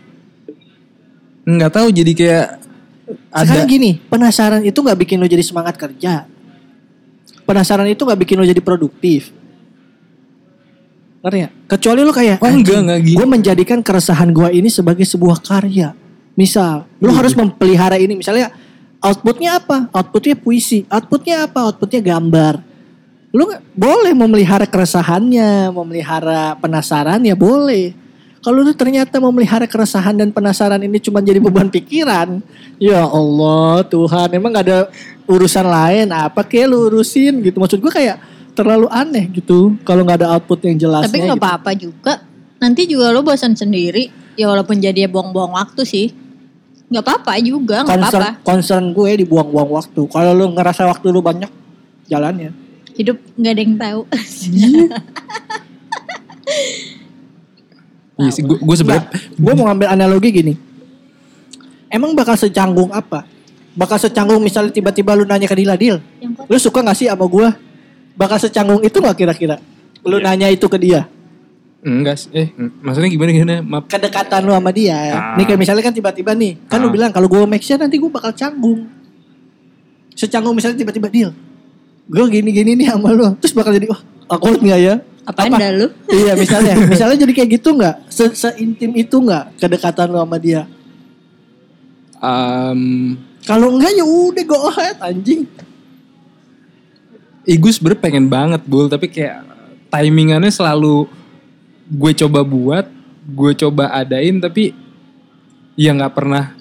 nggak 1.48 1.72
tahu 1.72 1.88
jadi 1.88 2.12
kayak 2.12 2.46
ada 3.32 3.48
Sekarang 3.48 3.68
gini, 3.72 3.90
penasaran 4.12 4.60
itu 4.60 4.76
nggak 4.76 4.98
bikin 5.00 5.16
lo 5.16 5.24
jadi 5.24 5.40
semangat 5.40 5.80
kerja. 5.80 6.28
Penasaran 7.48 7.88
itu 7.88 8.04
nggak 8.04 8.20
bikin 8.20 8.36
lo 8.36 8.44
jadi 8.44 8.60
produktif. 8.60 9.32
Ngerti 11.24 11.36
nggak? 11.40 11.52
Kecuali 11.64 12.00
lo 12.04 12.12
kayak, 12.12 12.36
Oh, 12.44 12.52
enggak, 12.52 12.78
enggak 12.84 12.98
gitu. 13.08 13.16
Gue 13.16 13.26
menjadikan 13.26 13.80
keresahan 13.80 14.28
gue 14.36 14.48
ini 14.52 14.68
sebagai 14.68 15.08
sebuah 15.08 15.40
karya. 15.40 15.96
Misal, 16.36 16.84
lo 17.00 17.08
Iya, 17.08 17.16
harus 17.24 17.32
memelihara 17.32 17.96
ini. 17.96 18.20
Misalnya, 18.20 18.52
outputnya 19.00 19.58
apa? 19.58 19.88
Outputnya 19.90 20.36
puisi. 20.36 20.84
Outputnya 20.92 21.48
apa? 21.48 21.72
Outputnya 21.72 22.04
gambar. 22.04 22.60
Lo 23.32 23.48
boleh 23.72 24.12
memelihara 24.12 24.68
keresahannya, 24.68 25.72
memelihara 25.72 26.52
penasarannya, 26.60 27.32
boleh. 27.32 27.96
Kalau 28.38 28.62
lu 28.62 28.70
ternyata 28.70 29.18
memelihara 29.18 29.66
keresahan 29.66 30.14
dan 30.14 30.30
penasaran 30.30 30.78
ini 30.78 31.02
cuma 31.02 31.18
jadi 31.18 31.42
beban 31.42 31.66
pikiran, 31.66 32.38
ya 32.78 33.02
Allah 33.02 33.82
Tuhan, 33.82 34.30
emang 34.30 34.54
gak 34.54 34.66
ada 34.70 34.80
urusan 35.28 35.66
lain 35.66 36.08
apa 36.14 36.46
kayak 36.46 36.70
lu 36.70 36.86
urusin 36.88 37.42
gitu. 37.42 37.58
Maksud 37.58 37.82
gue 37.82 37.92
kayak 37.92 38.16
terlalu 38.56 38.88
aneh 38.90 39.30
gitu 39.30 39.76
kalau 39.86 40.02
nggak 40.02 40.24
ada 40.24 40.34
output 40.34 40.66
yang 40.66 40.76
jelasnya. 40.80 41.10
Tapi 41.10 41.18
nggak 41.22 41.38
gitu. 41.38 41.46
apa-apa 41.46 41.70
juga. 41.78 42.14
Nanti 42.58 42.90
juga 42.90 43.14
lo 43.14 43.22
bosan 43.22 43.54
sendiri. 43.54 44.10
Ya 44.34 44.50
walaupun 44.50 44.82
jadi 44.82 45.06
buang-buang 45.06 45.54
waktu 45.54 45.86
sih. 45.86 46.10
Nggak 46.88 47.04
apa-apa 47.04 47.32
juga, 47.44 47.84
nggak 47.84 48.00
apa-apa. 48.00 48.28
concern 48.42 48.96
gue 48.96 49.20
dibuang-buang 49.20 49.68
waktu. 49.68 50.08
Kalau 50.08 50.32
lu 50.32 50.48
ngerasa 50.56 50.88
waktu 50.88 51.12
lu 51.12 51.20
banyak, 51.20 51.52
jalannya. 52.08 52.56
Hidup 52.96 53.20
nggak 53.36 53.52
ada 53.52 53.60
yang 53.60 53.76
tahu. 53.76 54.00
Iya 58.18 58.30
sih, 58.34 58.42
gue 58.42 58.76
sebenarnya 58.76 59.06
gue 59.14 59.52
mau 59.54 59.70
ngambil 59.70 59.88
analogi 59.88 60.30
gini. 60.34 60.54
Emang 61.86 62.12
bakal 62.12 62.34
secanggung 62.34 62.90
apa? 62.90 63.22
Bakal 63.72 63.96
secanggung 63.96 64.42
misalnya 64.42 64.74
tiba-tiba 64.74 65.14
lu 65.14 65.22
nanya 65.22 65.46
ke 65.46 65.54
Dila, 65.54 65.78
Dil, 65.78 66.02
lu 66.50 66.56
suka 66.58 66.82
gak 66.82 66.98
sih 66.98 67.06
sama 67.06 67.24
gue? 67.24 67.46
Bakal 68.18 68.42
secanggung 68.42 68.82
itu 68.82 68.98
gak 68.98 69.14
kira-kira? 69.14 69.62
Lu 70.02 70.18
nanya 70.18 70.50
itu 70.50 70.66
ke 70.66 70.76
dia. 70.76 71.06
enggak 71.78 72.18
sih. 72.18 72.28
Eh, 72.34 72.50
maksudnya 72.82 73.06
gimana 73.06 73.30
gimana? 73.30 73.54
Maaf. 73.62 73.86
kedekatan 73.86 74.42
lu 74.42 74.50
sama 74.50 74.74
dia. 74.74 74.98
Ah. 75.14 75.38
Nih 75.38 75.46
kayak 75.46 75.62
misalnya 75.62 75.86
kan 75.86 75.94
tiba-tiba 75.94 76.34
nih, 76.34 76.58
kan 76.66 76.82
lu 76.82 76.90
Ah. 76.90 76.92
bilang 76.92 77.10
kalau 77.14 77.30
gue 77.30 77.38
make 77.46 77.62
sure 77.62 77.78
nanti 77.78 78.02
gue 78.02 78.10
bakal 78.10 78.34
canggung. 78.34 78.90
Secanggung 80.12 80.58
misalnya 80.58 80.74
tiba-tiba 80.74 81.06
deal. 81.06 81.30
Gue 82.10 82.26
gini-gini 82.26 82.74
nih 82.74 82.90
sama 82.90 83.14
lu. 83.14 83.30
Terus 83.38 83.54
bakal 83.54 83.78
jadi, 83.78 83.86
wah 83.86 84.02
awkward 84.26 84.58
gak 84.58 84.80
ya? 84.82 84.94
Apaan 85.28 85.52
dah 85.52 85.70
lu? 85.76 85.86
iya 86.08 86.32
misalnya, 86.32 86.72
misalnya 86.92 87.20
jadi 87.20 87.32
kayak 87.36 87.50
gitu 87.60 87.76
nggak? 87.76 87.96
Se 88.08 88.32
Seintim 88.32 88.96
itu 88.96 89.12
nggak 89.12 89.60
kedekatan 89.60 90.08
lu 90.08 90.18
sama 90.18 90.40
dia? 90.40 90.64
Em, 92.18 93.14
Kalau 93.44 93.76
enggak 93.76 93.92
ya 93.92 94.04
udah 94.04 94.44
go 94.44 94.58
ahead 94.68 94.96
anjing. 94.98 95.44
Ih 97.44 97.56
gue 97.56 97.72
sebenernya 97.72 98.04
pengen 98.04 98.28
banget 98.28 98.60
Bul 98.68 98.92
Tapi 98.92 99.08
kayak 99.08 99.40
timingannya 99.88 100.52
selalu 100.52 101.08
Gue 101.88 102.12
coba 102.12 102.44
buat 102.44 102.84
Gue 103.24 103.56
coba 103.56 103.88
adain 103.88 104.36
Tapi 104.36 104.76
Ya 105.72 105.96
gak 105.96 106.12
pernah 106.12 106.52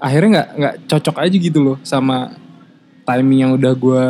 Akhirnya 0.00 0.40
gak, 0.40 0.48
nggak 0.56 0.74
cocok 0.88 1.16
aja 1.20 1.36
gitu 1.36 1.60
loh 1.60 1.76
Sama 1.84 2.32
timing 3.04 3.38
yang 3.44 3.52
udah 3.52 3.72
gue 3.76 4.06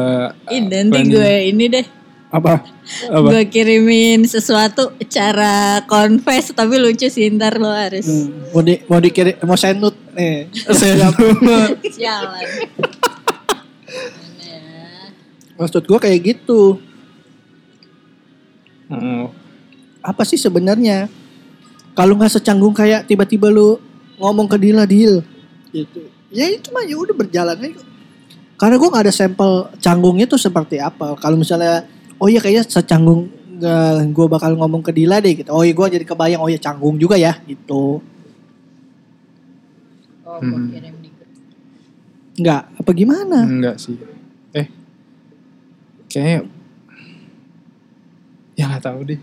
Ih, 0.54 0.62
nanti 0.70 0.94
planning. 0.94 1.10
gue 1.10 1.32
ini 1.50 1.64
deh. 1.66 1.86
Apa? 2.30 2.62
Apa? 3.10 3.26
Gue 3.26 3.42
kirimin 3.50 4.22
sesuatu 4.22 4.94
cara 5.10 5.82
confess 5.90 6.54
tapi 6.54 6.78
lucu 6.78 7.10
sih 7.10 7.26
ntar 7.34 7.58
lo 7.58 7.74
harus 7.74 8.06
Hmm, 8.06 8.54
mau 8.54 8.62
di 8.62 8.74
mau 8.86 9.00
dikirim 9.02 9.34
mau 9.42 9.58
senut 9.58 9.98
nih. 10.14 10.46
Saya 10.70 11.10
sialan. 11.98 12.46
Maksud 15.58 15.82
gue 15.84 15.98
kayak 15.98 16.20
gitu. 16.24 16.80
Oh, 18.90 19.30
apa 20.02 20.22
sih 20.26 20.34
sebenarnya 20.34 21.06
kalau 21.94 22.18
nggak 22.18 22.40
secanggung 22.40 22.74
kayak 22.74 23.06
tiba-tiba 23.06 23.46
lu 23.46 23.78
ngomong 24.18 24.50
ke 24.50 24.56
Dila 24.58 24.82
Dil 24.82 25.22
gitu 25.70 26.10
ya 26.26 26.50
itu 26.50 26.74
mah 26.74 26.82
ya 26.82 26.98
udah 26.98 27.14
berjalan 27.14 27.54
aja 27.54 27.82
karena 28.58 28.74
gue 28.82 28.88
nggak 28.90 29.04
ada 29.06 29.14
sampel 29.14 29.70
canggungnya 29.78 30.26
tuh 30.26 30.42
seperti 30.42 30.82
apa 30.82 31.14
kalau 31.22 31.38
misalnya 31.38 31.86
oh 32.20 32.28
iya 32.28 32.38
kayaknya 32.38 32.64
secanggung 32.64 33.26
gue 34.06 34.26
bakal 34.26 34.54
ngomong 34.54 34.80
ke 34.80 34.88
Dila 34.90 35.18
deh 35.18 35.34
gitu. 35.34 35.50
Oh 35.50 35.60
iya 35.60 35.72
gue 35.72 35.86
jadi 35.90 36.04
kebayang 36.04 36.40
oh 36.40 36.48
iya 36.48 36.56
canggung 36.56 36.96
juga 36.96 37.16
ya 37.16 37.36
gitu. 37.42 38.00
Oh, 40.22 40.38
Hmm. 40.38 40.70
gue 40.70 40.78
kirim 40.78 40.94
di 40.96 41.08
grup. 41.08 41.28
nggak 42.36 42.62
apa 42.78 42.90
gimana? 42.94 43.38
Enggak 43.42 43.76
sih. 43.76 43.96
Eh 44.52 44.66
Kayaknya 46.06 46.40
Ya 48.54 48.68
gak 48.68 48.84
tahu 48.84 49.00
deh. 49.06 49.16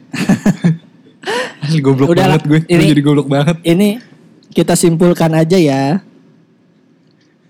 Asli 1.62 1.78
goblok 1.80 2.10
Udah 2.10 2.26
banget 2.28 2.42
gue. 2.44 2.60
Gue 2.60 2.74
ini- 2.74 2.90
jadi 2.90 3.02
goblok 3.02 3.28
banget. 3.28 3.58
ini 3.64 4.02
kita 4.50 4.74
simpulkan 4.74 5.30
aja 5.32 5.54
ya 5.56 6.02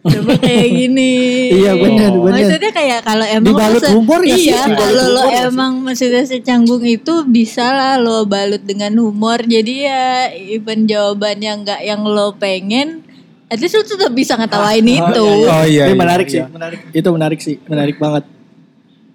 Coba 0.05 0.33
kayak 0.39 0.69
gini. 0.83 1.13
Iya, 1.57 1.71
benar, 1.73 2.11
benar. 2.13 2.33
Maksudnya 2.37 2.71
kayak 2.71 2.99
kalau 3.01 3.25
emang 3.25 3.49
Dibalut 3.53 3.83
humor 3.91 4.21
sih? 4.23 4.53
Iya, 4.53 4.61
kalau 4.71 5.05
lo 5.09 5.21
humor 5.21 5.25
nggak 5.27 5.33
sih? 5.33 5.49
emang 5.49 5.71
maksudnya 5.81 6.23
secanggung 6.23 6.83
itu 6.85 7.13
bisa 7.27 7.65
lah 7.73 7.95
lo 7.97 8.23
balut 8.29 8.63
dengan 8.63 8.93
humor. 8.97 9.41
Jadi 9.43 9.73
ya 9.83 10.31
even 10.33 10.85
jawabannya 10.85 11.51
nggak 11.65 11.81
yang 11.83 12.05
lo 12.05 12.37
pengen, 12.37 13.03
at 13.49 13.57
least 13.57 13.75
lo 13.75 13.83
tetap 13.83 14.13
bisa 14.13 14.37
ngetawain 14.37 14.85
itu. 14.85 15.27
Oh 15.49 15.65
iya 15.65 15.89
ini 15.89 15.93
iya, 15.93 15.97
menarik 15.97 16.27
iya. 16.29 16.33
sih 16.33 16.41
menarik 16.51 16.79
itu 16.93 17.09
menarik 17.09 17.39
sih 17.39 17.55
menarik 17.67 17.97
banget 17.99 18.23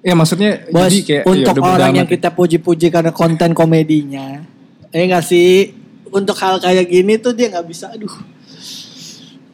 Ya 0.03 0.19
maksudnya 0.19 0.67
Bos, 0.67 0.91
jadi 0.91 0.99
kayak 1.07 1.23
ya 1.23 1.31
untuk 1.31 1.55
udah 1.55 1.63
bodo 1.63 1.75
orang 1.79 1.95
yang 1.95 2.09
ya. 2.11 2.13
kita 2.19 2.29
puji-puji 2.35 2.91
karena 2.91 3.15
konten 3.15 3.55
komedinya, 3.55 4.43
eh 4.91 5.07
nggak 5.07 5.23
sih? 5.23 5.71
Untuk 6.11 6.35
hal 6.43 6.59
kayak 6.59 6.91
gini 6.91 7.23
tuh 7.23 7.31
dia 7.31 7.55
nggak 7.55 7.67
bisa, 7.71 7.87
aduh, 7.87 8.11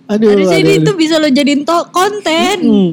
aduh, 0.09 0.29
Harusnya 0.31 0.59
aduh, 0.59 0.73
itu 0.75 0.83
aduh. 0.85 0.97
bisa 0.97 1.15
lo 1.17 1.29
jadiin 1.29 1.63
to 1.63 1.79
konten. 1.91 2.59
Hmm. 2.59 2.91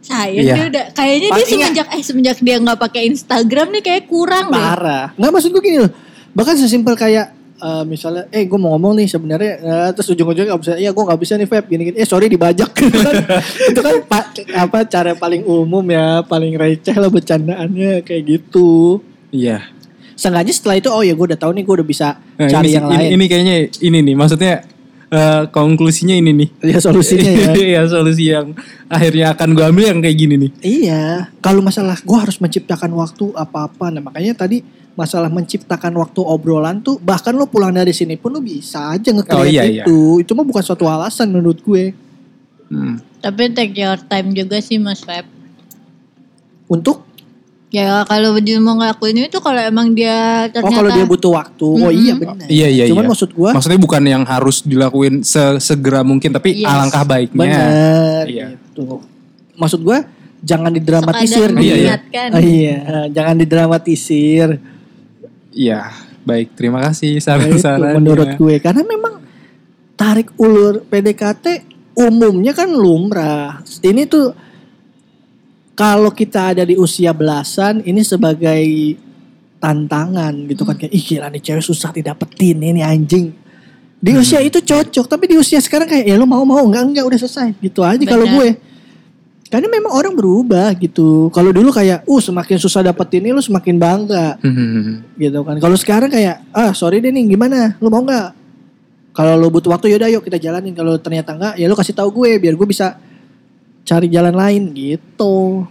Sayang 0.00 0.42
Iya. 0.42 0.52
dia 0.52 0.64
udah 0.68 0.84
kayaknya 0.90 1.28
dia 1.30 1.46
semenjak 1.46 1.86
eh 1.88 2.02
semenjak 2.02 2.38
dia 2.38 2.56
nggak 2.58 2.74
pakai 2.76 3.02
Instagram 3.06 3.70
nih 3.70 3.82
kayak 3.82 4.02
kurang 4.04 4.46
deh. 4.48 4.58
parah. 4.58 5.14
Nggak 5.14 5.30
maksud 5.32 5.50
gue 5.50 5.62
gini 5.62 5.78
loh, 5.78 5.90
bahkan 6.32 6.54
sesimpel 6.54 6.92
kayak 6.92 7.30
eh, 7.56 7.84
misalnya, 7.84 8.26
eh 8.28 8.42
gue 8.42 8.58
mau 8.58 8.74
ngomong 8.74 8.98
nih 8.98 9.06
sebenarnya, 9.06 9.52
eh, 9.56 9.90
terus 9.92 10.10
ujung-ujungnya 10.10 10.50
nggak 10.50 10.60
bisa, 10.60 10.72
iya 10.74 10.90
gue 10.90 10.98
nggak 11.00 11.20
bisa 11.20 11.32
nih 11.36 11.46
Feb, 11.46 11.64
gini-gini, 11.64 11.94
eh 11.94 12.02
sorry 12.02 12.26
dibajak, 12.26 12.74
itu 12.74 12.98
kan, 12.98 13.14
itu 13.70 13.80
kan 13.80 13.94
pa- 14.02 14.30
apa 14.58 14.78
cara 14.84 15.14
paling 15.14 15.46
umum 15.46 15.86
ya, 15.86 16.20
paling 16.22 16.58
receh 16.58 16.90
lah 16.92 17.06
bercandaannya 17.06 18.02
kayak 18.02 18.22
gitu. 18.26 18.98
Iya. 19.30 19.62
Sengaja 20.12 20.50
setelah 20.50 20.74
itu, 20.76 20.88
oh 20.88 21.00
ya 21.00 21.14
gue 21.14 21.22
udah 21.24 21.38
tahu 21.38 21.50
nih, 21.52 21.62
gue 21.62 21.74
udah 21.76 21.86
bisa 21.86 22.08
Nah, 22.34 22.50
cari 22.50 22.66
ini, 22.66 22.74
yang 22.74 22.84
ini, 22.84 22.96
lain. 22.96 23.10
ini 23.12 23.24
kayaknya 23.24 23.54
ini 23.80 23.98
nih 24.02 24.14
maksudnya 24.16 24.54
eh, 25.12 25.42
konklusinya 25.52 26.16
ini 26.16 26.32
nih. 26.32 26.48
Ya 26.64 26.78
solusinya 26.80 27.30
ya. 27.30 27.50
Iya 27.76 27.82
solusi 27.84 28.32
yang 28.32 28.56
akhirnya 28.88 29.36
akan 29.36 29.48
gue 29.52 29.64
ambil 29.64 29.84
yang 29.92 30.00
kayak 30.00 30.16
gini 30.16 30.34
nih. 30.40 30.50
Iya, 30.64 31.04
kalau 31.44 31.60
masalah 31.60 32.00
gue 32.00 32.18
harus 32.18 32.40
menciptakan 32.40 32.90
waktu 32.96 33.30
apa-apa, 33.36 33.92
nah 33.92 34.00
makanya 34.00 34.48
tadi 34.48 34.64
masalah 34.92 35.32
menciptakan 35.32 35.92
waktu 35.96 36.20
obrolan 36.20 36.84
tuh 36.84 37.00
bahkan 37.00 37.32
lo 37.32 37.48
pulang 37.48 37.72
dari 37.72 37.96
sini 37.96 38.20
pun 38.20 38.36
lo 38.36 38.44
bisa 38.44 38.92
aja 38.92 39.08
nge 39.08 39.24
Oh, 39.32 39.44
iya, 39.44 39.64
iya. 39.64 39.84
itu. 39.84 40.20
Itu 40.20 40.32
mah 40.36 40.44
bukan 40.44 40.64
suatu 40.64 40.84
alasan 40.88 41.32
menurut 41.32 41.60
gue. 41.64 41.92
Hmm. 42.72 43.00
Tapi 43.20 43.52
take 43.52 43.76
your 43.76 44.00
time 44.08 44.32
juga 44.32 44.60
sih 44.64 44.80
Mas 44.80 45.04
Feb. 45.04 45.28
Untuk 46.68 47.11
Ya 47.72 48.04
kalau 48.04 48.36
dia 48.36 48.60
mau 48.60 48.76
ngelakuin 48.76 49.32
itu 49.32 49.40
kalau 49.40 49.56
emang 49.56 49.96
dia 49.96 50.44
oh 50.44 50.60
ternyata 50.60 50.76
kalau 50.76 50.90
dia 50.92 51.06
butuh 51.08 51.32
waktu. 51.32 51.64
Oh 51.64 51.88
Mm-mm. 51.88 51.96
iya 51.96 52.12
benar. 52.14 52.46
Iya 52.46 52.68
iya 52.68 52.84
Cuman 52.92 53.02
iya. 53.02 53.10
maksud 53.10 53.30
gua 53.32 53.50
Maksudnya 53.56 53.80
bukan 53.80 54.02
yang 54.04 54.22
harus 54.22 54.60
dilakuin 54.60 55.24
sesegera 55.24 56.04
mungkin 56.04 56.30
tapi 56.30 56.60
Yes. 56.60 56.68
alangkah 56.68 57.02
baiknya. 57.02 57.40
benar 57.40 58.24
Iya. 58.28 58.46
gitu. 58.52 59.00
Maksud 59.56 59.80
gua 59.80 60.04
jangan 60.42 60.68
didramatisir. 60.68 61.48
Sekadar. 61.48 61.64
Iya, 61.64 61.74
iya. 61.78 61.94
Oh, 62.28 62.42
iya, 62.42 62.76
jangan 63.08 63.36
didramatisir. 63.36 64.48
Iya, 65.48 65.80
baik. 66.22 66.52
Terima 66.52 66.80
kasih 66.82 67.16
Nah, 67.16 67.40
itu 67.40 67.56
saran-sarannya. 67.56 67.96
menurut 67.96 68.30
gue 68.34 68.54
karena 68.58 68.82
memang 68.82 69.20
tarik 69.94 70.28
ulur 70.36 70.82
PDKT 70.82 71.62
umumnya 71.94 72.52
kan 72.52 72.68
lumrah. 72.68 73.60
Ini 73.80 74.02
tuh 74.04 74.32
kalau 75.72 76.12
kita 76.12 76.52
ada 76.52 76.62
di 76.68 76.76
usia 76.76 77.16
belasan 77.16 77.80
ini 77.82 78.04
sebagai 78.04 78.62
tantangan 79.56 80.34
gitu 80.50 80.66
kan 80.66 80.74
kayak 80.74 80.92
ih 80.92 81.02
gila 81.02 81.30
nih 81.30 81.38
cewek 81.38 81.64
susah 81.64 81.94
didapetin 81.94 82.58
ini 82.58 82.82
anjing. 82.82 83.30
Di 84.02 84.18
usia 84.18 84.42
itu 84.42 84.58
cocok 84.58 85.06
tapi 85.06 85.30
di 85.30 85.38
usia 85.38 85.62
sekarang 85.62 85.86
kayak 85.86 86.04
ya 86.10 86.18
lu 86.18 86.26
mau 86.26 86.42
mau 86.42 86.58
enggak 86.66 86.82
enggak 86.90 87.04
udah 87.06 87.18
selesai 87.22 87.54
gitu 87.62 87.86
aja 87.86 88.02
kalau 88.02 88.26
gue. 88.26 88.58
Karena 89.46 89.68
memang 89.68 89.92
orang 89.92 90.16
berubah 90.16 90.72
gitu. 90.80 91.28
Kalau 91.28 91.52
dulu 91.52 91.70
kayak 91.70 92.08
uh 92.08 92.20
semakin 92.24 92.56
susah 92.56 92.82
dapetin 92.82 93.20
ini 93.22 93.36
lu 93.36 93.44
semakin 93.44 93.76
bangga 93.78 94.40
Hmm. 94.42 95.06
gitu 95.14 95.44
kan. 95.46 95.60
Kalau 95.62 95.76
sekarang 95.78 96.10
kayak 96.10 96.40
ah 96.50 96.72
sorry 96.72 96.98
deh 96.98 97.12
nih 97.12 97.30
gimana, 97.30 97.76
lu 97.78 97.92
mau 97.92 98.00
nggak? 98.02 98.28
Kalau 99.12 99.36
lu 99.36 99.52
butuh 99.52 99.70
waktu 99.76 99.92
yaudah 99.92 100.08
yuk 100.08 100.24
kita 100.24 100.40
jalanin. 100.40 100.74
Kalau 100.74 100.96
ternyata 100.98 101.36
enggak 101.36 101.54
ya 101.60 101.68
lu 101.70 101.76
kasih 101.78 101.94
tahu 101.94 102.10
gue 102.24 102.40
biar 102.42 102.56
gue 102.58 102.66
bisa 102.66 102.98
cari 103.82 104.06
jalan 104.10 104.34
lain 104.34 104.62
gitu. 104.74 105.66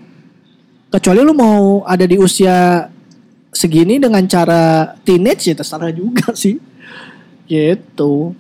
Kecuali 0.92 1.20
lu 1.24 1.32
mau 1.32 1.88
ada 1.88 2.04
di 2.04 2.20
usia 2.20 2.88
segini 3.52 4.00
dengan 4.00 4.24
cara 4.28 4.96
teenage 5.04 5.52
ya 5.52 5.56
terserah 5.56 5.92
juga 5.92 6.36
sih. 6.42 6.60
Gitu. 7.48 8.36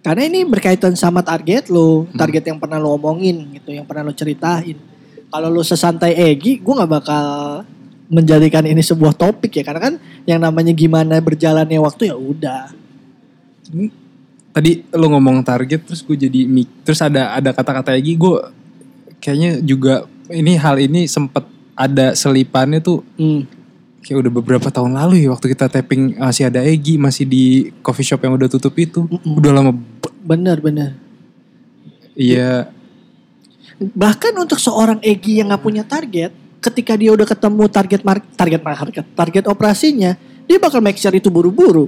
Karena 0.00 0.24
ini 0.24 0.40
berkaitan 0.46 0.96
sama 0.96 1.20
target 1.20 1.68
lu, 1.68 2.08
target 2.16 2.48
yang 2.48 2.56
pernah 2.56 2.80
lu 2.80 2.96
omongin 2.96 3.44
gitu, 3.52 3.76
yang 3.76 3.84
pernah 3.84 4.08
lu 4.08 4.14
ceritain. 4.16 4.78
Kalau 5.28 5.48
lu 5.52 5.60
sesantai 5.60 6.16
Egi, 6.16 6.64
gue 6.64 6.72
nggak 6.72 6.88
bakal 6.88 7.26
menjadikan 8.08 8.64
ini 8.64 8.80
sebuah 8.80 9.12
topik 9.12 9.60
ya, 9.60 9.64
karena 9.68 9.92
kan 9.92 9.94
yang 10.24 10.40
namanya 10.40 10.72
gimana 10.72 11.20
berjalannya 11.20 11.76
waktu 11.76 12.08
ya 12.08 12.16
udah. 12.16 12.72
Tadi 14.48 14.70
lo 14.96 15.06
ngomong 15.12 15.44
target 15.44 15.84
terus 15.84 16.00
gue 16.00 16.16
jadi 16.16 16.48
mik 16.48 16.88
terus 16.88 17.04
ada 17.04 17.36
ada 17.36 17.52
kata-kata 17.52 17.92
lagi 17.92 18.16
gue 18.16 18.36
kayaknya 19.18 19.58
juga 19.60 19.94
ini 20.28 20.54
hal 20.54 20.76
ini 20.76 21.04
sempet 21.04 21.42
ada 21.72 22.12
selipannya 22.12 22.78
tuh 22.78 23.02
Hmm. 23.14 23.46
kayak 24.00 24.18
udah 24.20 24.32
beberapa 24.34 24.68
tahun 24.68 24.92
lalu 24.92 25.24
ya 25.24 25.30
waktu 25.30 25.52
kita 25.52 25.68
tapping 25.68 26.16
masih 26.16 26.46
ada 26.46 26.60
Egi 26.60 26.96
masih 26.96 27.24
di 27.24 27.44
coffee 27.80 28.04
shop 28.04 28.20
yang 28.20 28.34
udah 28.34 28.46
tutup 28.46 28.74
itu 28.74 29.04
Mm-mm. 29.04 29.36
udah 29.36 29.52
lama 29.52 29.72
Bener 30.20 30.58
bener. 30.58 30.92
iya 32.12 32.68
Bahkan 33.78 34.34
untuk 34.34 34.58
seorang 34.58 34.98
Egi 35.00 35.38
yang 35.38 35.48
nggak 35.48 35.62
punya 35.62 35.86
target, 35.86 36.34
ketika 36.58 36.98
dia 36.98 37.14
udah 37.14 37.22
ketemu 37.22 37.70
target 37.70 38.02
mar- 38.02 38.26
target 38.34 38.58
market, 38.58 39.06
target 39.14 39.44
operasinya, 39.46 40.18
dia 40.44 40.58
bakal 40.58 40.82
make 40.82 40.98
sure 40.98 41.14
itu 41.14 41.30
buru-buru. 41.30 41.86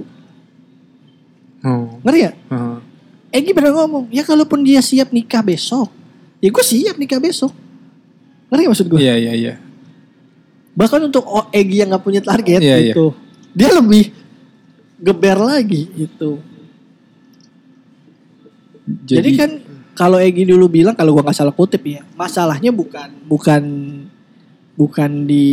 oh, 1.61 1.99
Ngerti 2.01 2.19
ya? 2.21 2.31
oh. 2.47 2.79
Egi 3.27 3.51
pernah 3.51 3.75
ngomong, 3.75 4.07
ya 4.07 4.23
kalaupun 4.23 4.63
dia 4.63 4.79
siap 4.79 5.11
nikah 5.11 5.39
besok, 5.39 5.91
ya 6.41 6.49
gue 6.49 6.65
siap 6.65 6.97
nikah 6.97 7.21
besok. 7.21 7.53
Ngerti 8.51 8.61
gak 8.67 8.71
maksud 8.75 8.87
gue? 8.91 8.99
iya 8.99 9.15
iya 9.15 9.33
iya 9.33 9.53
Bahkan 10.71 11.07
untuk 11.07 11.23
Egi 11.51 11.83
yang 11.83 11.91
nggak 11.91 12.03
punya 12.03 12.19
target 12.23 12.59
Iya, 12.63 12.75
iya. 12.79 12.95
gitu, 12.95 13.11
dia 13.51 13.71
lebih 13.75 14.11
geber 14.99 15.35
lagi 15.39 15.87
gitu. 15.95 16.39
Jadi, 19.07 19.29
kan 19.35 19.51
kalau 19.95 20.19
Egi 20.19 20.47
dulu 20.47 20.71
bilang 20.71 20.95
kalau 20.95 21.11
gua 21.15 21.27
nggak 21.27 21.37
salah 21.37 21.55
kutip 21.55 21.83
ya, 21.83 22.03
masalahnya 22.15 22.71
bukan 22.71 23.07
bukan 23.27 23.63
bukan 24.75 25.27
di 25.27 25.47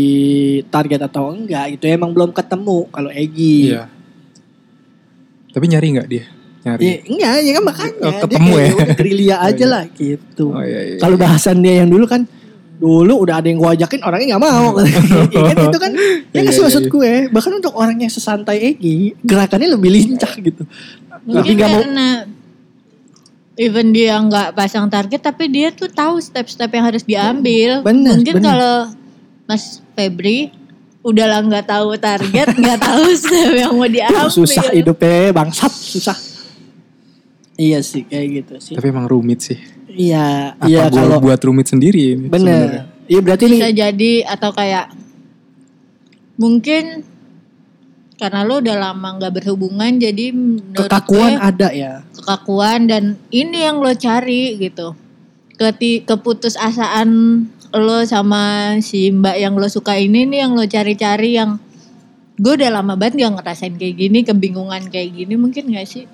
target 0.70 1.02
atau 1.10 1.34
enggak 1.34 1.74
gitu 1.76 1.90
emang 1.90 2.14
belum 2.14 2.30
ketemu 2.30 2.86
kalau 2.88 3.10
Egi. 3.10 3.74
iya 3.74 3.90
tapi 5.50 5.64
nyari 5.66 5.86
nggak 5.90 6.08
dia 6.08 6.24
nyari 6.68 6.84
Ya, 6.84 6.94
enggak, 7.02 7.32
ya 7.38 7.52
kan 7.52 7.64
makanya 7.64 7.92
Oh, 7.94 8.04
dia 8.04 8.20
ketemu 8.20 8.48
kayak 8.50 8.60
ya. 8.60 8.72
udah 8.74 8.88
gerilya 8.94 9.36
aja 9.48 9.56
iya. 9.58 9.66
lah 9.66 9.84
gitu. 9.90 10.44
oh 10.50 10.62
iya 10.62 10.80
iya 10.84 10.96
Kalau 10.98 11.16
bahasan 11.16 11.56
dia 11.58 11.74
yang 11.78 11.88
dulu 11.88 12.04
kan 12.04 12.22
dulu 12.78 13.26
udah 13.26 13.42
ada 13.42 13.48
yang 13.48 13.58
gua 13.58 13.74
ajakin 13.74 13.98
orangnya 14.00 14.26
nggak 14.32 14.44
mau. 14.44 14.78
ya 15.34 15.42
kan 15.44 15.56
itu 15.58 15.78
kan 15.78 15.92
ya 16.30 16.36
Iya, 16.36 16.42
kasih 16.46 16.54
iya, 16.54 16.64
maksud 16.64 16.82
iya. 16.84 16.90
gue. 16.90 17.12
Bahkan 17.28 17.52
untuk 17.56 17.72
orang 17.74 17.96
yang 17.98 18.06
sesantai 18.08 18.56
Egi, 18.62 19.18
gerakannya 19.20 19.68
lebih 19.68 19.90
lincah 19.90 20.30
gitu. 20.38 20.62
Lebih 20.62 21.26
Mungkin 21.26 21.54
nggak 21.54 21.68
mau 21.68 21.80
karena 21.82 22.08
even 23.58 23.90
dia 23.90 24.14
nggak 24.16 24.54
pasang 24.54 24.86
target 24.86 25.18
tapi 25.18 25.50
dia 25.50 25.68
tuh 25.70 25.90
tahu 25.90 26.22
step-step 26.22 26.70
yang 26.70 26.84
harus 26.86 27.02
diambil. 27.02 27.82
Bener, 27.82 28.14
Mungkin 28.14 28.34
bener. 28.38 28.46
kalau 28.46 28.76
Mas 29.44 29.82
Febri 29.92 30.54
udah 31.00 31.26
lah 31.26 31.40
nggak 31.40 31.66
tahu 31.66 31.98
target, 31.98 32.46
nggak 32.54 32.78
tahu 32.78 33.04
step 33.12 33.50
yang 33.56 33.74
mau 33.74 33.88
diambil. 33.88 34.30
susah 34.30 34.70
hidupnya 34.70 35.32
bangsat 35.32 35.72
susah. 35.72 36.14
Iya 37.58 37.82
sih 37.82 38.06
kayak 38.06 38.26
gitu 38.30 38.54
sih. 38.62 38.74
tapi 38.78 38.88
emang 38.88 39.10
rumit 39.10 39.42
sih 39.42 39.58
Iya, 39.88 40.54
apa 40.54 40.70
iya 40.70 40.86
gue 40.86 40.94
kalau 40.94 41.18
buat 41.18 41.42
rumit 41.42 41.66
sendiri 41.66 42.14
ini 42.14 42.30
sebenarnya? 42.30 42.86
bener. 42.86 43.10
Iya 43.10 43.18
berarti 43.18 43.44
nih 43.50 43.58
Bisa 43.58 43.70
jadi 43.74 44.12
atau 44.30 44.50
kayak 44.54 44.86
mungkin 46.38 47.02
karena 48.14 48.42
lo 48.42 48.58
udah 48.58 48.76
lama 48.78 49.08
nggak 49.18 49.32
berhubungan 49.42 49.90
jadi 49.98 50.30
kekakuan 50.74 51.34
gue 51.34 51.42
ada 51.42 51.68
ya. 51.70 51.92
kekakuan 52.14 52.86
dan 52.86 53.04
ini 53.30 53.66
yang 53.66 53.78
lo 53.78 53.90
cari 53.90 54.54
gitu. 54.58 54.94
Keti 55.54 56.06
keputusasaan 56.06 57.08
lo 57.74 57.98
sama 58.06 58.74
si 58.78 59.10
mbak 59.10 59.34
yang 59.34 59.58
lo 59.58 59.66
suka 59.66 59.98
ini 59.98 60.26
nih 60.26 60.46
yang 60.46 60.54
lo 60.54 60.62
cari-cari 60.62 61.34
yang 61.34 61.58
gue 62.38 62.52
udah 62.54 62.70
lama 62.70 62.94
banget 62.94 63.18
gak 63.18 63.34
ngerasain 63.34 63.74
kayak 63.74 63.98
gini 63.98 64.22
kebingungan 64.22 64.86
kayak 64.88 65.10
gini 65.10 65.34
mungkin 65.34 65.74
gak 65.74 65.90
sih 65.90 66.06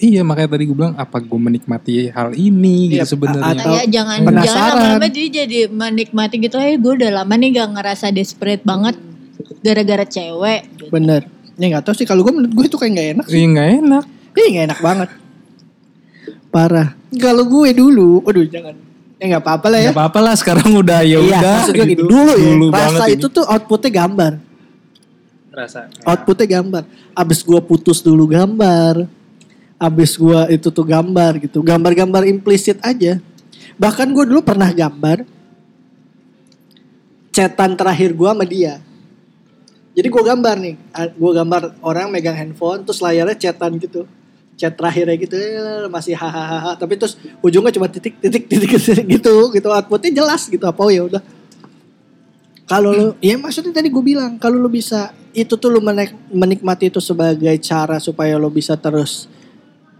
Iya 0.00 0.24
makanya 0.24 0.48
tadi 0.50 0.64
gue 0.64 0.72
bilang 0.72 0.96
apa 0.96 1.16
gue 1.18 1.38
menikmati 1.38 2.08
hal 2.08 2.32
ini 2.32 2.88
Iya, 2.90 3.04
gitu 3.04 3.14
sebenarnya. 3.14 3.52
atau 3.54 3.68
kayak 3.70 3.86
jangan 3.86 4.18
penasaran. 4.22 4.46
jangan 4.48 4.72
lama-lama 4.74 5.06
jadi 5.06 5.28
jadi 5.38 5.58
menikmati 5.68 6.34
gitu 6.40 6.56
eh 6.56 6.74
gue 6.74 6.92
udah 6.96 7.10
lama 7.14 7.34
nih 7.34 7.48
gak 7.54 7.68
ngerasa 7.70 8.06
desperate 8.08 8.62
banget 8.62 8.96
gara-gara 9.60 10.04
cewek 10.04 10.60
Bener. 10.88 11.28
Ya 11.54 11.68
nggak 11.68 11.84
tahu 11.84 11.94
sih 11.94 12.04
kalau 12.04 12.20
gue 12.22 12.32
menurut 12.32 12.48
gue 12.50 12.64
itu 12.64 12.74
kayak 12.74 12.90
nggak 12.90 13.08
enak. 13.14 13.26
Iya 13.28 13.44
nggak 13.46 13.68
enak. 13.78 14.04
Iya 14.32 14.46
nggak 14.48 14.66
enak 14.66 14.80
banget. 14.80 15.08
Parah. 16.48 16.88
Kalau 17.12 17.44
gue 17.44 17.68
dulu, 17.72 18.24
aduh 18.24 18.42
jangan. 18.44 18.74
Ya 19.16 19.24
nggak 19.28 19.44
apa-apa 19.44 19.66
lah 19.68 19.78
ya. 19.78 19.84
Gak 19.86 19.98
apa-apa 20.00 20.20
lah 20.22 20.34
sekarang 20.34 20.68
udah 20.72 21.00
ya 21.02 21.20
Iya, 21.20 21.36
udah. 21.36 21.52
maksud 21.60 21.74
gue 21.74 21.86
gitu. 21.86 22.04
dulu 22.08 22.32
ya. 22.32 22.48
Dulu 22.48 22.66
rasa 22.72 23.04
itu 23.06 23.26
tuh 23.28 23.44
outputnya 23.44 23.90
gambar. 23.94 24.32
ini. 24.32 24.48
rasa. 25.52 25.80
Outputnya 26.02 26.46
gambar. 26.48 26.82
Abis 27.12 27.38
gue 27.42 27.60
putus 27.60 28.00
dulu 28.00 28.24
gambar. 28.24 29.04
Abis 29.80 30.20
gue 30.20 30.40
itu 30.52 30.68
tuh 30.68 30.84
gambar 30.84 31.40
gitu. 31.40 31.64
Gambar-gambar 31.64 32.28
implisit 32.28 32.76
aja. 32.84 33.16
Bahkan 33.80 34.12
gue 34.12 34.28
dulu 34.28 34.44
pernah 34.44 34.68
gambar. 34.68 35.24
Chatan 37.32 37.80
terakhir 37.80 38.12
gue 38.12 38.28
sama 38.28 38.44
dia. 38.44 38.76
Jadi 39.96 40.08
gue 40.12 40.22
gambar 40.22 40.56
nih. 40.60 40.74
Gue 41.16 41.32
gambar 41.32 41.80
orang 41.80 42.12
megang 42.12 42.36
handphone. 42.36 42.84
Terus 42.84 43.00
layarnya 43.00 43.40
chatan 43.40 43.80
gitu. 43.80 44.04
Chat 44.60 44.76
terakhirnya 44.76 45.16
gitu. 45.16 45.32
eh, 45.40 45.88
Masih 45.88 46.12
hahaha. 46.12 46.76
Tapi 46.76 47.00
terus 47.00 47.16
ujungnya 47.40 47.72
cuma 47.72 47.88
titik 47.88 48.20
titik 48.20 48.52
titik, 48.52 48.76
titik 48.76 49.06
gitu. 49.08 49.48
gitu 49.48 49.68
Outputnya 49.72 50.12
jelas 50.12 50.44
gitu. 50.44 50.68
Apa 50.68 50.84
oh 50.84 50.92
ya 50.92 51.08
udah. 51.08 51.24
Kalau 52.68 52.94
lu, 52.94 53.06
ya 53.18 53.34
maksudnya 53.34 53.74
tadi 53.74 53.90
gue 53.90 54.04
bilang, 54.04 54.38
kalau 54.38 54.54
lu 54.54 54.70
bisa 54.70 55.10
itu 55.34 55.58
tuh 55.58 55.74
menik- 55.82 56.14
menikmati 56.30 56.86
itu 56.86 57.02
sebagai 57.02 57.56
cara 57.58 57.98
supaya 57.98 58.38
lu 58.38 58.46
bisa 58.46 58.78
terus 58.78 59.26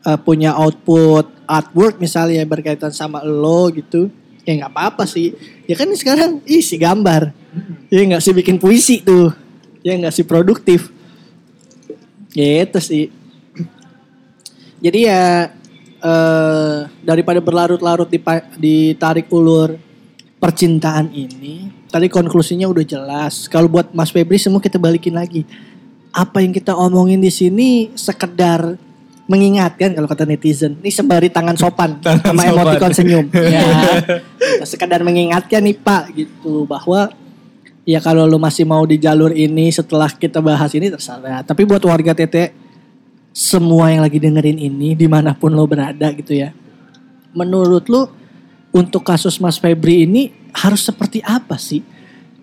uh, 0.04 0.18
punya 0.20 0.54
output 0.56 1.28
artwork 1.50 1.98
misalnya 1.98 2.44
yang 2.44 2.50
berkaitan 2.50 2.94
sama 2.94 3.24
lo 3.26 3.68
gitu, 3.74 4.06
ya 4.46 4.54
nggak 4.60 4.72
apa-apa 4.72 5.04
sih. 5.08 5.34
Ya 5.66 5.74
kan 5.74 5.90
sekarang 5.96 6.42
isi 6.46 6.78
gambar, 6.78 7.34
ya 7.90 8.00
nggak 8.06 8.22
sih 8.22 8.32
bikin 8.36 8.56
puisi 8.62 9.02
tuh, 9.02 9.34
ya 9.82 9.98
nggak 9.98 10.14
sih 10.14 10.24
produktif. 10.26 10.94
Gitu 12.30 12.78
sih. 12.78 13.10
Jadi 14.80 15.00
ya 15.04 15.50
eh 16.00 16.78
daripada 17.04 17.42
berlarut-larut 17.44 18.08
di 18.08 18.16
ditarik 18.56 19.28
ulur 19.28 19.76
percintaan 20.40 21.12
ini, 21.12 21.68
tadi 21.92 22.08
konklusinya 22.08 22.64
udah 22.64 22.84
jelas. 22.86 23.44
Kalau 23.50 23.68
buat 23.68 23.92
Mas 23.92 24.08
Febri 24.08 24.40
semua 24.40 24.62
kita 24.62 24.80
balikin 24.80 25.12
lagi. 25.12 25.44
Apa 26.10 26.42
yang 26.42 26.50
kita 26.50 26.74
omongin 26.74 27.20
di 27.20 27.30
sini 27.30 27.92
sekedar 27.94 28.74
mengingatkan 29.30 29.94
kalau 29.94 30.10
kata 30.10 30.26
netizen. 30.26 30.74
Ini 30.82 30.90
sembari 30.90 31.30
tangan 31.30 31.54
sopan 31.54 32.02
Tangan 32.02 32.34
sama 32.34 32.42
sopan. 32.42 32.50
emoticon 32.50 32.92
senyum. 32.98 33.26
ya. 33.54 33.62
Sekedar 34.66 35.06
mengingatkan 35.06 35.62
nih 35.62 35.78
Pak 35.78 36.04
gitu 36.18 36.66
bahwa 36.66 37.14
ya 37.86 38.02
kalau 38.02 38.26
lu 38.26 38.42
masih 38.42 38.66
mau 38.66 38.82
di 38.82 38.98
jalur 38.98 39.30
ini 39.30 39.70
setelah 39.70 40.10
kita 40.10 40.42
bahas 40.42 40.74
ini 40.74 40.90
terserah. 40.90 41.46
Tapi 41.46 41.62
buat 41.62 41.78
warga 41.86 42.10
TT 42.10 42.50
semua 43.30 43.94
yang 43.94 44.02
lagi 44.02 44.18
dengerin 44.18 44.58
ini 44.58 44.98
di 44.98 45.06
mana 45.06 45.30
pun 45.30 45.54
lo 45.54 45.62
berada 45.62 46.10
gitu 46.10 46.34
ya. 46.34 46.50
Menurut 47.30 47.86
lu 47.86 48.10
untuk 48.74 49.06
kasus 49.06 49.38
Mas 49.38 49.62
Febri 49.62 50.10
ini 50.10 50.34
harus 50.50 50.82
seperti 50.82 51.22
apa 51.22 51.54
sih 51.54 51.86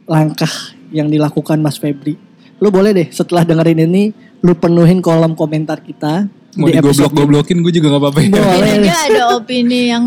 langkah 0.08 0.72
yang 0.96 1.12
dilakukan 1.12 1.60
Mas 1.60 1.76
Febri? 1.76 2.16
Lu 2.64 2.72
boleh 2.72 2.96
deh 2.96 3.08
setelah 3.12 3.44
dengerin 3.44 3.84
ini 3.84 4.16
lu 4.40 4.56
penuhin 4.56 5.04
kolom 5.04 5.36
komentar 5.36 5.84
kita 5.84 6.32
Mau 6.58 6.68
di 6.68 6.76
digoblok-goblokin 6.82 7.58
gue 7.62 7.74
juga 7.74 7.88
gak 7.94 8.02
apa-apa 8.02 8.20
ya. 8.20 8.30
Boleh. 8.34 8.90
Ada 8.90 9.24
opini 9.38 9.82
yang 9.94 10.06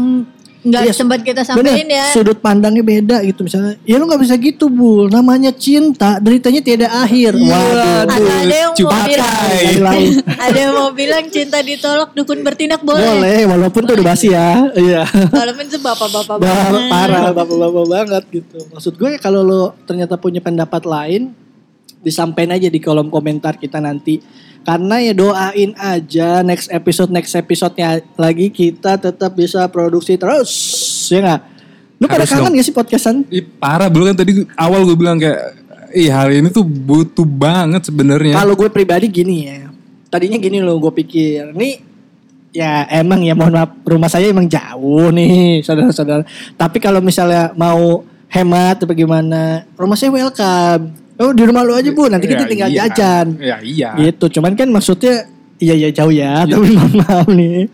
nggak 0.61 0.83
Iya, 0.85 0.93
sempat 0.93 1.25
kita 1.25 1.41
Bener, 1.41 1.73
sampaikan 1.73 1.89
ya. 1.89 2.05
sudut 2.13 2.37
pandangnya 2.37 2.85
beda 2.85 3.17
gitu 3.25 3.49
misalnya. 3.49 3.81
Ya 3.89 3.97
lu 3.97 4.05
nggak 4.05 4.21
bisa 4.21 4.37
gitu 4.37 4.69
bu, 4.69 5.09
namanya 5.09 5.57
cinta, 5.57 6.21
deritanya 6.21 6.61
tiada 6.61 6.89
akhir. 7.01 7.33
Waduh, 7.33 8.05
Atau 8.05 8.29
ada 8.29 8.45
yang 8.53 8.73
mau 8.73 8.77
Cupakai. 8.77 9.17
bilang, 9.73 10.01
ada 10.37 10.59
yang 10.61 10.75
mau 10.77 10.91
bilang 10.93 11.25
cinta 11.33 11.65
ditolak 11.65 12.13
dukun 12.13 12.45
bertindak 12.45 12.85
boleh. 12.85 13.01
boleh, 13.01 13.41
walaupun 13.49 13.89
tuh 13.89 13.95
udah 13.97 14.07
basi 14.13 14.37
ya. 14.37 14.69
Iya. 14.77 15.09
Walaupun 15.33 15.65
itu 15.65 15.79
bapak-bapak 15.81 16.37
banget. 16.37 16.83
parah 16.93 17.33
bapak-bapak 17.33 17.85
banget 17.89 18.23
gitu. 18.29 18.59
Maksud 18.77 19.01
gue 19.01 19.17
kalau 19.17 19.41
lo 19.41 19.73
ternyata 19.89 20.21
punya 20.21 20.45
pendapat 20.45 20.85
lain 20.85 21.33
disampaikan 22.01 22.57
aja 22.57 22.69
di 22.69 22.81
kolom 22.81 23.13
komentar 23.13 23.57
kita 23.61 23.79
nanti. 23.79 24.21
Karena 24.61 25.01
ya 25.01 25.17
doain 25.17 25.73
aja 25.81 26.45
next 26.45 26.69
episode 26.69 27.09
next 27.09 27.33
episode-nya 27.33 28.05
lagi 28.21 28.53
kita 28.53 29.01
tetap 29.01 29.33
bisa 29.33 29.65
produksi 29.73 30.21
terus. 30.21 30.53
Ya 31.09 31.21
nggak? 31.25 31.41
Lu 32.01 32.09
pada 32.09 32.25
kangen 32.25 32.57
gak 32.57 32.65
sih 32.65 32.77
podcastan? 32.77 33.29
Ih, 33.29 33.45
parah 33.45 33.93
belum 33.93 34.13
kan 34.13 34.25
tadi 34.25 34.45
awal 34.57 34.89
gue 34.89 34.97
bilang 34.97 35.21
kayak 35.21 35.61
Ih 35.91 36.07
hari 36.07 36.39
ini 36.39 36.55
tuh 36.55 36.63
butuh 36.63 37.27
banget 37.27 37.91
sebenarnya. 37.91 38.39
Kalau 38.39 38.55
gue 38.55 38.71
pribadi 38.71 39.11
gini 39.11 39.51
ya. 39.51 39.67
Tadinya 40.07 40.39
gini 40.39 40.63
loh 40.63 40.79
gue 40.79 40.93
pikir. 41.03 41.51
Nih 41.51 41.83
ya 42.55 42.87
emang 42.95 43.23
ya 43.23 43.35
mohon 43.35 43.55
maaf 43.55 43.75
rumah 43.87 44.11
saya 44.11 44.31
emang 44.31 44.47
jauh 44.47 45.11
nih 45.11 45.67
saudara-saudara. 45.67 46.23
Tapi 46.55 46.79
kalau 46.79 47.03
misalnya 47.03 47.51
mau 47.59 48.07
hemat 48.31 48.79
atau 48.79 48.87
bagaimana, 48.87 49.67
rumah 49.75 49.99
saya 49.99 50.15
welcome. 50.15 51.00
Oh 51.21 51.37
di 51.37 51.43
rumah 51.45 51.63
lu 51.69 51.77
aja 51.77 51.93
bu, 51.93 52.09
nanti 52.09 52.25
kita 52.25 52.45
Ya, 52.45 52.49
tinggal 52.49 52.69
iya. 52.73 52.79
jajan. 52.89 53.27
Ya 53.37 53.57
iya. 53.61 53.91
Gitu. 54.01 54.41
Cuman 54.41 54.57
kan 54.57 54.73
maksudnya 54.73 55.29
iya 55.61 55.77
ya 55.77 55.89
jauh 55.93 56.09
ya, 56.09 56.49
tapi 56.49 56.73
mohon 56.73 56.93
maaf 57.05 57.29
nih. 57.29 57.69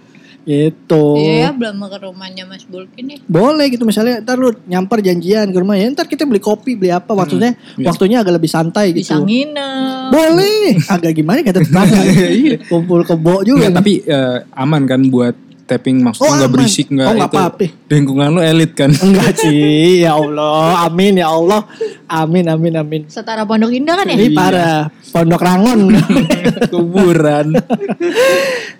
Gitu. 0.47 1.07
Iya 1.19 1.51
ya, 1.51 1.51
belum 1.51 1.83
ke 1.91 1.99
rumahnya 2.07 2.47
Mas 2.47 2.63
Bulki 2.67 3.03
nih. 3.03 3.19
Boleh 3.27 3.67
gitu 3.67 3.83
misalnya 3.83 4.23
ntar 4.23 4.39
lu 4.39 4.55
nyamper 4.71 5.03
janjian 5.03 5.51
ke 5.51 5.59
rumah 5.59 5.75
ya 5.75 5.91
ntar 5.91 6.07
kita 6.07 6.23
beli 6.23 6.39
kopi 6.39 6.79
beli 6.79 6.95
apa 6.95 7.19
maksudnya 7.19 7.59
iya. 7.75 7.87
waktunya 7.91 8.23
agak 8.23 8.39
lebih 8.39 8.51
santai 8.51 8.95
gitu. 8.95 9.03
Bisa 9.11 9.19
nginep. 9.19 10.11
Boleh. 10.15 10.79
Agak 10.87 11.19
gimana 11.19 11.43
kata 11.43 11.67
tetangga. 11.67 11.99
Iya. 12.31 12.63
Kumpul 12.67 13.03
kebo 13.03 13.43
juga. 13.43 13.67
Nih. 13.71 13.75
tapi 13.75 13.93
eh, 14.07 14.39
aman 14.55 14.87
kan 14.87 15.03
buat 15.11 15.35
tapping 15.67 15.99
maksudnya 15.99 16.31
Oh, 16.31 16.35
nggak 16.39 16.53
berisik 16.55 16.87
nggak 16.89 17.07
Oh, 17.07 17.15
itu. 17.15 17.27
apa-apa. 17.27 17.67
Lingkungan 17.91 18.29
lu 18.31 18.41
elit 18.41 18.73
kan. 18.73 18.89
Enggak 18.89 19.35
sih. 19.43 20.01
Ya 20.01 20.15
Allah. 20.15 20.87
Amin 20.87 21.19
ya 21.19 21.29
Allah. 21.29 21.67
Amin 22.07 22.47
amin 22.47 22.75
amin. 22.77 23.03
Setara 23.11 23.43
Pondok 23.43 23.75
Indah 23.75 23.99
kan 23.99 24.07
ya? 24.07 24.15
Ini 24.15 24.31
parah. 24.31 24.89
Pondok 25.11 25.43
Rangon. 25.43 25.81
Kuburan. 26.73 27.59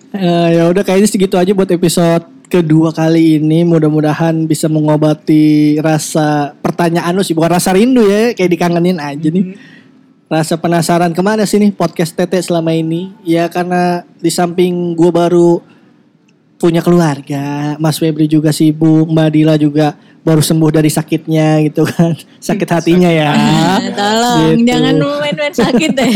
Eh, 0.09 0.47
ya 0.57 0.63
udah 0.65 0.81
kayaknya 0.81 1.07
segitu 1.07 1.35
aja 1.35 1.51
buat 1.51 1.67
episode 1.67 2.23
kedua 2.47 2.95
kali 2.95 3.37
ini. 3.37 3.61
Mudah-mudahan 3.61 4.47
bisa 4.47 4.65
mengobati 4.65 5.77
rasa 5.77 6.55
pertanyaan 6.57 7.11
lu 7.11 7.21
sih, 7.21 7.35
bukan 7.35 7.51
rasa 7.53 7.75
rindu 7.75 8.07
ya, 8.07 8.31
kayak 8.31 8.47
dikangenin 8.49 8.97
aja 8.97 9.27
nih. 9.27 9.59
Rasa 10.27 10.59
penasaran 10.59 11.15
ke 11.15 11.21
mana 11.23 11.47
sih 11.47 11.55
nih 11.55 11.71
podcast 11.71 12.11
Tete 12.11 12.35
selama 12.39 12.71
ini? 12.71 13.11
Ya 13.23 13.47
karena 13.47 14.03
di 14.19 14.27
samping 14.27 14.91
gue 14.91 15.07
baru 15.07 15.63
punya 16.57 16.81
keluarga, 16.81 17.77
Mas 17.77 18.01
Febri 18.01 18.25
juga 18.25 18.49
sibuk, 18.49 19.05
Mbak 19.07 19.29
Dila 19.29 19.55
juga 19.61 19.93
baru 20.25 20.41
sembuh 20.43 20.73
dari 20.73 20.89
sakitnya 20.91 21.61
gitu 21.69 21.85
kan, 21.87 22.17
sakit 22.49 22.67
hatinya 22.67 23.07
ya. 23.07 23.31
Nah, 23.31 23.79
tolong 24.01 24.57
Gitu. 24.57 24.67
jangan 24.67 24.93
main-main 24.97 25.53
sakit 25.53 25.91
ya. 25.93 26.09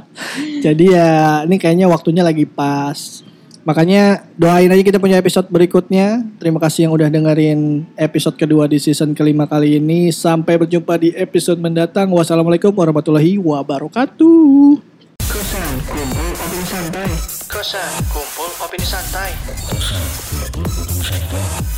Jadi 0.64 0.84
ya 0.94 1.42
ini 1.44 1.56
kayaknya 1.60 1.86
waktunya 1.90 2.22
lagi 2.22 2.46
pas. 2.46 3.20
Makanya 3.64 4.28
doain 4.36 4.68
aja 4.68 4.84
kita 4.84 5.00
punya 5.00 5.16
episode 5.16 5.48
berikutnya. 5.48 6.20
Terima 6.36 6.60
kasih 6.60 6.84
yang 6.84 6.92
udah 6.92 7.08
dengerin 7.08 7.88
episode 7.96 8.36
kedua 8.36 8.68
di 8.68 8.76
season 8.76 9.16
kelima 9.16 9.48
kali 9.48 9.80
ini. 9.80 10.12
Sampai 10.12 10.60
berjumpa 10.60 11.00
di 11.00 11.16
episode 11.16 11.56
mendatang. 11.56 12.12
Wassalamualaikum 12.12 12.76
warahmatullahi 12.76 13.40
wabarakatuh. 13.40 14.93
Kosan 17.54 17.86
kumpul 18.10 18.50
opini 18.66 18.82
santai. 18.82 19.30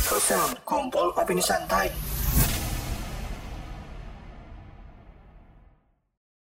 Kosan 0.09 0.57
kumpul 0.65 1.13
opini 1.13 1.37
santai. 1.37 1.93